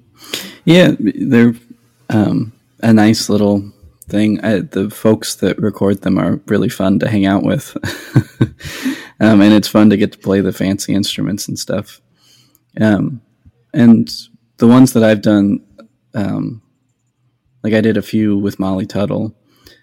Yeah, 0.64 0.92
they're 0.98 1.54
um, 2.10 2.52
a 2.80 2.92
nice 2.92 3.28
little 3.28 3.72
thing. 4.12 4.44
I, 4.44 4.60
the 4.60 4.90
folks 4.90 5.34
that 5.36 5.58
record 5.58 6.02
them 6.02 6.18
are 6.18 6.40
really 6.46 6.68
fun 6.68 7.00
to 7.00 7.08
hang 7.08 7.26
out 7.26 7.42
with, 7.42 7.76
um, 9.20 9.40
and 9.40 9.52
it's 9.52 9.66
fun 9.66 9.90
to 9.90 9.96
get 9.96 10.12
to 10.12 10.18
play 10.18 10.40
the 10.40 10.52
fancy 10.52 10.94
instruments 10.94 11.48
and 11.48 11.58
stuff. 11.58 12.00
Um, 12.80 13.22
and 13.74 14.08
the 14.58 14.68
ones 14.68 14.92
that 14.92 15.02
I've 15.02 15.22
done, 15.22 15.64
um, 16.14 16.62
like 17.64 17.72
I 17.72 17.80
did 17.80 17.96
a 17.96 18.02
few 18.02 18.38
with 18.38 18.60
Molly 18.60 18.86
Tuttle, 18.86 19.34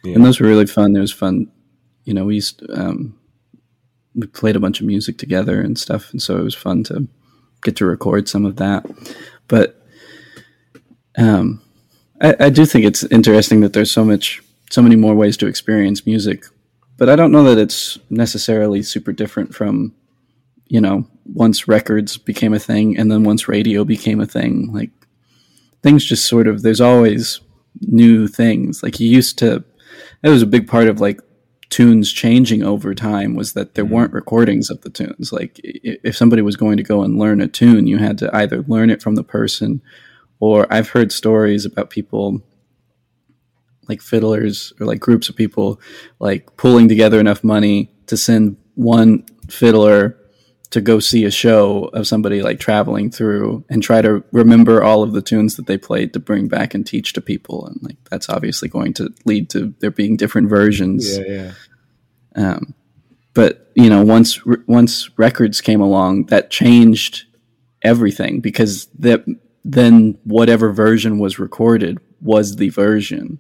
yeah. 0.04 0.14
and 0.14 0.24
those 0.24 0.40
were 0.40 0.48
really 0.48 0.68
fun. 0.68 0.96
It 0.96 1.02
was 1.02 1.12
fun, 1.12 1.52
you 2.06 2.14
know. 2.14 2.26
We 2.26 2.36
used 2.36 2.64
um, 2.72 3.20
we 4.16 4.28
played 4.28 4.56
a 4.56 4.60
bunch 4.60 4.80
of 4.80 4.88
music 4.88 5.18
together 5.18 5.60
and 5.60 5.78
stuff, 5.78 6.12
and 6.12 6.22
so 6.22 6.38
it 6.38 6.44
was 6.44 6.56
fun 6.56 6.84
to 6.86 7.08
get 7.62 7.76
to 7.78 7.86
record 7.86 8.30
some 8.30 8.46
of 8.46 8.58
that. 8.58 8.86
But 9.48 9.84
um, 11.18 11.62
I, 12.22 12.36
I 12.40 12.50
do 12.50 12.66
think 12.66 12.86
it's 12.86 13.04
interesting 13.06 13.62
that 13.62 13.74
there's 13.74 13.92
so 13.92 14.04
much, 14.04 14.42
so 14.70 14.82
many 14.82 14.96
more 14.96 15.16
ways 15.16 15.38
to 15.38 15.48
experience 15.48 16.06
music, 16.06 16.46
but 16.98 17.10
I 17.10 17.16
don't 17.16 17.32
know 17.32 17.44
that 17.44 17.58
it's 17.58 17.98
necessarily 18.10 18.84
super 18.84 19.14
different 19.14 19.54
from, 19.54 19.94
you 20.68 20.82
know, 20.82 21.08
once 21.26 21.68
records 21.68 22.18
became 22.18 22.54
a 22.54 22.60
thing 22.60 22.98
and 22.98 23.12
then 23.12 23.24
once 23.24 23.48
radio 23.48 23.84
became 23.84 24.20
a 24.20 24.26
thing. 24.26 24.72
Like 24.74 24.92
things 25.82 26.06
just 26.06 26.26
sort 26.26 26.48
of, 26.48 26.62
there's 26.62 26.82
always 26.82 27.42
new 27.82 28.28
things. 28.28 28.84
Like 28.84 29.00
you 29.00 29.10
used 29.10 29.38
to, 29.40 29.64
it 30.24 30.30
was 30.30 30.42
a 30.42 30.48
big 30.48 30.68
part 30.68 30.88
of 30.88 31.00
like 31.00 31.22
tunes 31.70 32.12
changing 32.12 32.64
over 32.64 32.94
time 32.94 33.36
was 33.36 33.54
that 33.54 33.76
there 33.76 33.86
mm-hmm. 33.86 33.94
weren't 33.94 34.14
recordings 34.14 34.70
of 34.70 34.82
the 34.82 34.90
tunes. 34.90 35.32
Like 35.32 35.60
if 35.64 36.18
somebody 36.18 36.42
was 36.42 36.56
going 36.56 36.78
to 36.78 36.84
go 36.84 37.04
and 37.04 37.18
learn 37.18 37.42
a 37.42 37.48
tune, 37.48 37.88
you 37.88 37.98
had 37.98 38.18
to 38.18 38.36
either 38.36 38.64
learn 38.64 38.90
it 38.90 39.02
from 39.02 39.16
the 39.16 39.24
person 39.24 39.82
or 40.40 40.72
I've 40.72 40.90
heard 40.90 41.12
stories 41.12 41.66
about 41.66 41.90
people 41.90 42.42
like 43.88 44.02
fiddlers 44.02 44.72
or 44.80 44.86
like 44.86 45.00
groups 45.00 45.30
of 45.30 45.36
people 45.36 45.80
like 46.20 46.56
pulling 46.58 46.88
together 46.88 47.20
enough 47.20 47.44
money 47.44 47.92
to 48.08 48.16
send 48.16 48.58
one 48.76 49.26
fiddler 49.50 50.16
to 50.70 50.80
go 50.82 51.00
see 51.00 51.26
a 51.26 51.32
show 51.32 51.86
of 51.94 52.06
somebody 52.06 52.44
like 52.44 52.60
traveling 52.60 53.10
through 53.10 53.66
and 53.70 53.82
try 53.82 54.02
to 54.04 54.24
remember 54.32 54.84
all 54.84 55.02
of 55.02 55.14
the 55.14 55.22
tunes 55.22 55.56
that 55.56 55.66
they 55.66 55.78
played 55.78 56.14
to 56.14 56.20
bring 56.20 56.48
back 56.48 56.76
and 56.76 56.86
teach 56.86 57.14
to 57.14 57.22
people 57.22 57.66
and 57.66 57.80
like 57.82 57.98
that's 58.12 58.30
obviously 58.30 58.70
going 58.70 58.94
to 58.94 59.12
lead 59.26 59.50
to 59.50 59.74
there 59.80 59.90
being 59.90 60.16
different 60.16 60.48
versions 60.48 61.18
Yeah, 61.18 61.24
yeah. 61.28 61.52
um, 62.36 62.76
but 63.34 63.72
you 63.76 63.90
know 63.90 64.04
once 64.04 64.40
once 64.68 65.10
records 65.18 65.62
came 65.62 65.82
along 65.82 66.26
that 66.28 66.52
changed 66.52 67.26
everything 67.82 68.40
because 68.40 68.86
that 69.00 69.26
then 69.66 70.18
whatever 70.24 70.72
version 70.72 71.20
was 71.20 71.40
recorded 71.40 71.98
was 72.22 72.56
the 72.56 72.70
version 72.70 73.40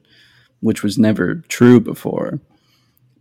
which 0.61 0.83
was 0.83 0.97
never 0.97 1.35
true 1.47 1.79
before 1.79 2.39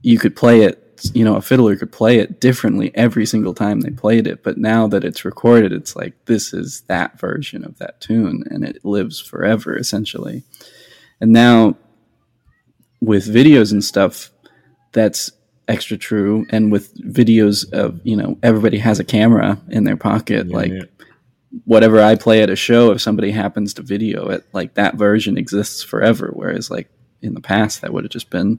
you 0.03 0.19
could 0.19 0.35
play 0.35 0.63
it 0.63 0.85
you 1.15 1.25
know 1.25 1.37
a 1.37 1.43
fiddler 1.43 1.77
could 1.77 1.93
play 1.93 2.19
it 2.19 2.41
differently 2.41 2.91
every 2.95 3.25
single 3.25 3.55
time 3.55 3.81
they 3.81 3.91
played 3.91 4.27
it 4.27 4.43
but 4.43 4.59
now 4.59 4.87
that 4.87 5.05
it's 5.05 5.25
recorded 5.25 5.73
it's 5.73 5.95
like 5.95 6.13
this 6.25 6.53
is 6.53 6.83
that 6.83 7.19
version 7.19 7.65
of 7.65 7.79
that 7.79 8.01
tune 8.01 8.43
and 8.51 8.65
it 8.65 8.85
lives 8.85 9.21
forever 9.21 9.77
essentially 9.77 10.43
and 11.21 11.33
now 11.33 11.77
with 13.01 13.33
videos 13.33 13.71
and 13.71 13.85
stuff 13.85 14.31
that's 14.93 15.31
extra 15.69 15.97
true 15.97 16.47
and 16.51 16.73
with 16.73 16.97
videos 16.97 17.71
of 17.73 18.01
you 18.03 18.17
know 18.17 18.37
everybody 18.43 18.79
has 18.79 18.99
a 18.99 19.05
camera 19.05 19.61
in 19.69 19.85
their 19.85 19.97
pocket 19.97 20.47
Yeah, 20.49 20.57
like 20.57 20.73
yeah. 20.73 20.83
Whatever 21.65 22.01
i 22.01 22.15
play 22.15 22.43
at 22.43 22.51
a 22.51 22.57
show 22.57 22.91
if 22.91 23.01
somebody 23.01 23.31
happens 23.31 23.73
to 23.73 23.83
video 23.83 24.29
it 24.29 24.47
like 24.53 24.75
that 24.75 24.97
version 24.97 25.39
exists 25.39 25.83
forever 25.83 26.31
whereas 26.35 26.71
like 26.71 26.91
in 27.23 27.35
the 27.35 27.41
past 27.41 27.81
that 27.81 27.93
would 27.93 28.05
have 28.05 28.11
just 28.13 28.31
been 28.31 28.59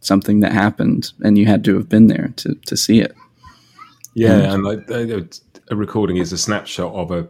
something 0.00 0.40
that 0.40 0.52
happened 0.52 1.12
and 1.22 1.36
you 1.36 1.46
had 1.46 1.64
to 1.64 1.74
have 1.74 1.88
been 1.88 2.06
there 2.06 2.32
to, 2.36 2.54
to 2.66 2.76
see 2.76 3.00
it 3.00 3.14
Yeah, 4.14 4.54
and 4.54 4.64
like 4.64 4.90
uh, 4.90 5.20
a 5.68 5.76
recording 5.76 6.16
is 6.16 6.32
a 6.32 6.38
snapshot 6.38 6.90
of 6.94 7.10
a, 7.10 7.28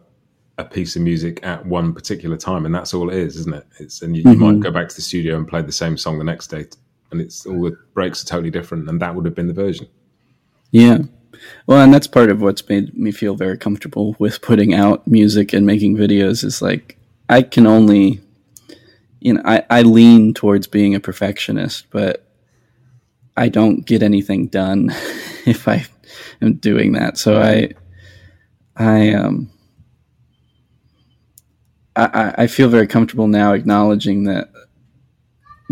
a 0.56 0.64
piece 0.64 0.94
of 0.94 1.02
music 1.02 1.44
at 1.44 1.66
one 1.66 1.92
particular 1.92 2.36
time, 2.36 2.64
and 2.64 2.72
that's 2.72 2.94
all 2.94 3.10
it 3.10 3.16
is, 3.16 3.36
isn't 3.36 3.54
it? 3.54 3.66
It's 3.80 4.02
and 4.02 4.16
you, 4.16 4.22
you 4.22 4.36
might 4.36 4.60
go 4.60 4.70
back 4.70 4.88
to 4.90 4.94
the 4.94 5.02
studio 5.02 5.36
and 5.36 5.48
play 5.48 5.62
the 5.62 5.72
same 5.72 5.96
song 5.96 6.18
the 6.18 6.24
next 6.24 6.46
day, 6.46 6.64
and 7.10 7.20
it's 7.20 7.44
all 7.44 7.60
the 7.60 7.76
breaks 7.92 8.22
are 8.22 8.26
totally 8.26 8.52
different, 8.52 8.88
and 8.88 9.02
that 9.02 9.16
would 9.16 9.24
have 9.24 9.34
been 9.34 9.48
the 9.48 9.52
version. 9.52 9.88
Yeah. 10.70 10.98
Well, 11.66 11.82
and 11.82 11.92
that's 11.92 12.06
part 12.06 12.30
of 12.30 12.40
what's 12.40 12.66
made 12.68 12.96
me 12.96 13.10
feel 13.12 13.34
very 13.34 13.58
comfortable 13.58 14.16
with 14.18 14.42
putting 14.42 14.74
out 14.74 15.06
music 15.06 15.52
and 15.52 15.66
making 15.66 15.96
videos 15.96 16.44
is 16.44 16.62
like 16.62 16.96
I 17.28 17.42
can 17.42 17.66
only 17.66 18.20
you 19.20 19.34
know, 19.34 19.42
I, 19.44 19.64
I 19.70 19.82
lean 19.82 20.34
towards 20.34 20.66
being 20.66 20.94
a 20.94 21.00
perfectionist, 21.00 21.86
but 21.90 22.24
I 23.36 23.48
don't 23.48 23.84
get 23.84 24.02
anything 24.02 24.46
done 24.48 24.90
if 25.46 25.68
I 25.68 25.86
am 26.40 26.54
doing 26.54 26.92
that. 26.92 27.18
So 27.18 27.40
I 27.40 27.70
I 28.76 29.12
um 29.14 29.50
I, 31.94 32.04
I- 32.38 32.42
I 32.42 32.46
feel 32.46 32.68
very 32.68 32.86
comfortable 32.86 33.28
now 33.28 33.52
acknowledging 33.52 34.24
that 34.24 34.50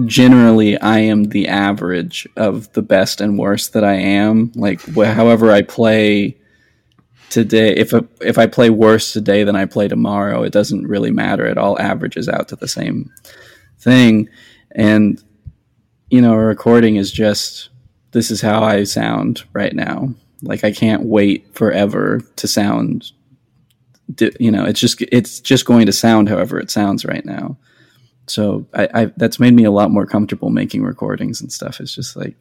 generally 0.04 0.78
I 0.80 0.98
am 1.00 1.24
the 1.24 1.48
average 1.48 2.26
of 2.36 2.72
the 2.72 2.82
best 2.82 3.20
and 3.20 3.38
worst 3.38 3.72
that 3.72 3.84
I 3.84 3.94
am. 3.94 4.52
Like 4.54 4.80
wh- 4.94 5.12
however 5.12 5.52
I 5.52 5.62
play 5.62 6.36
today, 7.30 7.74
if 7.74 7.92
a, 7.92 8.06
if 8.20 8.38
I 8.38 8.46
play 8.46 8.70
worse 8.70 9.12
today 9.12 9.44
than 9.44 9.56
I 9.56 9.66
play 9.66 9.88
tomorrow, 9.88 10.42
it 10.42 10.52
doesn't 10.52 10.86
really 10.86 11.10
matter. 11.10 11.46
It 11.46 11.58
all 11.58 11.78
averages 11.78 12.28
out 12.28 12.48
to 12.48 12.56
the 12.56 12.68
same 12.68 13.12
thing. 13.78 14.28
And 14.72 15.22
you 16.10 16.20
know, 16.20 16.34
a 16.34 16.38
recording 16.38 16.96
is 16.96 17.12
just 17.12 17.70
this 18.12 18.30
is 18.30 18.40
how 18.40 18.62
I 18.62 18.84
sound 18.84 19.44
right 19.52 19.74
now. 19.74 20.12
Like 20.42 20.64
I 20.64 20.72
can't 20.72 21.04
wait 21.04 21.54
forever 21.54 22.20
to 22.36 22.48
sound. 22.48 23.12
You 24.38 24.50
know, 24.50 24.64
it's 24.64 24.80
just 24.80 25.00
it's 25.02 25.40
just 25.40 25.64
going 25.64 25.86
to 25.86 25.92
sound 25.92 26.28
however 26.28 26.58
it 26.58 26.70
sounds 26.70 27.04
right 27.04 27.24
now 27.24 27.56
so 28.26 28.66
I, 28.74 28.88
I 28.94 29.04
that's 29.16 29.38
made 29.38 29.54
me 29.54 29.64
a 29.64 29.70
lot 29.70 29.90
more 29.90 30.06
comfortable 30.06 30.50
making 30.50 30.82
recordings 30.82 31.40
and 31.40 31.52
stuff. 31.52 31.80
It's 31.80 31.94
just 31.94 32.16
like 32.16 32.36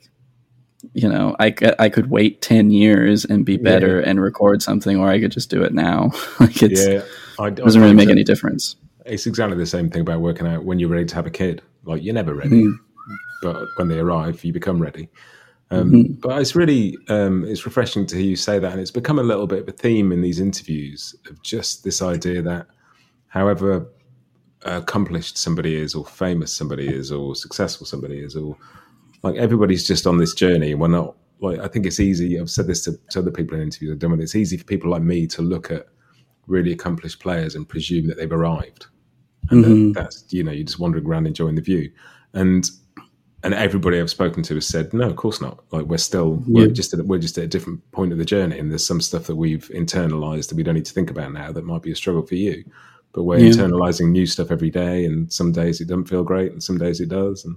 you 0.94 1.08
know 1.08 1.36
I, 1.40 1.56
I 1.80 1.90
could 1.90 2.10
wait 2.10 2.42
10 2.42 2.72
years 2.72 3.24
and 3.24 3.46
be 3.46 3.56
better 3.56 4.02
and 4.02 4.20
record 4.20 4.62
something 4.62 4.98
or 4.98 5.08
i 5.08 5.18
could 5.20 5.32
just 5.32 5.50
do 5.50 5.64
it 5.64 5.74
now. 5.74 6.12
Like 6.40 6.62
it's 6.62 6.86
yeah, 6.86 7.04
I, 7.40 7.48
it 7.48 7.56
doesn't 7.56 7.82
really 7.82 7.94
make 7.94 8.10
any 8.10 8.24
difference. 8.24 8.76
It's 9.06 9.26
exactly 9.26 9.58
the 9.58 9.66
same 9.66 9.90
thing 9.90 10.02
about 10.02 10.22
working 10.22 10.48
out. 10.48 10.64
When 10.66 10.80
you're 10.80 10.90
ready 10.90 11.06
to 11.06 11.16
have 11.16 11.26
a 11.26 11.32
kid. 11.32 11.62
Like 11.86 12.02
you're 12.02 12.14
never 12.14 12.34
ready, 12.34 12.66
but 13.42 13.58
when 13.76 13.90
they 13.90 14.00
arrive, 14.00 14.42
you 14.46 14.54
become 14.54 14.82
ready. 14.82 15.10
Um, 15.70 16.18
But 16.22 16.40
it's 16.40 16.56
really 16.56 16.98
um, 17.10 17.44
it's 17.46 17.66
refreshing 17.66 18.06
to 18.08 18.16
hear 18.16 18.26
you 18.26 18.36
say 18.36 18.60
that, 18.60 18.72
and 18.72 18.80
it's 18.80 18.92
become 18.92 19.20
a 19.20 19.24
little 19.24 19.48
bit 19.48 19.64
of 19.64 19.68
a 19.68 19.72
theme 19.72 20.12
in 20.12 20.22
these 20.22 20.40
interviews 20.40 21.16
of 21.30 21.42
just 21.44 21.84
this 21.84 22.02
idea 22.02 22.42
that, 22.42 22.68
however 23.28 23.88
accomplished 24.66 25.38
somebody 25.38 25.76
is, 25.76 25.96
or 25.96 26.06
famous 26.06 26.54
somebody 26.54 26.88
is, 26.88 27.12
or 27.12 27.36
successful 27.36 27.86
somebody 27.86 28.20
is, 28.20 28.36
or 28.36 28.58
like 29.24 29.36
everybody's 29.36 29.86
just 29.86 30.08
on 30.08 30.18
this 30.18 30.34
journey, 30.34 30.72
and 30.72 30.82
we're 30.82 30.88
not. 30.88 31.16
Like 31.40 31.60
I 31.60 31.68
think 31.68 31.86
it's 31.86 32.00
easy. 32.00 32.40
I've 32.40 32.50
said 32.50 32.68
this 32.68 32.86
to, 32.86 32.98
to 33.10 33.20
other 33.20 33.32
people 33.32 33.58
in 33.58 33.64
interviews 33.64 33.92
I've 33.92 34.00
done 34.00 34.12
with. 34.12 34.22
It's 34.22 34.36
easy 34.36 34.56
for 34.56 34.64
people 34.64 34.92
like 34.92 35.02
me 35.02 35.28
to 35.28 35.42
look 35.42 35.72
at 35.72 35.88
really 36.48 36.72
accomplished 36.72 37.20
players 37.20 37.56
and 37.56 37.68
presume 37.68 38.08
that 38.08 38.18
they've 38.18 38.32
arrived 38.32 38.88
and 39.50 39.64
that, 39.64 39.70
mm-hmm. 39.70 39.92
that's 39.92 40.26
you 40.30 40.44
know 40.44 40.52
you're 40.52 40.66
just 40.66 40.80
wandering 40.80 41.06
around 41.06 41.28
enjoying 41.28 41.56
the 41.56 41.62
view 41.62 41.92
and 42.34 42.70
and 43.44 43.54
everybody 43.54 44.00
I've 44.00 44.10
spoken 44.10 44.42
to 44.44 44.56
has 44.56 44.68
said 44.68 44.94
no 44.94 45.10
of 45.10 45.16
course 45.16 45.42
not 45.42 45.64
like 45.72 45.86
we're 45.86 45.98
still 45.98 46.44
we're 46.48 46.68
just 46.68 46.94
at, 46.94 47.06
we're 47.06 47.20
just 47.20 47.38
at 47.38 47.44
a 47.46 47.48
different 47.48 47.90
point 47.92 48.12
of 48.12 48.18
the 48.18 48.26
journey 48.26 48.58
and 48.58 48.72
there's 48.72 48.86
some 48.86 49.02
stuff 49.02 49.26
that 49.26 49.36
we've 49.36 49.68
internalized 49.70 50.50
that 50.50 50.56
we 50.56 50.64
don't 50.64 50.76
need 50.76 50.86
to 50.86 50.94
think 50.94 51.10
about 51.10 51.34
now 51.34 51.52
that 51.52 51.66
might 51.66 51.82
be 51.82 51.92
a 51.92 51.96
struggle 51.96 52.26
for 52.26 52.36
you 52.36 52.64
but 53.14 53.24
we're 53.24 53.38
Yeah. 53.40 53.52
internalizing 53.52 54.10
new 54.12 54.26
stuff 54.26 54.52
every 54.52 54.70
day 54.70 55.06
and 55.06 55.32
some 55.32 55.52
days 55.52 55.80
it 55.82 55.88
doesn't 55.88 56.06
feel 56.10 56.24
great 56.24 56.52
and 56.52 56.64
some 56.64 56.78
days 56.78 57.00
it 57.00 57.10
does 57.10 57.46
and 57.46 57.56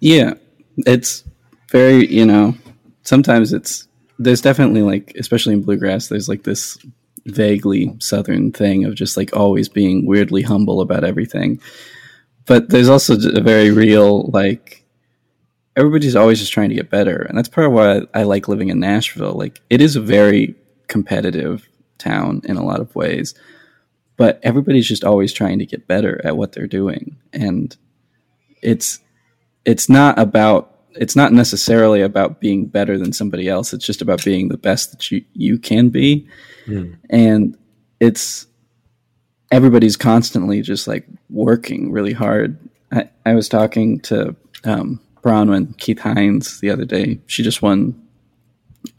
yeah 0.00 0.34
it's 0.78 1.24
very 1.70 2.06
you 2.06 2.24
know 2.26 2.54
sometimes 3.02 3.52
it's 3.52 3.88
there's 4.18 4.40
definitely 4.40 4.82
like 4.82 5.12
especially 5.18 5.54
in 5.54 5.62
bluegrass 5.62 6.08
there's 6.08 6.28
like 6.28 6.42
this 6.44 6.78
vaguely 7.26 7.94
southern 7.98 8.52
thing 8.52 8.84
of 8.84 8.94
just 8.94 9.16
like 9.16 9.34
always 9.36 9.68
being 9.68 10.06
weirdly 10.06 10.42
humble 10.42 10.80
about 10.80 11.02
everything. 11.02 11.60
But 12.46 12.68
there's 12.68 12.88
also 12.88 13.14
a 13.16 13.40
very 13.40 13.72
real 13.72 14.30
like 14.32 14.84
everybody's 15.74 16.14
always 16.14 16.38
just 16.38 16.52
trying 16.52 16.68
to 16.68 16.74
get 16.76 16.88
better 16.88 17.16
and 17.22 17.36
that's 17.36 17.48
part 17.48 17.66
of 17.66 17.72
why 17.72 17.96
I, 18.14 18.20
I 18.20 18.22
like 18.22 18.46
living 18.48 18.68
in 18.68 18.78
nashville. 18.78 19.32
Like 19.32 19.60
it 19.70 19.80
is 19.80 19.96
a 19.96 20.00
very 20.00 20.54
competitive 20.86 21.68
town 21.98 22.42
in 22.44 22.56
a 22.56 22.64
lot 22.64 22.78
of 22.80 22.94
ways 22.94 23.34
but 24.16 24.40
everybody's 24.42 24.88
just 24.88 25.04
always 25.04 25.32
trying 25.32 25.58
to 25.58 25.66
get 25.66 25.86
better 25.86 26.20
at 26.24 26.36
what 26.36 26.52
they're 26.52 26.66
doing. 26.66 27.16
And 27.32 27.76
it's 28.62 29.00
it's 29.64 29.88
not 29.88 30.18
about 30.18 30.72
it's 30.92 31.16
not 31.16 31.32
necessarily 31.32 32.00
about 32.00 32.40
being 32.40 32.66
better 32.66 32.96
than 32.98 33.12
somebody 33.12 33.48
else. 33.48 33.72
It's 33.72 33.84
just 33.84 34.00
about 34.00 34.24
being 34.24 34.48
the 34.48 34.56
best 34.56 34.92
that 34.92 35.10
you, 35.10 35.24
you 35.34 35.58
can 35.58 35.90
be. 35.90 36.26
And 37.10 37.56
it's 38.00 38.46
everybody's 39.50 39.96
constantly 39.96 40.62
just 40.62 40.88
like 40.88 41.06
working 41.28 41.92
really 41.92 42.12
hard. 42.12 42.58
I, 42.92 43.08
I 43.26 43.34
was 43.34 43.48
talking 43.48 44.00
to 44.00 44.34
um, 44.64 45.00
bronwyn 45.22 45.76
keith 45.78 45.98
hines 45.98 46.60
the 46.60 46.70
other 46.70 46.84
day. 46.84 47.20
She 47.26 47.42
just 47.42 47.62
won 47.62 48.00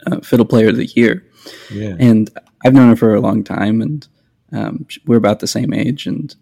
uh, 0.06 0.20
fiddle 0.20 0.46
player 0.46 0.68
of 0.68 0.76
the 0.76 0.86
year. 0.86 1.24
Yeah. 1.72 1.96
And 1.98 2.30
I've 2.64 2.74
known 2.74 2.88
her 2.90 2.96
for 2.96 3.14
a 3.14 3.20
long 3.20 3.44
time, 3.44 3.80
and 3.80 4.06
um, 4.52 4.86
we're 5.06 5.16
about 5.16 5.40
the 5.40 5.46
same 5.46 5.72
age. 5.72 6.06
And 6.06 6.34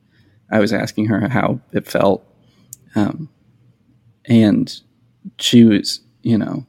I 0.51 0.61
was 0.61 0.73
asking 0.73 1.07
her 1.07 1.29
how 1.29 1.61
it 1.73 1.87
felt, 1.87 2.25
um, 2.95 3.29
and 4.27 4.81
she 5.39 5.65
was, 5.65 6.01
you 6.23 6.39
know, 6.39 6.67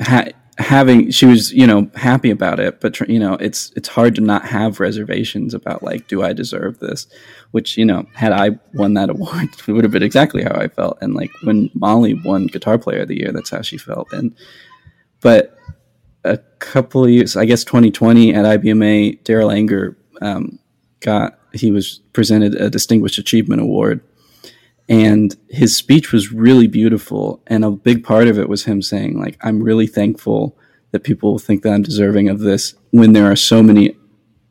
ha- 0.00 0.30
having 0.58 1.10
she 1.10 1.26
was, 1.26 1.52
you 1.52 1.66
know, 1.66 1.90
happy 1.94 2.30
about 2.30 2.60
it. 2.60 2.80
But 2.80 2.94
tr- 2.94 3.10
you 3.10 3.18
know, 3.18 3.34
it's 3.34 3.72
it's 3.76 3.88
hard 3.88 4.14
to 4.16 4.20
not 4.20 4.46
have 4.46 4.80
reservations 4.80 5.54
about 5.54 5.82
like, 5.82 6.08
do 6.08 6.22
I 6.22 6.32
deserve 6.32 6.78
this? 6.78 7.06
Which 7.50 7.76
you 7.76 7.84
know, 7.84 8.06
had 8.14 8.32
I 8.32 8.58
won 8.74 8.94
that 8.94 9.10
award, 9.10 9.48
it 9.66 9.72
would 9.72 9.84
have 9.84 9.92
been 9.92 10.02
exactly 10.02 10.42
how 10.42 10.54
I 10.54 10.68
felt. 10.68 10.98
And 11.00 11.14
like 11.14 11.30
when 11.42 11.70
Molly 11.74 12.14
won 12.14 12.46
Guitar 12.46 12.78
Player 12.78 13.02
of 13.02 13.08
the 13.08 13.18
Year, 13.18 13.32
that's 13.32 13.50
how 13.50 13.62
she 13.62 13.78
felt. 13.78 14.12
And 14.12 14.34
but 15.20 15.56
a 16.24 16.38
couple 16.58 17.04
of 17.04 17.10
years, 17.10 17.36
I 17.36 17.44
guess 17.44 17.64
2020 17.64 18.34
at 18.34 18.44
IBMA, 18.44 19.22
Darol 19.22 19.54
Anger 19.54 19.96
um, 20.20 20.58
got 21.06 21.38
he 21.52 21.70
was 21.70 22.00
presented 22.12 22.54
a 22.56 22.68
Distinguished 22.68 23.16
Achievement 23.16 23.62
Award, 23.62 24.00
and 24.88 25.34
his 25.48 25.74
speech 25.74 26.12
was 26.12 26.32
really 26.32 26.66
beautiful. 26.66 27.42
And 27.46 27.64
a 27.64 27.70
big 27.70 28.04
part 28.04 28.28
of 28.28 28.38
it 28.38 28.48
was 28.48 28.64
him 28.64 28.82
saying, 28.82 29.18
like, 29.18 29.38
I'm 29.40 29.62
really 29.62 29.86
thankful 29.86 30.58
that 30.90 31.04
people 31.04 31.38
think 31.38 31.62
that 31.62 31.72
I'm 31.72 31.82
deserving 31.82 32.28
of 32.28 32.40
this 32.40 32.74
when 32.90 33.12
there 33.12 33.30
are 33.30 33.36
so 33.36 33.62
many 33.62 33.96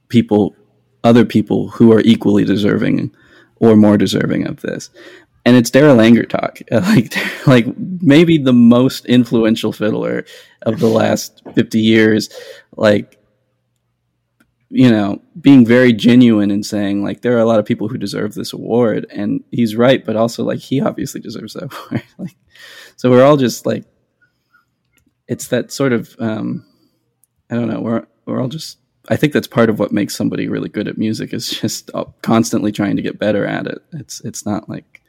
people, 0.08 0.56
other 1.04 1.26
people 1.26 1.70
who 1.70 1.92
are 1.92 2.02
equally 2.02 2.46
deserving 2.46 3.14
or 3.58 3.76
more 3.76 3.98
deserving 3.98 4.48
of 4.48 4.62
this. 4.62 4.90
And 5.46 5.56
it's 5.56 5.70
Darol 5.70 6.04
Anger 6.04 6.24
talk, 6.24 6.60
like 6.72 7.14
like 7.46 7.68
maybe 8.02 8.38
the 8.38 8.54
most 8.54 9.06
influential 9.06 9.72
fiddler 9.72 10.26
of 10.64 10.80
the 10.80 10.88
last 10.88 11.44
fifty 11.54 11.82
years. 11.82 12.30
like 12.78 13.20
you 14.70 14.90
know 14.90 15.22
being 15.40 15.66
very 15.66 15.94
genuine 15.94 16.52
and 16.52 16.66
saying 16.66 17.04
like 17.04 17.22
there 17.22 17.36
are 17.36 17.42
a 17.42 17.46
lot 17.46 17.60
of 17.60 17.66
people 17.66 17.88
who 17.88 17.98
deserve 17.98 18.34
this 18.34 18.52
award 18.52 19.06
and 19.12 19.44
he's 19.52 19.76
right 19.76 20.04
but 20.06 20.16
also 20.16 20.44
like 20.44 20.60
he 20.60 20.82
obviously 20.82 21.22
deserves 21.22 21.54
that 21.54 21.64
award. 21.90 22.04
Like 22.18 22.36
so 22.96 23.10
we're 23.10 23.24
all 23.24 23.38
just 23.38 23.66
like 23.66 23.86
it's 25.28 25.48
that 25.48 25.72
sort 25.72 25.94
of 25.94 26.16
um 26.20 26.66
i 27.50 27.56
don't 27.56 27.68
know 27.68 27.80
we're 27.80 28.06
we're 28.26 28.42
all 28.42 28.48
just 28.48 28.80
i 29.10 29.16
think 29.16 29.34
that's 29.34 29.48
part 29.48 29.70
of 29.70 29.80
what 29.80 29.92
makes 29.92 30.16
somebody 30.16 30.48
really 30.48 30.70
good 30.70 30.88
at 30.88 30.98
music 30.98 31.34
is 31.34 31.50
just 31.50 31.92
constantly 32.22 32.72
trying 32.72 32.96
to 32.96 33.02
get 33.02 33.20
better 33.20 33.46
at 33.46 33.68
it. 33.68 33.80
It's 33.94 34.20
it's 34.22 34.46
not 34.46 34.68
like 34.68 35.02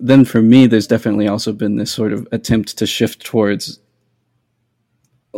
then 0.00 0.24
for 0.24 0.42
me 0.42 0.66
there's 0.66 0.86
definitely 0.86 1.28
also 1.28 1.52
been 1.52 1.76
this 1.76 1.92
sort 1.92 2.12
of 2.12 2.26
attempt 2.32 2.76
to 2.78 2.86
shift 2.86 3.24
towards 3.24 3.78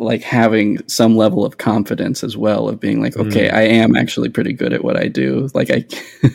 like 0.02 0.22
having 0.22 0.78
some 0.88 1.16
level 1.16 1.44
of 1.44 1.58
confidence 1.58 2.22
as 2.22 2.36
well 2.36 2.68
of 2.68 2.80
being 2.80 3.02
like 3.02 3.16
okay 3.16 3.48
mm. 3.48 3.54
i 3.54 3.62
am 3.62 3.96
actually 3.96 4.28
pretty 4.28 4.52
good 4.52 4.72
at 4.72 4.84
what 4.84 4.96
i 4.96 5.08
do 5.08 5.48
like 5.54 5.70
i 5.70 5.84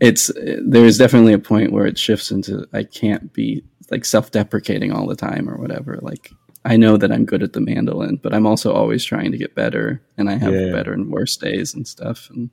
it's 0.00 0.30
there's 0.64 0.98
definitely 0.98 1.32
a 1.32 1.38
point 1.38 1.72
where 1.72 1.86
it 1.86 1.98
shifts 1.98 2.30
into 2.30 2.66
i 2.72 2.82
can't 2.82 3.32
be 3.32 3.62
like 3.90 4.04
self-deprecating 4.04 4.92
all 4.92 5.06
the 5.06 5.16
time 5.16 5.48
or 5.48 5.56
whatever 5.56 5.98
like 6.02 6.30
i 6.64 6.76
know 6.76 6.96
that 6.96 7.12
i'm 7.12 7.24
good 7.24 7.42
at 7.42 7.52
the 7.52 7.60
mandolin 7.60 8.16
but 8.22 8.34
i'm 8.34 8.46
also 8.46 8.72
always 8.72 9.04
trying 9.04 9.32
to 9.32 9.38
get 9.38 9.54
better 9.54 10.02
and 10.16 10.28
i 10.30 10.36
have 10.36 10.52
yeah. 10.52 10.72
better 10.72 10.92
and 10.92 11.10
worse 11.10 11.36
days 11.36 11.74
and 11.74 11.86
stuff 11.86 12.28
and 12.30 12.50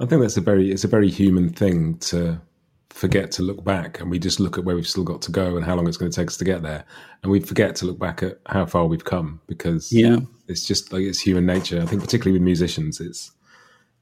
i 0.00 0.06
think 0.06 0.20
that's 0.20 0.36
a 0.36 0.40
very 0.40 0.70
it's 0.70 0.84
a 0.84 0.88
very 0.88 1.10
human 1.10 1.48
thing 1.48 1.96
to 1.98 2.40
forget 2.94 3.32
to 3.32 3.42
look 3.42 3.64
back 3.64 4.00
and 4.00 4.08
we 4.08 4.20
just 4.20 4.38
look 4.38 4.56
at 4.56 4.62
where 4.62 4.76
we've 4.76 4.86
still 4.86 5.02
got 5.02 5.20
to 5.20 5.32
go 5.32 5.56
and 5.56 5.66
how 5.66 5.74
long 5.74 5.88
it's 5.88 5.96
going 5.96 6.10
to 6.10 6.14
take 6.14 6.28
us 6.28 6.36
to 6.36 6.44
get 6.44 6.62
there. 6.62 6.84
And 7.22 7.32
we 7.32 7.40
forget 7.40 7.74
to 7.76 7.86
look 7.86 7.98
back 7.98 8.22
at 8.22 8.38
how 8.46 8.66
far 8.66 8.86
we've 8.86 9.04
come 9.04 9.40
because 9.48 9.92
yeah. 9.92 10.18
it's 10.46 10.64
just 10.64 10.92
like 10.92 11.02
it's 11.02 11.18
human 11.18 11.44
nature. 11.44 11.82
I 11.82 11.86
think 11.86 12.02
particularly 12.02 12.38
with 12.38 12.44
musicians 12.44 13.00
it's 13.00 13.32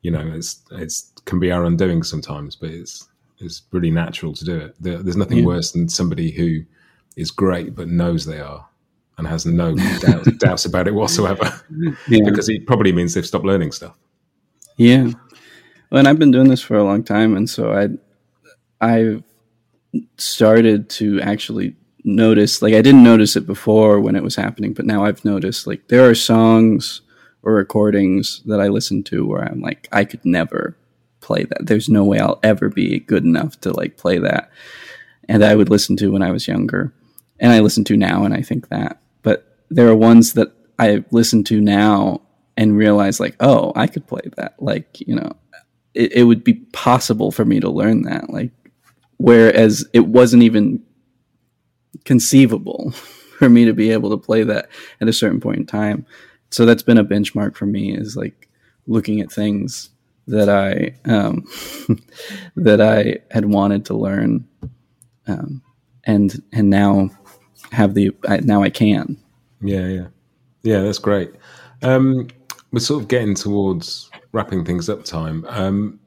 you 0.03 0.11
know 0.11 0.31
it's 0.35 0.61
it's 0.73 1.11
can 1.25 1.41
be 1.41 1.51
our 1.51 1.65
undoing 1.65 2.03
sometimes 2.03 2.55
but 2.55 2.69
it's 2.69 3.09
it's 3.39 3.63
really 3.71 3.91
natural 3.91 4.35
to 4.35 4.45
do 4.45 4.59
it. 4.59 4.77
There's 4.79 5.17
nothing 5.17 5.39
yeah. 5.39 5.47
worse 5.47 5.73
than 5.73 5.89
somebody 5.89 6.31
who 6.31 6.61
is 7.17 7.31
great 7.31 7.75
but 7.75 7.89
knows 7.89 8.27
they 8.27 8.41
are 8.41 8.69
and 9.17 9.27
has 9.27 9.47
no 9.47 9.75
doubt, 9.75 10.25
doubts 10.39 10.67
about 10.67 10.87
it 10.87 10.95
whatsoever. 10.95 11.51
Yeah. 12.09 12.29
because 12.29 12.51
it 12.51 12.67
probably 12.67 12.93
means 12.93 13.15
they've 13.15 13.25
stopped 13.25 13.47
learning 13.47 13.73
stuff. 13.73 13.97
Yeah. 14.77 15.13
Well, 15.91 15.99
and 15.99 16.09
i've 16.09 16.19
been 16.19 16.31
doing 16.31 16.49
this 16.49 16.63
for 16.63 16.77
a 16.77 16.85
long 16.85 17.05
time 17.05 17.37
and 17.37 17.51
so 17.51 17.75
i 17.75 17.89
I've 18.83 19.23
started 20.19 20.91
to 20.91 21.21
actually 21.21 21.77
notice, 22.05 22.61
like 22.61 22.75
I 22.75 22.83
didn't 22.83 23.05
notice 23.05 23.37
it 23.37 23.47
before 23.47 24.01
when 24.01 24.17
it 24.17 24.23
was 24.23 24.37
happening, 24.37 24.73
but 24.73 24.87
now 24.87 25.05
I've 25.05 25.25
noticed 25.25 25.67
like 25.67 25.89
there 25.89 26.09
are 26.09 26.15
songs 26.15 27.01
or 27.43 27.55
recordings 27.55 28.43
that 28.47 28.61
I 28.61 28.69
listen 28.69 29.03
to 29.05 29.27
where 29.27 29.45
I'm 29.45 29.61
like, 29.61 29.89
I 29.93 30.05
could 30.05 30.25
never 30.25 30.77
play 31.21 31.45
that. 31.45 31.67
There's 31.67 31.89
no 31.89 32.05
way 32.05 32.19
I'll 32.19 32.41
ever 32.43 32.69
be 32.69 33.01
good 33.01 33.25
enough 33.25 33.61
to 33.61 33.73
like 33.73 33.97
play 33.97 34.19
that. 34.19 34.51
And 35.29 35.45
I 35.45 35.55
would 35.55 35.71
listen 35.71 35.97
to 35.99 36.13
when 36.13 36.23
I 36.23 36.33
was 36.33 36.49
younger. 36.49 36.93
And 37.39 37.53
I 37.53 37.61
listen 37.61 37.85
to 37.85 37.97
now 37.97 38.25
and 38.25 38.35
I 38.35 38.43
think 38.43 38.69
that. 38.69 39.01
But 39.23 39.57
there 39.71 39.89
are 39.89 39.97
ones 39.97 40.35
that 40.35 40.53
I 40.79 41.05
listen 41.11 41.45
to 41.45 41.61
now 41.61 42.23
and 42.57 42.77
realize 42.77 43.21
like, 43.21 43.37
oh, 43.41 43.73
I 43.77 43.87
could 43.87 44.07
play 44.07 44.23
that. 44.37 44.55
Like, 44.61 45.01
you 45.01 45.15
know, 45.15 45.33
it, 45.95 46.13
it 46.13 46.25
would 46.25 46.45
be 46.45 46.55
possible 46.73 47.31
for 47.31 47.45
me 47.45 47.61
to 47.61 47.71
learn 47.71 48.03
that. 48.03 48.31
Like 48.31 48.51
whereas 49.23 49.89
it 49.93 50.09
wasn't 50.09 50.43
even 50.43 50.83
conceivable 52.05 52.91
for 53.39 53.49
me 53.49 53.65
to 53.65 53.73
be 53.73 53.93
able 53.93 54.11
to 54.11 54.17
play 54.17 54.43
that 54.43 54.69
at 55.01 55.09
a 55.09 55.13
certain 55.13 55.41
point 55.41 55.59
in 55.59 55.67
time. 55.67 56.05
So 56.51 56.67
that's 56.67 56.83
been 56.83 56.99
a 56.99 57.05
benchmark 57.05 57.57
for 57.57 57.67
me 57.67 57.97
is 57.97 58.17
like 58.17 58.49
looking 58.89 59.21
at 59.21 59.31
things 59.31 59.91
that 60.27 60.49
I 60.49 60.95
um, 61.11 61.47
that 62.57 62.81
I 62.81 63.21
had 63.31 63.47
wanted 63.47 63.85
to 63.87 63.95
learn, 63.95 64.47
um, 65.27 65.63
and 66.05 66.43
and 66.53 66.69
now 66.69 67.11
have 67.71 67.95
the 67.95 68.11
I, 68.29 68.39
now 68.39 68.63
I 68.63 68.71
can. 68.71 69.17
Yeah, 69.61 69.87
yeah, 69.87 70.07
yeah. 70.63 70.83
That's 70.83 70.99
great. 70.99 71.31
Um, 71.83 72.29
we're 72.73 72.81
sort 72.81 73.03
of 73.03 73.09
getting 73.09 73.35
towards 73.35 74.11
wrapping 74.33 74.65
things 74.65 74.89
up 74.89 75.05
time. 75.05 75.45
Um, 75.49 76.01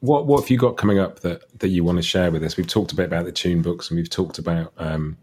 what 0.00 0.26
what 0.26 0.40
have 0.40 0.50
you 0.50 0.58
got 0.58 0.76
coming 0.76 0.98
up 0.98 1.20
that 1.20 1.42
that 1.60 1.68
you 1.68 1.84
want 1.84 1.98
to 1.98 2.02
share 2.02 2.30
with 2.30 2.42
us? 2.42 2.56
We've 2.56 2.66
talked 2.66 2.92
a 2.92 2.96
bit 2.96 3.06
about 3.06 3.26
the 3.26 3.32
tune 3.32 3.62
books 3.62 3.90
and 3.90 3.98
we've 3.98 4.10
talked 4.10 4.38
about 4.38 4.72
um, 4.78 5.16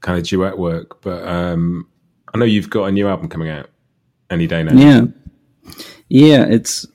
kind 0.00 0.18
of 0.18 0.26
duet 0.26 0.58
work, 0.58 1.00
but 1.02 1.26
um, 1.26 1.86
I 2.34 2.38
know 2.38 2.44
you've 2.44 2.70
got 2.70 2.84
a 2.84 2.92
new 2.92 3.06
album 3.06 3.28
coming 3.28 3.50
out 3.50 3.68
any 4.30 4.46
day 4.46 4.62
now. 4.62 4.74
Yeah, 4.74 5.02
yeah. 6.08 6.46
It's 6.46 6.86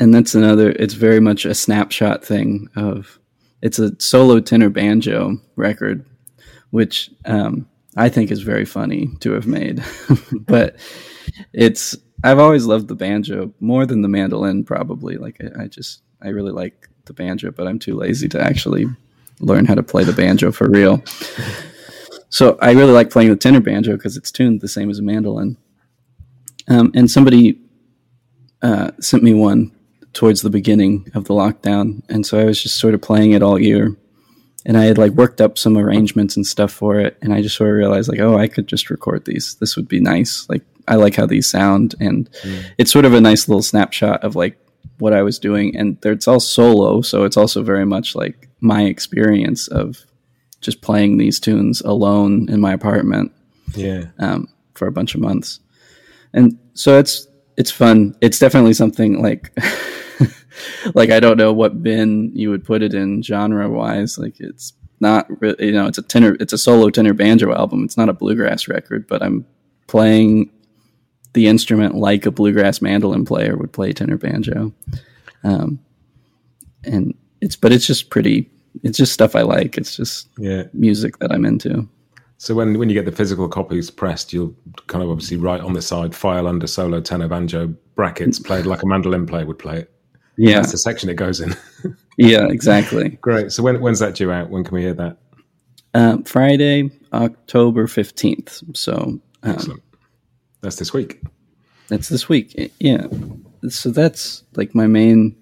and 0.00 0.12
that's 0.12 0.34
another. 0.34 0.70
It's 0.70 0.94
very 0.94 1.20
much 1.20 1.44
a 1.44 1.54
snapshot 1.54 2.24
thing 2.24 2.68
of. 2.76 3.18
It's 3.60 3.80
a 3.80 4.00
solo 4.00 4.38
tenor 4.38 4.68
banjo 4.68 5.36
record, 5.56 6.04
which 6.70 7.10
um, 7.24 7.68
I 7.96 8.08
think 8.08 8.30
is 8.30 8.42
very 8.42 8.64
funny 8.64 9.08
to 9.20 9.32
have 9.32 9.46
made, 9.46 9.82
but 10.32 10.76
it's. 11.52 11.96
I've 12.24 12.40
always 12.40 12.66
loved 12.66 12.88
the 12.88 12.96
banjo 12.96 13.54
more 13.60 13.86
than 13.86 14.02
the 14.02 14.08
mandolin, 14.08 14.64
probably. 14.64 15.18
Like 15.18 15.40
I, 15.40 15.64
I 15.64 15.66
just 15.68 16.02
I 16.22 16.28
really 16.28 16.52
like 16.52 16.88
the 17.04 17.12
banjo, 17.12 17.50
but 17.50 17.66
I'm 17.66 17.78
too 17.78 17.94
lazy 17.94 18.28
to 18.30 18.40
actually 18.40 18.86
learn 19.40 19.64
how 19.64 19.74
to 19.74 19.82
play 19.82 20.04
the 20.04 20.12
banjo 20.12 20.52
for 20.52 20.68
real. 20.68 21.02
So 22.30 22.58
I 22.60 22.72
really 22.72 22.92
like 22.92 23.10
playing 23.10 23.30
the 23.30 23.36
tenor 23.36 23.60
banjo 23.60 23.96
because 23.96 24.16
it's 24.16 24.30
tuned 24.30 24.60
the 24.60 24.68
same 24.68 24.90
as 24.90 24.98
a 24.98 25.02
mandolin. 25.02 25.56
Um, 26.68 26.92
and 26.94 27.10
somebody 27.10 27.58
uh, 28.60 28.90
sent 29.00 29.22
me 29.22 29.32
one 29.32 29.72
towards 30.12 30.42
the 30.42 30.50
beginning 30.50 31.10
of 31.14 31.24
the 31.24 31.34
lockdown, 31.34 32.02
and 32.08 32.26
so 32.26 32.38
I 32.38 32.44
was 32.44 32.62
just 32.62 32.78
sort 32.78 32.94
of 32.94 33.00
playing 33.00 33.32
it 33.32 33.42
all 33.42 33.58
year. 33.58 33.96
And 34.66 34.76
I 34.76 34.84
had 34.84 34.98
like 34.98 35.12
worked 35.12 35.40
up 35.40 35.56
some 35.56 35.78
arrangements 35.78 36.36
and 36.36 36.46
stuff 36.46 36.72
for 36.72 36.98
it, 36.98 37.16
and 37.22 37.32
I 37.32 37.40
just 37.40 37.56
sort 37.56 37.70
of 37.70 37.76
realized 37.76 38.10
like, 38.10 38.20
oh, 38.20 38.36
I 38.36 38.48
could 38.48 38.66
just 38.66 38.90
record 38.90 39.24
these. 39.24 39.54
This 39.54 39.76
would 39.76 39.88
be 39.88 40.00
nice. 40.00 40.46
Like 40.50 40.62
I 40.86 40.96
like 40.96 41.14
how 41.14 41.24
these 41.24 41.48
sound, 41.48 41.94
and 42.00 42.30
mm. 42.42 42.64
it's 42.76 42.92
sort 42.92 43.06
of 43.06 43.14
a 43.14 43.20
nice 43.20 43.48
little 43.48 43.62
snapshot 43.62 44.22
of 44.22 44.36
like 44.36 44.58
what 44.98 45.12
I 45.12 45.22
was 45.22 45.38
doing, 45.38 45.76
and 45.76 45.98
it's 46.04 46.28
all 46.28 46.40
solo, 46.40 47.00
so 47.02 47.24
it's 47.24 47.36
also 47.36 47.62
very 47.62 47.86
much 47.86 48.14
like 48.14 48.48
my 48.60 48.82
experience 48.82 49.68
of 49.68 50.04
just 50.60 50.82
playing 50.82 51.18
these 51.18 51.38
tunes 51.38 51.80
alone 51.82 52.48
in 52.48 52.60
my 52.60 52.72
apartment. 52.72 53.32
Yeah. 53.74 54.06
Um, 54.18 54.48
for 54.74 54.86
a 54.86 54.92
bunch 54.92 55.14
of 55.14 55.20
months, 55.20 55.60
and 56.32 56.58
so 56.74 56.98
it's 56.98 57.26
it's 57.56 57.70
fun. 57.70 58.16
It's 58.20 58.38
definitely 58.38 58.74
something 58.74 59.20
like 59.20 59.52
like 60.94 61.10
I 61.10 61.20
don't 61.20 61.36
know 61.36 61.52
what 61.52 61.82
bin 61.82 62.30
you 62.34 62.50
would 62.50 62.64
put 62.64 62.82
it 62.82 62.94
in 62.94 63.22
genre 63.22 63.68
wise. 63.68 64.18
Like 64.18 64.40
it's 64.40 64.72
not 65.00 65.26
really, 65.40 65.66
you 65.66 65.72
know, 65.72 65.86
it's 65.86 65.98
a 65.98 66.02
tenor, 66.02 66.36
it's 66.40 66.52
a 66.52 66.58
solo 66.58 66.90
tenor 66.90 67.14
banjo 67.14 67.52
album. 67.52 67.84
It's 67.84 67.96
not 67.96 68.08
a 68.08 68.12
bluegrass 68.12 68.68
record, 68.68 69.06
but 69.06 69.22
I'm 69.22 69.46
playing 69.86 70.50
the 71.34 71.46
instrument 71.46 71.94
like 71.94 72.26
a 72.26 72.30
bluegrass 72.30 72.80
mandolin 72.80 73.24
player 73.24 73.56
would 73.56 73.72
play 73.72 73.92
tenor 73.92 74.16
banjo. 74.16 74.72
Um, 75.44 75.78
and 76.84 77.14
it's, 77.40 77.56
but 77.56 77.72
it's 77.72 77.86
just 77.86 78.10
pretty, 78.10 78.50
it's 78.82 78.98
just 78.98 79.12
stuff 79.12 79.36
I 79.36 79.42
like. 79.42 79.76
It's 79.76 79.96
just 79.96 80.28
yeah. 80.38 80.64
music 80.72 81.18
that 81.18 81.32
I'm 81.32 81.44
into. 81.44 81.88
So 82.38 82.54
when, 82.54 82.78
when 82.78 82.88
you 82.88 82.94
get 82.94 83.04
the 83.04 83.12
physical 83.12 83.48
copies 83.48 83.90
pressed, 83.90 84.32
you'll 84.32 84.54
kind 84.86 85.02
of 85.02 85.10
obviously 85.10 85.36
write 85.36 85.60
on 85.60 85.72
the 85.72 85.82
side 85.82 86.14
file 86.14 86.46
under 86.46 86.66
solo 86.66 87.00
tenor 87.00 87.28
banjo 87.28 87.74
brackets 87.96 88.38
played 88.38 88.64
like 88.64 88.82
a 88.82 88.86
mandolin 88.86 89.26
player 89.26 89.44
would 89.44 89.58
play 89.58 89.80
it. 89.80 89.92
Yeah, 90.36 90.60
that's 90.60 90.70
the 90.70 90.78
section 90.78 91.10
it 91.10 91.16
goes 91.16 91.40
in. 91.40 91.56
yeah, 92.16 92.46
exactly. 92.46 93.18
Great. 93.20 93.50
So 93.50 93.64
when, 93.64 93.80
when's 93.80 93.98
that 93.98 94.14
due 94.14 94.30
out? 94.30 94.50
When 94.50 94.62
can 94.62 94.76
we 94.76 94.82
hear 94.82 94.94
that? 94.94 95.18
Um, 95.94 96.22
Friday, 96.22 96.92
October 97.12 97.88
fifteenth. 97.88 98.62
So 98.74 98.94
um, 98.94 99.22
excellent. 99.42 99.82
That's 100.60 100.76
this 100.76 100.92
week. 100.92 101.20
That's 101.88 102.08
this 102.08 102.28
week. 102.28 102.72
Yeah. 102.78 103.06
So 103.68 103.90
that's 103.90 104.44
like 104.54 104.74
my 104.74 104.86
main 104.86 105.36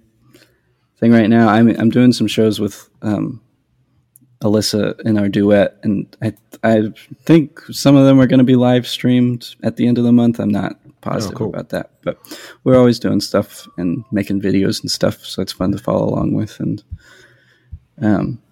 thing 0.99 1.13
right 1.13 1.29
now. 1.29 1.49
I'm 1.49 1.69
I'm 1.79 1.91
doing 1.91 2.13
some 2.13 2.27
shows 2.27 2.61
with 2.61 2.89
um, 3.03 3.41
Alyssa 4.41 4.99
in 5.01 5.19
our 5.19 5.29
duet, 5.29 5.79
and 5.83 6.17
I 6.23 6.35
I 6.63 6.93
think 7.25 7.61
some 7.71 7.97
of 7.97 8.07
them 8.07 8.21
are 8.21 8.27
going 8.27 8.39
to 8.39 8.45
be 8.45 8.57
live 8.57 8.87
streamed 8.87 9.55
at 9.63 9.77
the 9.77 9.87
end 9.87 9.99
of 9.99 10.05
the 10.05 10.13
month. 10.13 10.39
I'm 10.39 10.51
not 10.51 10.79
positive 11.01 11.37
oh, 11.37 11.39
cool. 11.39 11.49
about 11.49 11.71
that, 11.71 11.91
but 12.03 12.19
we're 12.65 12.79
always 12.79 12.99
doing 12.99 13.21
stuff 13.21 13.67
and 13.77 14.05
making 14.11 14.41
videos 14.41 14.81
and 14.81 14.91
stuff, 14.91 15.25
so 15.25 15.43
it's 15.43 15.53
fun 15.53 15.73
to 15.73 15.79
follow 15.79 16.09
along 16.09 16.33
with. 16.35 16.59
And 16.61 16.83
um, 18.01 18.43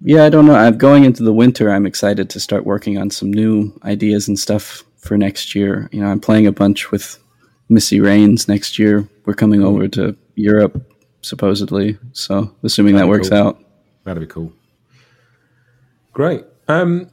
yeah, 0.00 0.24
I 0.24 0.28
don't 0.30 0.46
know. 0.46 0.54
I'm 0.54 0.78
going 0.78 1.04
into 1.04 1.22
the 1.22 1.32
winter. 1.32 1.70
I'm 1.70 1.86
excited 1.86 2.28
to 2.30 2.40
start 2.40 2.66
working 2.66 2.98
on 2.98 3.10
some 3.10 3.32
new 3.32 3.78
ideas 3.84 4.28
and 4.28 4.38
stuff 4.38 4.84
for 5.06 5.16
next 5.16 5.54
year. 5.54 5.88
You 5.92 6.00
know, 6.00 6.08
I'm 6.08 6.20
playing 6.20 6.46
a 6.46 6.52
bunch 6.52 6.90
with 6.90 7.18
Missy 7.68 8.00
Raines 8.00 8.48
next 8.48 8.78
year. 8.78 9.08
We're 9.24 9.34
coming 9.34 9.62
over 9.62 9.88
to 9.88 10.16
Europe 10.34 10.92
supposedly, 11.22 11.98
so 12.12 12.54
assuming 12.62 12.94
That'd 12.94 13.06
that 13.06 13.10
works 13.10 13.28
cool. 13.30 13.38
out, 13.38 13.64
that'd 14.04 14.20
be 14.20 14.26
cool. 14.26 14.52
Great. 16.12 16.44
Um, 16.68 17.10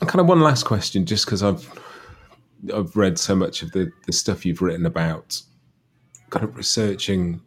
kind 0.00 0.20
of 0.20 0.26
one 0.26 0.40
last 0.40 0.64
question, 0.64 1.04
just 1.04 1.24
because 1.24 1.42
I've 1.42 1.68
I've 2.74 2.96
read 2.96 3.18
so 3.18 3.34
much 3.34 3.62
of 3.62 3.72
the 3.72 3.90
the 4.06 4.12
stuff 4.12 4.46
you've 4.46 4.62
written 4.62 4.86
about, 4.86 5.40
kind 6.30 6.44
of 6.44 6.56
researching 6.56 7.40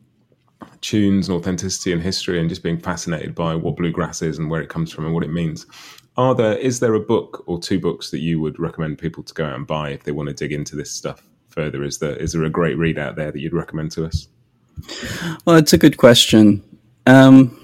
tunes 0.81 1.27
and 1.29 1.37
authenticity 1.37 1.91
and 1.93 2.01
history, 2.01 2.39
and 2.39 2.49
just 2.49 2.63
being 2.63 2.79
fascinated 2.79 3.33
by 3.33 3.55
what 3.55 3.77
bluegrass 3.77 4.21
is 4.21 4.37
and 4.37 4.49
where 4.49 4.61
it 4.61 4.69
comes 4.69 4.91
from 4.91 5.05
and 5.05 5.13
what 5.13 5.23
it 5.23 5.31
means. 5.31 5.65
Are 6.17 6.35
there 6.35 6.57
is 6.57 6.79
there 6.79 6.93
a 6.93 6.99
book 6.99 7.43
or 7.47 7.59
two 7.59 7.79
books 7.79 8.11
that 8.11 8.19
you 8.19 8.41
would 8.41 8.59
recommend 8.59 8.97
people 8.97 9.23
to 9.23 9.33
go 9.33 9.45
out 9.45 9.55
and 9.55 9.65
buy 9.65 9.91
if 9.91 10.03
they 10.03 10.11
want 10.11 10.29
to 10.29 10.35
dig 10.35 10.51
into 10.51 10.75
this 10.75 10.91
stuff 10.91 11.23
further? 11.49 11.83
Is 11.83 11.99
there 11.99 12.15
is 12.15 12.33
there 12.33 12.43
a 12.43 12.49
great 12.49 12.77
read 12.77 12.99
out 12.99 13.15
there 13.15 13.31
that 13.31 13.39
you'd 13.39 13.53
recommend 13.53 13.91
to 13.93 14.05
us? 14.05 14.27
Well, 15.45 15.55
it's 15.55 15.73
a 15.73 15.77
good 15.77 15.97
question. 15.97 16.63
Um, 17.05 17.57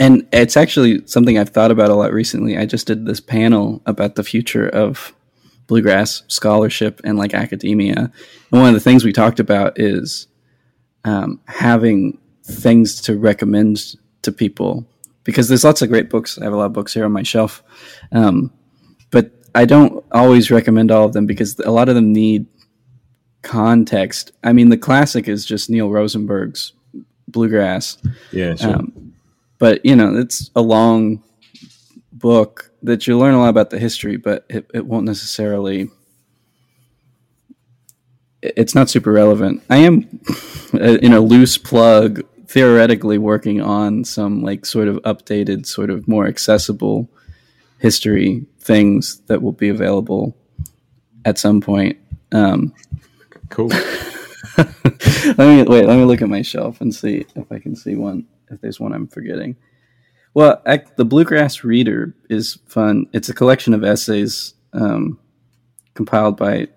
and 0.00 0.26
it's 0.32 0.56
actually 0.56 1.06
something 1.06 1.38
I've 1.38 1.48
thought 1.48 1.70
about 1.70 1.90
a 1.90 1.94
lot 1.94 2.12
recently. 2.12 2.56
I 2.56 2.66
just 2.66 2.86
did 2.86 3.06
this 3.06 3.20
panel 3.20 3.82
about 3.86 4.14
the 4.14 4.22
future 4.22 4.68
of 4.68 5.12
bluegrass 5.66 6.22
scholarship 6.28 7.00
and 7.04 7.18
like 7.18 7.34
academia. 7.34 8.12
And 8.52 8.60
one 8.60 8.68
of 8.68 8.74
the 8.74 8.80
things 8.80 9.04
we 9.04 9.12
talked 9.12 9.40
about 9.40 9.78
is 9.78 10.28
um, 11.04 11.40
having 11.46 12.18
things 12.44 13.00
to 13.02 13.18
recommend 13.18 13.96
to 14.22 14.32
people 14.32 14.86
because 15.28 15.46
there's 15.46 15.62
lots 15.62 15.82
of 15.82 15.90
great 15.90 16.08
books. 16.08 16.38
I 16.38 16.44
have 16.44 16.54
a 16.54 16.56
lot 16.56 16.64
of 16.64 16.72
books 16.72 16.94
here 16.94 17.04
on 17.04 17.12
my 17.12 17.22
shelf. 17.22 17.62
Um, 18.12 18.50
but 19.10 19.30
I 19.54 19.66
don't 19.66 20.02
always 20.10 20.50
recommend 20.50 20.90
all 20.90 21.04
of 21.04 21.12
them 21.12 21.26
because 21.26 21.58
a 21.58 21.70
lot 21.70 21.90
of 21.90 21.94
them 21.94 22.14
need 22.14 22.46
context. 23.42 24.32
I 24.42 24.54
mean, 24.54 24.70
the 24.70 24.78
classic 24.78 25.28
is 25.28 25.44
just 25.44 25.68
Neil 25.68 25.90
Rosenberg's 25.90 26.72
Bluegrass. 27.28 27.98
Yeah, 28.32 28.54
sure. 28.54 28.76
Um, 28.76 29.12
but 29.58 29.84
you 29.84 29.94
know, 29.94 30.16
it's 30.16 30.50
a 30.56 30.62
long 30.62 31.22
book 32.10 32.72
that 32.82 33.06
you 33.06 33.18
learn 33.18 33.34
a 33.34 33.40
lot 33.40 33.50
about 33.50 33.68
the 33.68 33.78
history, 33.78 34.16
but 34.16 34.46
it, 34.48 34.64
it 34.72 34.86
won't 34.86 35.04
necessarily. 35.04 35.90
It's 38.40 38.74
not 38.74 38.88
super 38.88 39.12
relevant. 39.12 39.62
I 39.68 39.76
am 39.76 40.08
in 40.72 41.12
a 41.12 41.20
loose 41.20 41.58
plug, 41.58 42.22
theoretically 42.48 43.18
working 43.18 43.60
on 43.60 44.04
some 44.04 44.42
like 44.42 44.64
sort 44.64 44.88
of 44.88 44.96
updated, 45.02 45.66
sort 45.66 45.90
of 45.90 46.08
more 46.08 46.26
accessible 46.26 47.08
history 47.78 48.46
things 48.58 49.20
that 49.26 49.42
will 49.42 49.52
be 49.52 49.68
available 49.68 50.36
at 51.24 51.38
some 51.38 51.60
point. 51.60 51.98
Um, 52.32 52.74
cool. 53.50 53.68
let 54.58 55.38
me 55.38 55.62
wait. 55.62 55.86
Let 55.86 55.96
me 55.96 56.04
look 56.04 56.22
at 56.22 56.28
my 56.28 56.42
shelf 56.42 56.80
and 56.80 56.94
see 56.94 57.26
if 57.36 57.52
I 57.52 57.58
can 57.58 57.76
see 57.76 57.94
one. 57.94 58.26
If 58.50 58.62
there's 58.62 58.80
one 58.80 58.94
I'm 58.94 59.08
forgetting. 59.08 59.56
Well, 60.32 60.62
the 60.96 61.04
Bluegrass 61.04 61.64
Reader 61.64 62.14
is 62.30 62.58
fun. 62.66 63.06
It's 63.12 63.28
a 63.28 63.34
collection 63.34 63.74
of 63.74 63.84
essays 63.84 64.54
um, 64.72 65.18
compiled 65.94 66.36
by 66.36 66.68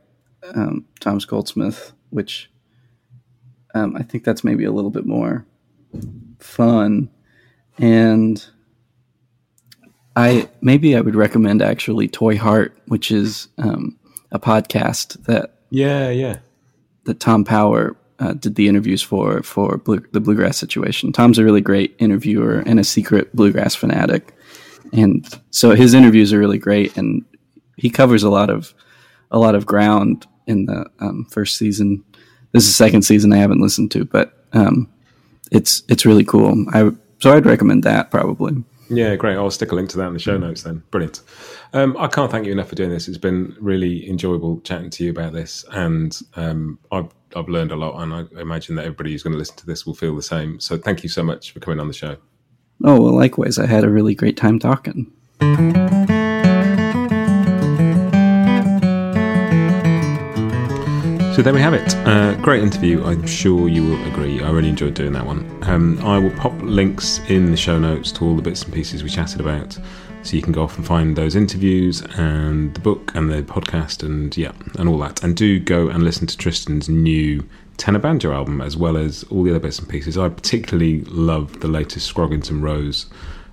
um, 0.53 0.85
Thomas 0.99 1.25
Goldsmith, 1.25 1.93
which 2.09 2.49
um, 3.73 3.95
I 3.95 4.03
think 4.03 4.23
that's 4.23 4.43
maybe 4.43 4.65
a 4.65 4.71
little 4.71 4.89
bit 4.89 5.05
more 5.05 5.45
fun. 6.39 7.09
And 7.77 8.45
I 10.15 10.49
maybe 10.61 10.95
I 10.95 11.01
would 11.01 11.15
recommend 11.15 11.61
actually 11.61 12.07
Toy 12.07 12.37
Heart, 12.37 12.77
which 12.87 13.11
is 13.11 13.47
um, 13.57 13.97
a 14.31 14.39
podcast 14.39 15.23
that 15.25 15.59
yeah 15.69 16.09
yeah 16.09 16.39
that 17.05 17.19
Tom 17.19 17.43
Power 17.43 17.95
uh, 18.19 18.33
did 18.33 18.55
the 18.55 18.67
interviews 18.67 19.01
for 19.01 19.41
for 19.41 19.77
blue, 19.77 20.03
the 20.11 20.19
bluegrass 20.19 20.57
situation. 20.57 21.11
Tom's 21.11 21.39
a 21.39 21.43
really 21.43 21.61
great 21.61 21.95
interviewer 21.97 22.59
and 22.65 22.79
a 22.79 22.83
secret 22.83 23.35
bluegrass 23.35 23.73
fanatic, 23.73 24.33
and 24.93 25.27
so 25.49 25.71
his 25.71 25.93
interviews 25.93 26.33
are 26.33 26.39
really 26.39 26.59
great, 26.59 26.95
and 26.97 27.25
he 27.77 27.89
covers 27.89 28.23
a 28.23 28.29
lot 28.29 28.49
of 28.49 28.73
a 29.31 29.39
lot 29.39 29.55
of 29.55 29.65
ground 29.65 30.27
in 30.45 30.65
the 30.65 30.85
um, 30.99 31.25
first 31.31 31.57
season. 31.57 32.03
This 32.51 32.63
is 32.63 32.69
the 32.69 32.83
second 32.83 33.03
season 33.03 33.31
I 33.31 33.37
haven't 33.37 33.61
listened 33.61 33.91
to, 33.91 34.03
but 34.03 34.45
um, 34.51 34.89
it's 35.51 35.83
it's 35.87 36.05
really 36.05 36.23
cool. 36.23 36.65
I 36.73 36.91
so 37.19 37.31
I'd 37.31 37.45
recommend 37.45 37.83
that 37.83 38.09
probably. 38.09 38.63
Yeah, 38.89 39.15
great. 39.15 39.37
I'll 39.37 39.51
stick 39.51 39.71
a 39.71 39.75
link 39.75 39.89
to 39.91 39.97
that 39.97 40.07
in 40.07 40.13
the 40.13 40.19
show 40.19 40.37
notes 40.37 40.63
then. 40.63 40.83
Brilliant. 40.91 41.21
Um, 41.71 41.95
I 41.97 42.07
can't 42.07 42.29
thank 42.29 42.45
you 42.45 42.51
enough 42.51 42.67
for 42.67 42.75
doing 42.75 42.89
this. 42.89 43.07
It's 43.07 43.17
been 43.17 43.55
really 43.59 44.09
enjoyable 44.09 44.59
chatting 44.61 44.89
to 44.89 45.05
you 45.05 45.11
about 45.11 45.31
this, 45.31 45.63
and 45.71 46.19
um, 46.35 46.79
I've 46.91 47.09
I've 47.35 47.47
learned 47.47 47.71
a 47.71 47.77
lot, 47.77 48.01
and 48.01 48.13
I 48.13 48.41
imagine 48.41 48.75
that 48.75 48.83
everybody 48.83 49.11
who's 49.11 49.23
going 49.23 49.33
to 49.33 49.39
listen 49.39 49.55
to 49.57 49.65
this 49.65 49.85
will 49.85 49.95
feel 49.95 50.15
the 50.15 50.21
same. 50.21 50.59
So 50.59 50.77
thank 50.77 51.03
you 51.03 51.09
so 51.09 51.23
much 51.23 51.51
for 51.51 51.59
coming 51.59 51.79
on 51.79 51.87
the 51.87 51.93
show. 51.93 52.17
Oh 52.83 52.99
well, 52.99 53.15
likewise. 53.15 53.59
I 53.59 53.65
had 53.65 53.83
a 53.83 53.89
really 53.89 54.15
great 54.15 54.35
time 54.35 54.59
talking. 54.59 55.11
So 61.41 61.45
there 61.45 61.55
we 61.55 61.61
have 61.61 61.73
it. 61.73 61.95
Uh, 62.05 62.35
great 62.35 62.61
interview. 62.61 63.03
I'm 63.03 63.25
sure 63.25 63.67
you 63.67 63.83
will 63.83 64.05
agree. 64.05 64.43
I 64.43 64.51
really 64.51 64.69
enjoyed 64.69 64.93
doing 64.93 65.11
that 65.13 65.25
one. 65.25 65.43
Um, 65.63 65.97
I 66.05 66.19
will 66.19 66.29
pop 66.29 66.53
links 66.61 67.19
in 67.29 67.49
the 67.49 67.57
show 67.57 67.79
notes 67.79 68.11
to 68.11 68.25
all 68.25 68.35
the 68.35 68.43
bits 68.43 68.61
and 68.61 68.71
pieces 68.71 69.01
we 69.01 69.09
chatted 69.09 69.41
about 69.41 69.75
so 70.21 70.35
you 70.35 70.43
can 70.43 70.53
go 70.53 70.61
off 70.61 70.77
and 70.77 70.85
find 70.85 71.15
those 71.15 71.35
interviews 71.35 72.03
and 72.15 72.71
the 72.75 72.79
book 72.79 73.15
and 73.15 73.31
the 73.31 73.41
podcast 73.41 74.03
and 74.03 74.37
yeah, 74.37 74.51
and 74.77 74.87
all 74.87 74.99
that. 74.99 75.23
And 75.23 75.35
do 75.35 75.59
go 75.59 75.87
and 75.87 76.03
listen 76.03 76.27
to 76.27 76.37
Tristan's 76.37 76.87
new 76.87 77.43
tenor 77.77 77.97
banjo 77.97 78.31
album 78.31 78.61
as 78.61 78.77
well 78.77 78.95
as 78.95 79.23
all 79.31 79.41
the 79.41 79.49
other 79.49 79.59
bits 79.59 79.79
and 79.79 79.89
pieces. 79.89 80.19
I 80.19 80.29
particularly 80.29 81.01
love 81.05 81.61
the 81.61 81.67
latest 81.67 82.05
Scroggins 82.05 82.51
and 82.51 82.61
Rose 82.61 83.07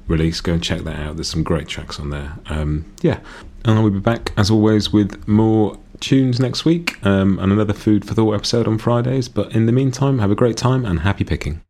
release. 0.09 0.43
Go 0.43 0.53
and 0.53 0.63
check 0.63 0.83
that 0.83 0.97
out. 0.97 1.17
There's 1.17 1.31
some 1.31 1.43
great 1.43 1.69
tracks 1.69 1.99
on 1.99 2.11
there. 2.11 2.39
Um, 2.51 2.85
yeah, 3.01 3.21
and 3.65 3.79
I 3.79 3.83
will 3.83 3.89
be 3.89 3.99
back 3.99 4.35
as 4.37 4.51
always 4.51 4.93
with 4.93 5.27
more 5.27 5.79
tunes 6.01 6.41
next 6.41 6.65
week 6.65 7.05
um, 7.05 7.39
and 7.39 7.53
another 7.53 7.73
food 7.73 8.05
for 8.05 8.15
thought 8.15 8.35
episode 8.35 8.67
on 8.67 8.79
Fridays. 8.79 9.29
But 9.29 9.55
in 9.55 9.67
the 9.67 9.73
meantime, 9.73 10.19
have 10.19 10.31
a 10.31 10.37
great 10.37 10.57
time 10.57 10.85
and 10.85 11.01
happy 11.01 11.25
picking. 11.25 11.63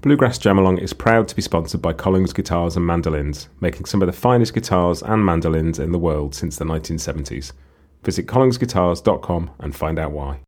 Bluegrass 0.00 0.38
Jamalong 0.38 0.78
is 0.78 0.92
proud 0.92 1.26
to 1.28 1.34
be 1.34 1.42
sponsored 1.42 1.82
by 1.82 1.92
Collings 1.92 2.32
Guitars 2.32 2.76
and 2.76 2.86
Mandolins, 2.86 3.48
making 3.60 3.86
some 3.86 4.02
of 4.02 4.06
the 4.06 4.12
finest 4.12 4.54
guitars 4.54 5.02
and 5.02 5.24
mandolins 5.24 5.78
in 5.78 5.90
the 5.90 5.98
world 5.98 6.34
since 6.34 6.56
the 6.56 6.64
1970s. 6.64 7.52
Visit 8.04 8.26
collingsguitars.com 8.26 9.50
and 9.58 9.74
find 9.74 9.98
out 9.98 10.12
why. 10.12 10.40